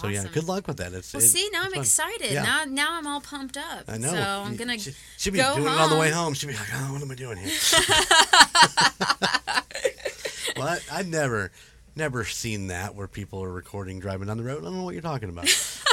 [0.00, 0.94] So yeah, good luck with that.
[0.94, 1.80] It's Well, it- see, now I'm fun.
[1.80, 2.32] excited.
[2.32, 2.42] Yeah.
[2.42, 3.84] Now, now I'm all pumped up.
[3.88, 4.10] I know.
[4.12, 6.24] So I'm gonna she, she'll be go doing it on the way home.
[6.24, 6.34] home.
[6.34, 7.50] She'll be like, "Oh, what am I doing here?"
[10.56, 11.52] well, I, I've never,
[11.94, 14.62] never seen that where people are recording driving down the road.
[14.62, 15.46] I don't know what you're talking about.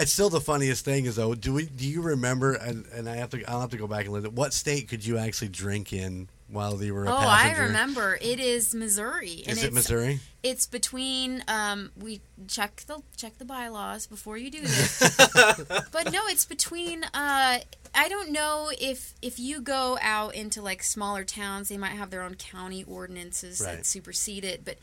[0.00, 1.34] It's still the funniest thing is though.
[1.34, 1.66] Do we?
[1.66, 2.54] Do you remember?
[2.54, 3.42] And, and I have to.
[3.50, 4.34] I'll have to go back and listen.
[4.34, 8.18] What state could you actually drink in while you were a Oh, I remember.
[8.20, 10.20] It is Missouri, and Is it it's Missouri?
[10.42, 11.44] it's between.
[11.48, 14.98] Um, we check the check the bylaws before you do this.
[15.92, 17.04] but no, it's between.
[17.04, 17.60] Uh,
[17.94, 22.10] I don't know if if you go out into like smaller towns, they might have
[22.10, 23.76] their own county ordinances Right.
[23.76, 24.64] that supersede it.
[24.64, 24.78] But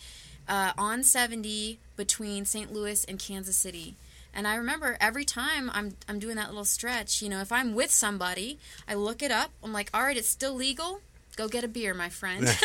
[0.47, 2.71] uh, on seventy between St.
[2.71, 3.95] Louis and Kansas City.
[4.37, 7.73] And I remember every time I'm I'm doing that little stretch, you know, if I'm
[7.73, 9.49] with somebody, I look it up.
[9.63, 11.01] I'm like, all right, it's still legal.
[11.35, 12.47] Go get a beer, my friend.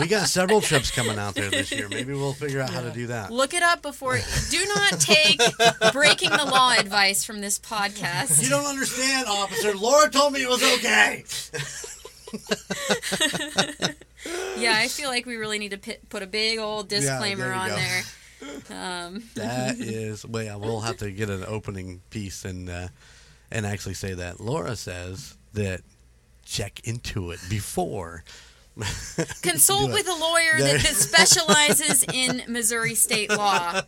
[0.00, 1.88] We got several trips coming out there this year.
[1.88, 3.30] Maybe we'll figure out how to do that.
[3.30, 4.18] Look it up before.
[4.50, 5.40] Do not take
[5.92, 8.42] breaking the law advice from this podcast.
[8.42, 9.72] You don't understand, officer.
[9.76, 11.24] Laura told me it was okay.
[14.56, 17.68] Yeah, I feel like we really need to put a big old disclaimer there on
[17.68, 17.76] go.
[17.76, 18.02] there.
[18.70, 22.88] Um, That is, well, yeah, we'll have to get an opening piece and uh,
[23.50, 24.40] and actually say that.
[24.40, 25.82] Laura says that
[26.44, 28.24] check into it before.
[29.42, 33.80] consult with a lawyer that, that specializes in Missouri state law.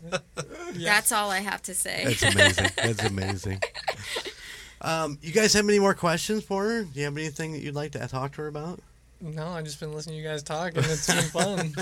[0.75, 2.05] That's all I have to say.
[2.05, 2.67] That's amazing.
[2.77, 3.61] That's amazing.
[4.81, 6.85] Um, you guys have any more questions for her?
[6.85, 8.79] Do you have anything that you'd like to talk to her about?
[9.21, 11.75] No, I've just been listening to you guys talk, and it's been fun.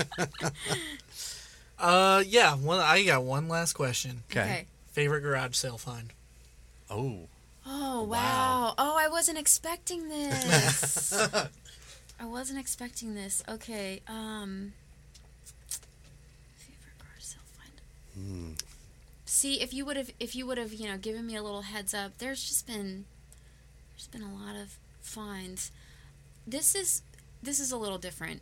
[1.79, 2.55] Uh, yeah.
[2.55, 2.79] One.
[2.79, 4.23] I got one last question.
[4.31, 4.65] Okay.
[4.91, 6.13] Favorite garage sale find?
[6.89, 7.27] Oh,
[7.67, 8.07] Oh Wow.
[8.07, 8.73] wow!
[8.77, 11.11] Oh, I wasn't expecting this.
[12.19, 13.43] I wasn't expecting this.
[13.49, 14.01] Okay.
[14.07, 14.73] Um.
[16.55, 17.73] Favorite car sale find.
[18.15, 18.51] Hmm.
[19.25, 21.63] See, if you would have, if you would have, you know, given me a little
[21.63, 23.05] heads up, there's just been,
[23.93, 25.71] there's been a lot of finds.
[26.47, 27.01] This is,
[27.43, 28.41] this is a little different.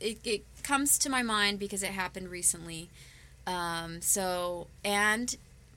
[0.00, 2.88] It, it comes to my mind because it happened recently.
[3.46, 5.34] Um, so, and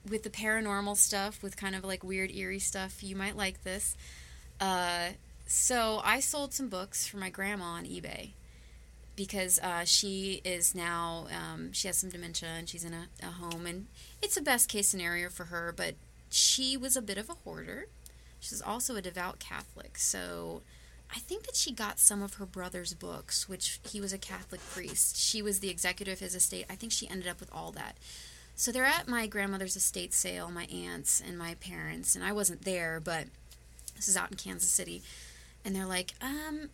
[0.08, 3.96] with the paranormal stuff, with kind of like weird, eerie stuff, you might like this.
[4.60, 5.10] Uh,
[5.46, 8.30] so I sold some books for my grandma on eBay
[9.16, 13.26] because uh, she is now um, she has some dementia and she's in a, a
[13.26, 13.86] home and
[14.20, 15.94] it's a best case scenario for her but
[16.30, 17.86] she was a bit of a hoarder
[18.44, 19.96] She's also a devout Catholic.
[19.96, 20.60] So
[21.14, 24.60] I think that she got some of her brother's books, which he was a Catholic
[24.70, 25.16] priest.
[25.16, 26.66] She was the executive of his estate.
[26.68, 27.96] I think she ended up with all that.
[28.56, 32.64] So they're at my grandmother's estate sale, my aunts and my parents, and I wasn't
[32.64, 33.26] there, but
[33.96, 35.02] this is out in Kansas City.
[35.64, 36.68] And they're like, um,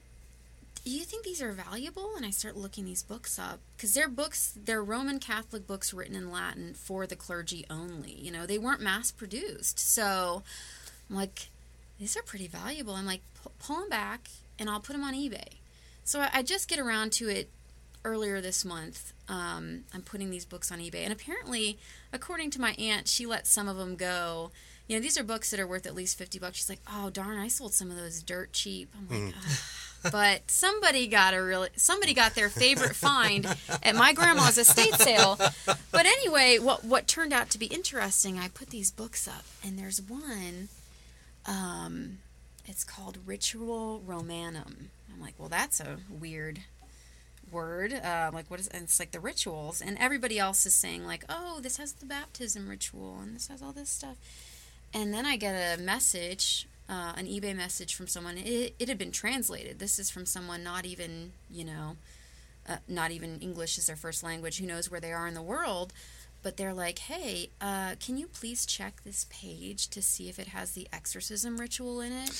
[0.84, 2.12] do you think these are valuable?
[2.16, 6.16] And I start looking these books up because they're books, they're Roman Catholic books written
[6.16, 8.12] in Latin for the clergy only.
[8.12, 9.78] You know, they weren't mass produced.
[9.78, 10.42] So
[11.08, 11.48] I'm like,
[12.00, 12.94] these are pretty valuable.
[12.94, 13.20] I'm like,
[13.58, 15.58] pull them back and I'll put them on eBay.
[16.02, 17.50] So I, I just get around to it
[18.04, 19.12] earlier this month.
[19.28, 21.04] Um, I'm putting these books on eBay.
[21.04, 21.78] And apparently,
[22.12, 24.50] according to my aunt, she let some of them go.
[24.88, 26.56] You know, these are books that are worth at least 50 bucks.
[26.56, 28.90] She's like, oh, darn, I sold some of those dirt cheap.
[28.96, 33.46] I'm like, "Ugh." but somebody got a really, somebody got their favorite find
[33.82, 35.38] at my grandma's estate sale.
[35.92, 39.78] But anyway, what, what turned out to be interesting, I put these books up, and
[39.78, 40.70] there's one
[41.50, 42.18] um,
[42.64, 44.90] it's called Rituale Romanum.
[45.12, 46.60] I'm like, well, that's a weird
[47.50, 47.92] word.
[47.92, 48.68] Uh, like, what is?
[48.68, 52.06] And it's like the rituals, and everybody else is saying like, oh, this has the
[52.06, 54.16] baptism ritual, and this has all this stuff.
[54.94, 58.38] And then I get a message, uh, an eBay message from someone.
[58.38, 59.80] It, it had been translated.
[59.80, 61.96] This is from someone not even, you know,
[62.68, 64.58] uh, not even English is their first language.
[64.58, 65.92] Who knows where they are in the world?
[66.42, 70.48] But they're like, hey, uh, can you please check this page to see if it
[70.48, 72.30] has the exorcism ritual in it?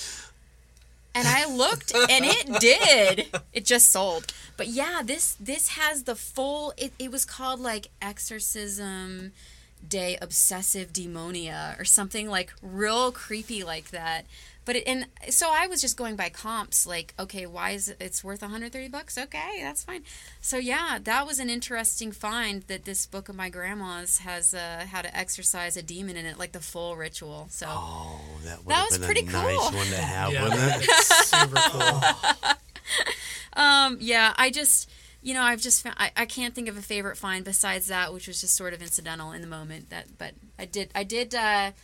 [1.14, 3.27] And I looked, and it did.
[3.52, 4.32] It just sold.
[4.56, 6.72] But yeah, this this has the full.
[6.77, 9.32] It, it was called like exorcism
[9.86, 14.24] day obsessive demonia or something like real creepy like that.
[14.70, 17.97] But it, and so I was just going by comps, like, okay, why is it,
[17.98, 19.18] it's worth 130 bucks?
[19.18, 20.05] Okay, that's fine.
[20.40, 24.86] So yeah, that was an interesting find that this book of my grandma's has uh,
[24.88, 27.48] how to exorcise a demon in it, like the full ritual.
[27.51, 29.76] So Oh, that would That was been pretty a nice cool.
[29.76, 30.90] one to have, Yeah, wouldn't it?
[31.05, 32.01] super cool.
[33.55, 34.88] Um, yeah, I just,
[35.22, 38.14] you know, I've just, found, I, I can't think of a favorite find besides that,
[38.14, 39.90] which was just sort of incidental in the moment.
[39.90, 41.74] That, but I did, I did, uh, m-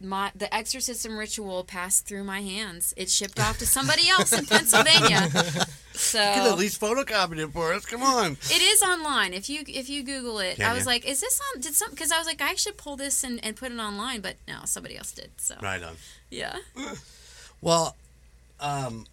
[0.00, 2.92] my the exorcism ritual passed through my hands.
[2.96, 5.28] It shipped off to somebody else in Pennsylvania.
[5.94, 7.84] You could at least photocopy it for us.
[7.84, 8.32] Come on.
[8.32, 9.34] it is online.
[9.34, 10.90] If you if you Google it, Can I was ya?
[10.90, 11.60] like, is this on?
[11.60, 11.90] Did some?
[11.90, 14.60] Because I was like, I should pull this and, and put it online, but no,
[14.64, 15.30] somebody else did.
[15.36, 15.94] So Right on.
[16.30, 16.56] yeah.
[17.60, 17.94] Well,
[18.58, 19.06] um,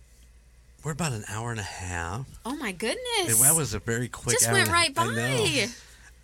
[0.83, 2.25] we're about an hour and a half.
[2.45, 3.39] Oh my goodness!
[3.41, 4.37] That was a very quick.
[4.37, 5.67] just hour went right by.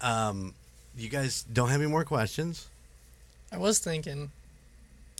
[0.01, 0.53] Um,
[0.97, 2.67] you guys don't have any more questions?
[3.55, 4.31] I was thinking,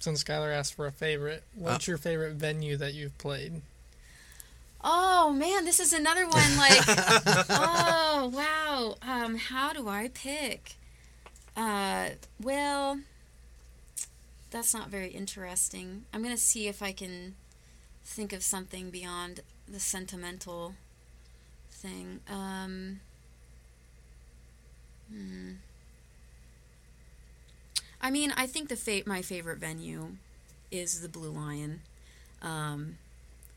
[0.02, 1.92] since Skyler asked for a favorite, what's Uh.
[1.94, 3.62] your favorite venue that you've played?
[4.84, 6.58] Oh man, this is another one.
[6.58, 6.82] Like,
[7.50, 8.98] oh wow.
[9.02, 10.74] Um, how do I pick?
[11.56, 12.10] Uh,
[12.42, 13.00] well,
[14.52, 16.04] that's not very interesting.
[16.14, 17.36] I'm gonna see if I can
[18.04, 20.76] think of something beyond the sentimental
[21.72, 22.20] thing.
[22.30, 23.00] Um,
[25.10, 25.52] hmm.
[28.06, 30.18] I mean, I think the fa- my favorite venue
[30.70, 31.82] is the Blue Lion.
[32.40, 33.00] Um,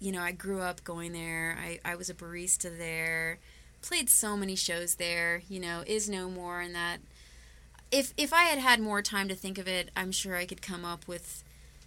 [0.00, 1.58] you know, I grew up going there.
[1.60, 3.36] I, I was a barista there.
[3.82, 5.42] Played so many shows there.
[5.50, 6.96] You know, is no more and that.
[7.92, 10.62] If if I had had more time to think of it, I'm sure I could
[10.62, 11.44] come up with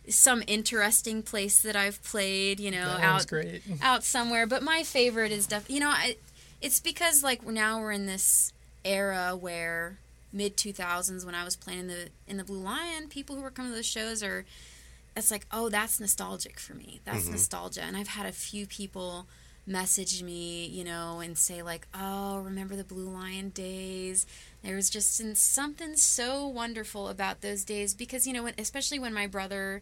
[0.07, 2.59] some interesting place that I've played.
[2.59, 3.63] You know, out great.
[3.81, 4.45] out somewhere.
[4.45, 6.15] But my favorite is definitely, you know, I,
[6.61, 8.53] it's because like now we're in this
[8.85, 9.97] era where
[10.33, 13.51] mid 2000s when I was playing in the in the Blue Lion, people who were
[13.51, 14.45] coming to the shows are
[15.15, 17.01] it's like, "Oh, that's nostalgic for me.
[17.05, 17.33] That's mm-hmm.
[17.33, 19.27] nostalgia." And I've had a few people
[19.67, 24.25] message me, you know, and say like, "Oh, remember the Blue Lion days?"
[24.63, 29.27] There was just something so wonderful about those days because you know, especially when my
[29.27, 29.81] brother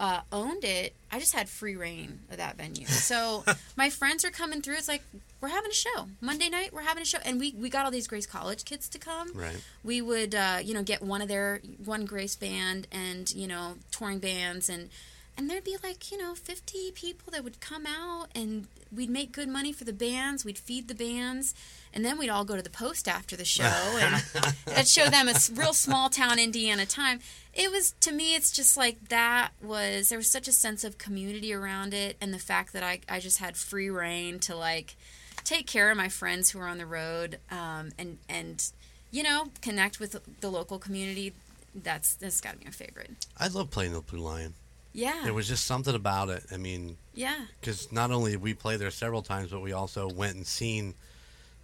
[0.00, 2.86] uh, owned it, I just had free reign of that venue.
[2.86, 3.44] So
[3.76, 4.74] my friends are coming through.
[4.74, 5.02] It's like
[5.40, 6.72] we're having a show Monday night.
[6.72, 9.32] We're having a show, and we we got all these Grace College kids to come.
[9.34, 9.62] Right.
[9.82, 13.74] We would uh, you know get one of their one Grace band and you know
[13.90, 14.90] touring bands and.
[15.36, 19.30] And there'd be like, you know, 50 people that would come out and we'd make
[19.30, 20.44] good money for the bands.
[20.44, 21.54] We'd feed the bands.
[21.98, 23.64] And then we'd all go to the post after the show
[24.00, 24.22] and
[24.66, 27.18] that'd show them a real small town Indiana time.
[27.52, 30.96] It was, to me, it's just like that was, there was such a sense of
[30.96, 32.16] community around it.
[32.20, 34.94] And the fact that I, I just had free reign to like
[35.42, 38.64] take care of my friends who were on the road um, and, and,
[39.10, 41.32] you know, connect with the local community.
[41.74, 43.10] That's, that's got to be my favorite.
[43.36, 44.54] I love playing the Blue Lion.
[44.92, 45.22] Yeah.
[45.24, 46.44] There was just something about it.
[46.52, 47.46] I mean, yeah.
[47.60, 50.94] because not only did we play there several times, but we also went and seen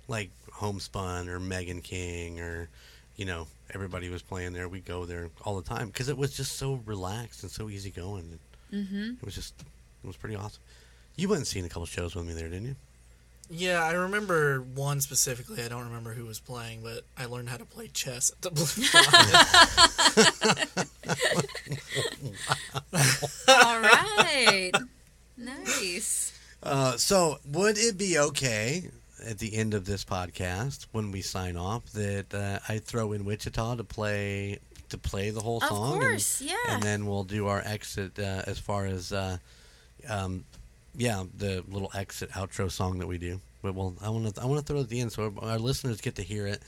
[0.08, 2.68] like Homespun or Megan King or
[3.16, 4.68] you know everybody was playing there.
[4.68, 7.90] We go there all the time because it was just so relaxed and so easy
[7.90, 8.38] going.
[8.72, 9.10] Mm-hmm.
[9.20, 9.54] It was just
[10.02, 10.62] it was pretty awesome.
[11.16, 12.76] You went and seen a couple shows with me there, didn't you?
[13.50, 15.62] Yeah, I remember one specifically.
[15.62, 18.50] I don't remember who was playing, but I learned how to play chess at the
[18.50, 18.64] Blue
[18.94, 20.88] Lion.
[23.48, 24.72] All right.
[25.36, 26.32] nice.
[26.62, 28.88] Uh, so, would it be okay
[29.26, 33.24] at the end of this podcast when we sign off that uh, I throw in
[33.24, 34.58] Wichita to play
[34.90, 36.02] to play the whole Of song?
[36.04, 36.54] and- yeah.
[36.68, 39.38] And then we'll do our exit uh, as far as uh,
[40.08, 40.44] um,
[40.96, 43.40] yeah, the little exit outro song that we do.
[43.62, 45.58] But we'll I want to I want to throw it at the end so our
[45.58, 46.62] listeners get to hear it.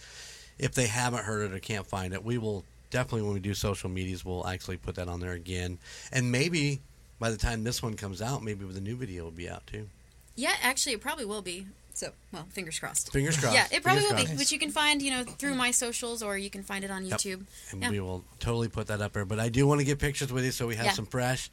[0.58, 3.52] If they haven't heard it or can't find it, we will definitely when we do
[3.52, 5.78] social medias, we'll actually put that on there again.
[6.12, 6.80] And maybe
[7.18, 9.66] by the time this one comes out, maybe with the new video will be out
[9.66, 9.88] too.
[10.34, 11.66] Yeah, actually, it probably will be.
[11.96, 13.10] So, well, fingers crossed.
[13.10, 13.54] Fingers crossed.
[13.54, 16.22] Yeah, it probably Fingers will be, which you can find, you know, through my socials
[16.22, 17.18] or you can find it on Yep.
[17.18, 17.46] YouTube.
[17.72, 17.88] And Yeah.
[17.90, 19.24] we will totally put that up there.
[19.24, 20.92] But I do want to get pictures with you so we have Yeah.
[20.92, 21.48] some fresh.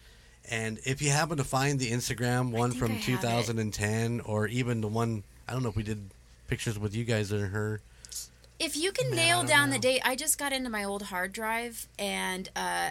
[0.51, 3.03] And if you happen to find the Instagram one from I it.
[3.03, 6.09] 2010 or even the one, I don't know if we did
[6.49, 7.79] pictures with you guys or her.
[8.59, 9.75] If you can Man, nail down know.
[9.75, 12.89] the date, I just got into my old hard drive and uh,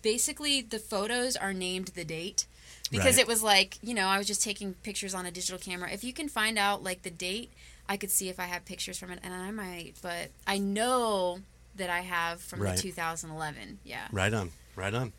[0.00, 2.46] basically the photos are named the date
[2.90, 3.22] because Right.
[3.22, 5.90] it was like, you know, I was just taking pictures on a digital camera.
[5.90, 7.50] If you can find out like the date,
[7.88, 11.40] I could see if I have pictures from it and I might, but I know
[11.76, 12.76] that I have from Right.
[12.76, 13.78] the 2011.
[13.84, 14.08] Yeah.
[14.12, 14.50] Right on.
[14.74, 15.12] Right on.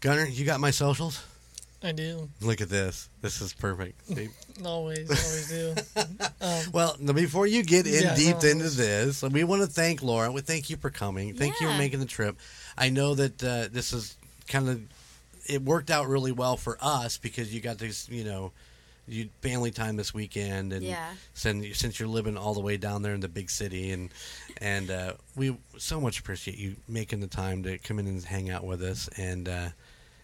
[0.00, 1.22] Gunner, you got my socials?
[1.82, 2.28] I do.
[2.42, 3.08] Look at this.
[3.22, 3.98] This is perfect.
[4.64, 5.74] Always, always do.
[6.42, 10.02] Um, well, before you get in Yeah, deep no, into this, we want to thank
[10.02, 10.30] Laura.
[10.32, 11.34] We thank you for coming.
[11.34, 12.36] Thank you for making the trip.
[12.78, 14.16] I know that uh, this is
[14.48, 14.80] kind of
[15.50, 18.52] it worked out really well for us because you got this, you know,
[19.08, 21.14] you family time this weekend, and Yeah.
[21.34, 24.10] since since you're living all the way down there in the big city, and
[24.58, 28.50] and uh, we so much appreciate you making the time to come in and hang
[28.50, 29.68] out with us, and uh,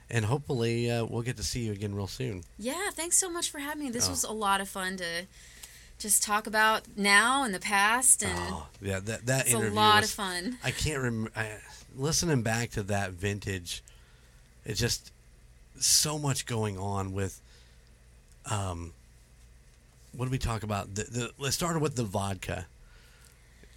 [0.08, 2.44] and hopefully uh, we'll get to see you again real soon.
[2.58, 3.90] Yeah, thanks so much for having me.
[3.90, 4.10] This Oh.
[4.10, 5.26] was a lot of fun to
[5.98, 10.02] just talk about now and the past, and Oh, yeah, that that it's a lot
[10.02, 10.58] was, of fun.
[10.62, 11.32] I can't remember.
[11.96, 13.82] Listening back to that vintage,
[14.64, 15.10] It just
[15.80, 17.40] so much going on with.
[18.50, 18.92] Um,
[20.16, 20.94] what did we talk about?
[20.94, 22.66] The, the let's start with the vodka.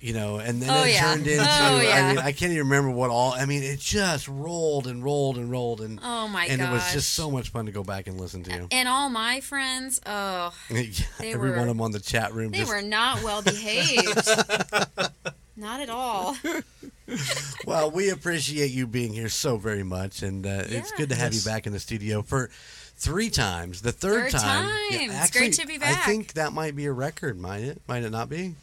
[0.02, 1.02] You know, and then Oh, it yeah.
[1.14, 1.44] turned into.
[1.46, 3.34] Oh, I mean, I can't even remember what all.
[3.34, 6.94] I mean, it just rolled and rolled and rolled, and Oh my and it was
[6.94, 8.68] just so much fun to go back and listen to.
[8.72, 10.84] And all my friends, oh, Yeah,
[11.22, 12.52] Every were- one of them on the chat room.
[12.54, 14.30] they just, were not well behaved.
[15.60, 16.36] not at all.
[17.66, 21.34] Well, we appreciate you being here so very much, and uh, it's good to have
[21.34, 21.44] Yes.
[21.44, 22.52] you back in the studio for
[22.98, 23.82] three times.
[23.82, 25.10] The third, Third time, time.
[25.12, 25.98] It's great to be back.
[25.98, 27.82] I think that might be a record, might it?
[27.88, 28.54] Might it not be?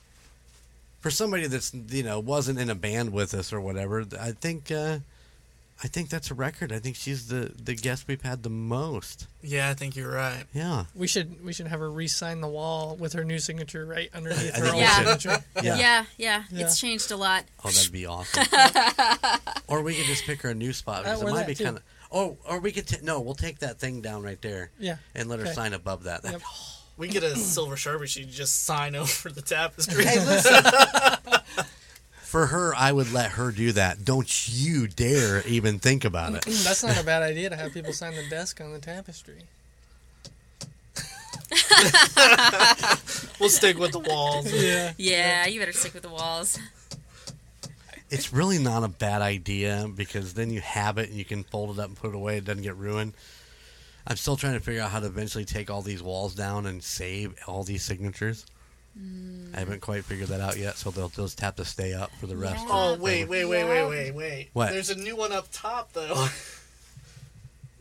[1.01, 4.71] For somebody that's you know wasn't in a band with us or whatever, I think
[4.71, 4.99] uh,
[5.85, 6.73] I think that's a record.
[6.73, 9.27] I think she's the the guest we've had the most.
[9.43, 10.45] yeah, I think you're right.
[10.55, 14.09] Yeah, we should we should have her re-sign the wall with her new signature right
[14.15, 15.21] underneath I her old we should.
[15.21, 15.45] signature.
[15.63, 15.77] yeah.
[15.77, 16.05] Yeah.
[16.17, 16.65] yeah, Yeah.
[16.65, 17.45] It's changed a lot.
[17.65, 18.45] Oh, that'd be awesome.
[19.69, 21.77] or we could just pick her a new spot because Uh, it might be kind
[21.77, 21.83] of.
[22.11, 24.97] Oh, or we could ta- no, we'll take that thing down right there Yeah.
[25.15, 25.55] and let her Okay.
[25.55, 26.23] sign above that.
[26.23, 26.43] That- Yep.
[26.99, 28.07] We get a silver sharpie.
[28.07, 30.03] She just sign over the tapestry.
[30.03, 30.65] Hey, listen.
[32.37, 34.05] For her, I would let her do that.
[34.05, 36.43] Don't you dare even think about it.
[36.43, 39.45] Mm, that's not a bad idea to have people sign the desk on the tapestry.
[43.41, 44.53] we'll stick with the walls.
[44.53, 44.93] Yeah.
[44.99, 46.59] Yeah, you better stick with the walls.
[48.11, 51.79] It's really not a bad idea because then you have it and you can fold
[51.79, 52.37] it up and put it away.
[52.37, 53.15] It doesn't get ruined.
[54.07, 56.85] I'm still trying to figure out how to eventually take all these walls down and
[56.85, 58.45] save all these signatures.
[59.55, 62.27] I haven't quite figured that out yet, so they'll just have to stay up for
[62.27, 62.65] the rest.
[62.67, 62.73] Yeah.
[62.73, 64.51] Oh wait, wait, wait, wait, wait, wait.
[64.53, 64.71] What?
[64.71, 66.27] There's a new one up top though.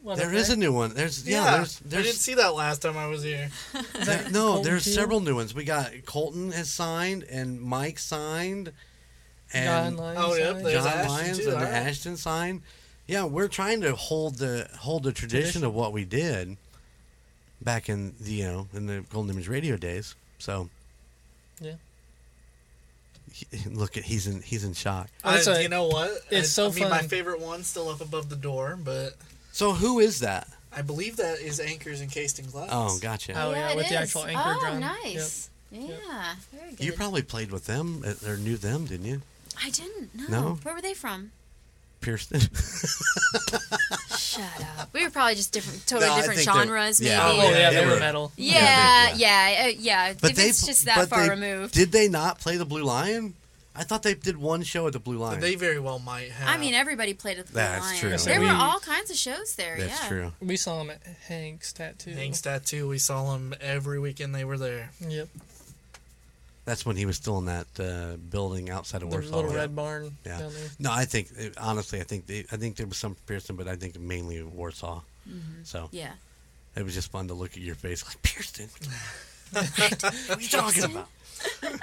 [0.02, 0.38] What There okay.
[0.38, 0.94] is a new one.
[0.94, 1.58] There's yeah.
[1.58, 3.50] there's I didn't see that last time I was here.
[4.06, 4.92] There- no, Colton there's too?
[4.92, 5.54] several new ones.
[5.56, 8.72] We got Colton has signed and Mike signed,
[9.54, 11.74] and John Lyons Oh, yep, John Ashton, Lyons too, and alright.
[11.74, 12.62] Ashton signed.
[13.08, 15.66] Yeah, we're trying to hold the hold the tradition, Tradition.
[15.66, 16.58] of what we did
[17.62, 20.16] back in the you know in the Golden Image Radio days.
[20.38, 20.70] So
[21.61, 21.73] Yeah.
[23.32, 25.10] he- look at he's in he's in shock.
[25.23, 26.11] That's I- a- you know what?
[26.30, 29.14] it's I, so I mean, my favorite one's still up above the door, but
[29.52, 30.48] So who is that?
[30.76, 32.69] I believe that is anchors encased in glass.
[32.72, 33.34] Oh, gotcha.
[33.34, 34.80] Oh, yeah, it with the actual anchor oh, drum.
[34.82, 35.49] nice.
[35.72, 36.86] Yeah, very good.
[36.86, 39.22] You probably played with them uh, or knew them, didn't you,
[39.64, 40.14] I didn't.
[40.14, 40.41] No.
[40.41, 40.60] No?
[40.64, 41.32] Where were they from?
[42.06, 42.41] Pierceton?
[44.18, 44.90] Shut up.
[44.94, 47.10] We were probably just different, totally No, I different think they're- genres, maybe.
[47.11, 47.27] yeah.
[47.27, 48.32] Oh, yeah, they they were- were metal.
[48.38, 50.14] Yeah, Yeah, yeah, uh, yeah.
[50.19, 51.73] but if they it's just that but far they- removed.
[51.73, 53.34] Did they not play the Blue Lion?
[53.77, 55.41] I thought they did one show at the Blue Lion.
[55.41, 56.48] They very well might have.
[56.48, 57.99] I mean, everybody played at the Blue That's Lion.
[57.99, 58.18] true.
[58.19, 59.76] There We- were all kinds of shows there.
[59.77, 60.07] That's yeah.
[60.07, 60.32] true.
[60.40, 62.11] We saw him at Hank's tattoo.
[62.11, 62.88] Hank's tattoo.
[62.88, 64.91] We saw them every weekend they were there.
[65.06, 65.27] Yep.
[66.66, 69.36] That's when he was still in that uh, building outside of The Warsaw.
[69.36, 70.40] little red barn Yeah.
[70.40, 70.70] down there.
[70.80, 73.76] No, I think honestly, I think they, I think there was some Pierceton, but I
[73.76, 75.02] think mainly Warsaw.
[75.64, 76.14] So Yeah.
[76.76, 78.70] it was just fun to look at your face like Pierceton.
[79.52, 81.08] what are you talking about?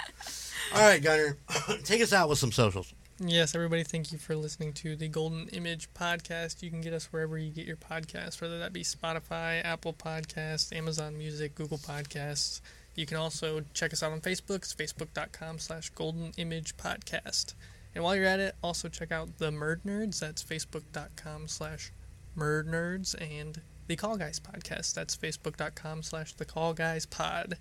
[0.74, 1.36] All right, Gunner,
[1.84, 2.92] take us out with some socials.
[3.24, 6.60] Yes, everybody, thank you for listening to the Golden Image podcast.
[6.62, 10.74] You can get us wherever you get your podcasts, whether that be Spotify, Apple Podcasts,
[10.76, 12.60] Amazon Music, Google Podcasts.
[12.94, 14.56] You can also check us out on Facebook.
[14.56, 17.54] It's facebook.com slash golden image podcast.
[17.94, 20.18] And while you're at it, also check out the Murd Nerds.
[20.18, 21.92] That's facebook.com slash
[22.36, 23.14] Murd Nerds.
[23.20, 24.94] And the Call Guys podcast.
[24.94, 27.58] That's facebook.com slash the Call Guys pod.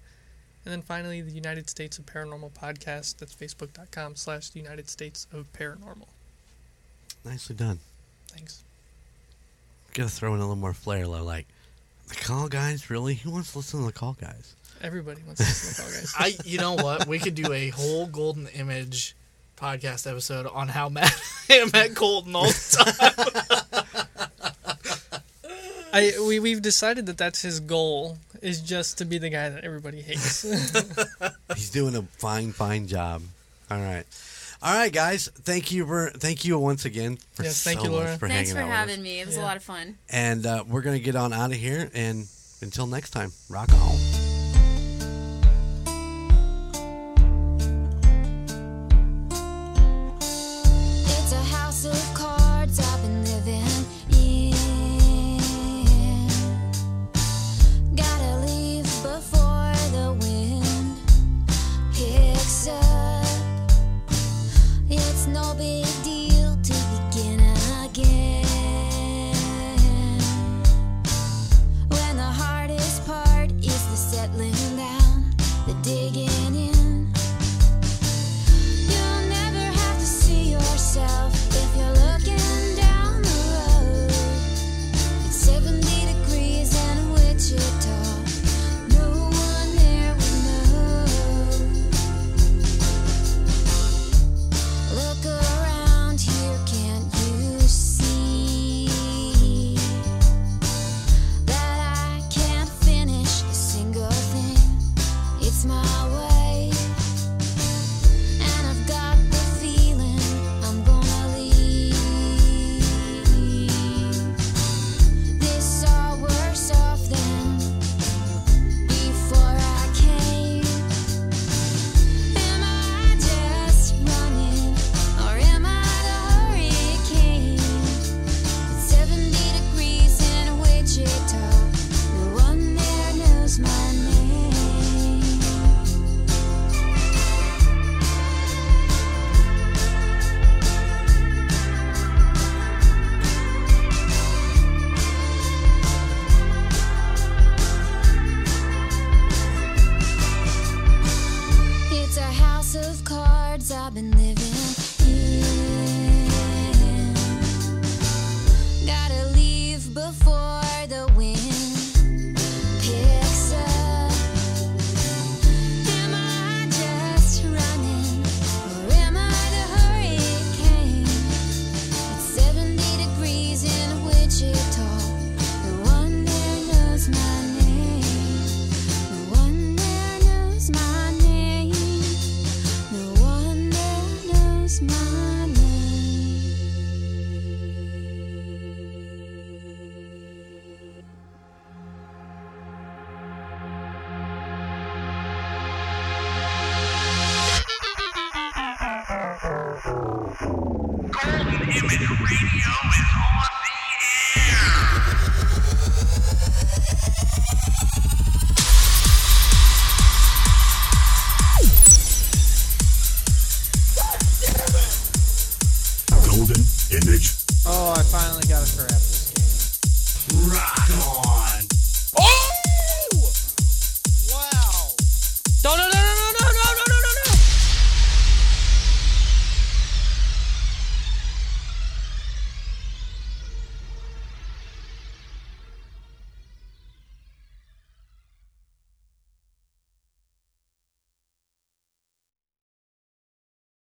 [0.63, 3.17] And then finally, the United States of Paranormal podcast.
[3.17, 6.07] That's facebook.com slash the United States of Paranormal.
[7.25, 7.79] Nicely done.
[8.27, 8.63] Thanks.
[9.93, 11.23] Gotta throw in a little more flair, though.
[11.23, 11.47] Like
[12.07, 13.15] the call guys, really?
[13.15, 14.55] Who wants to listen to the call guys?
[14.83, 16.13] Everybody wants to listen to Call Guys.
[16.19, 17.07] I, you know what?
[17.07, 19.15] We could do a whole Golden Image
[19.57, 21.13] podcast episode on how Matt
[21.49, 24.15] I met Colton all the time.
[25.93, 29.63] I we we've decided that that's his goal is just to be the guy that
[29.63, 30.41] everybody hates.
[31.55, 33.21] He's doing a fine, fine job.
[33.69, 34.05] All right,
[34.63, 35.27] all right, guys.
[35.27, 38.05] Thank you for thank you once again for Yes, thank so you, Laura.
[38.11, 39.19] much for Thanks hanging for out having with me.
[39.19, 39.43] It was Yeah.
[39.43, 39.97] a lot of fun.
[40.09, 41.89] And uh, we're gonna get on out of here.
[41.93, 42.25] And
[42.61, 44.30] until next time, rock on.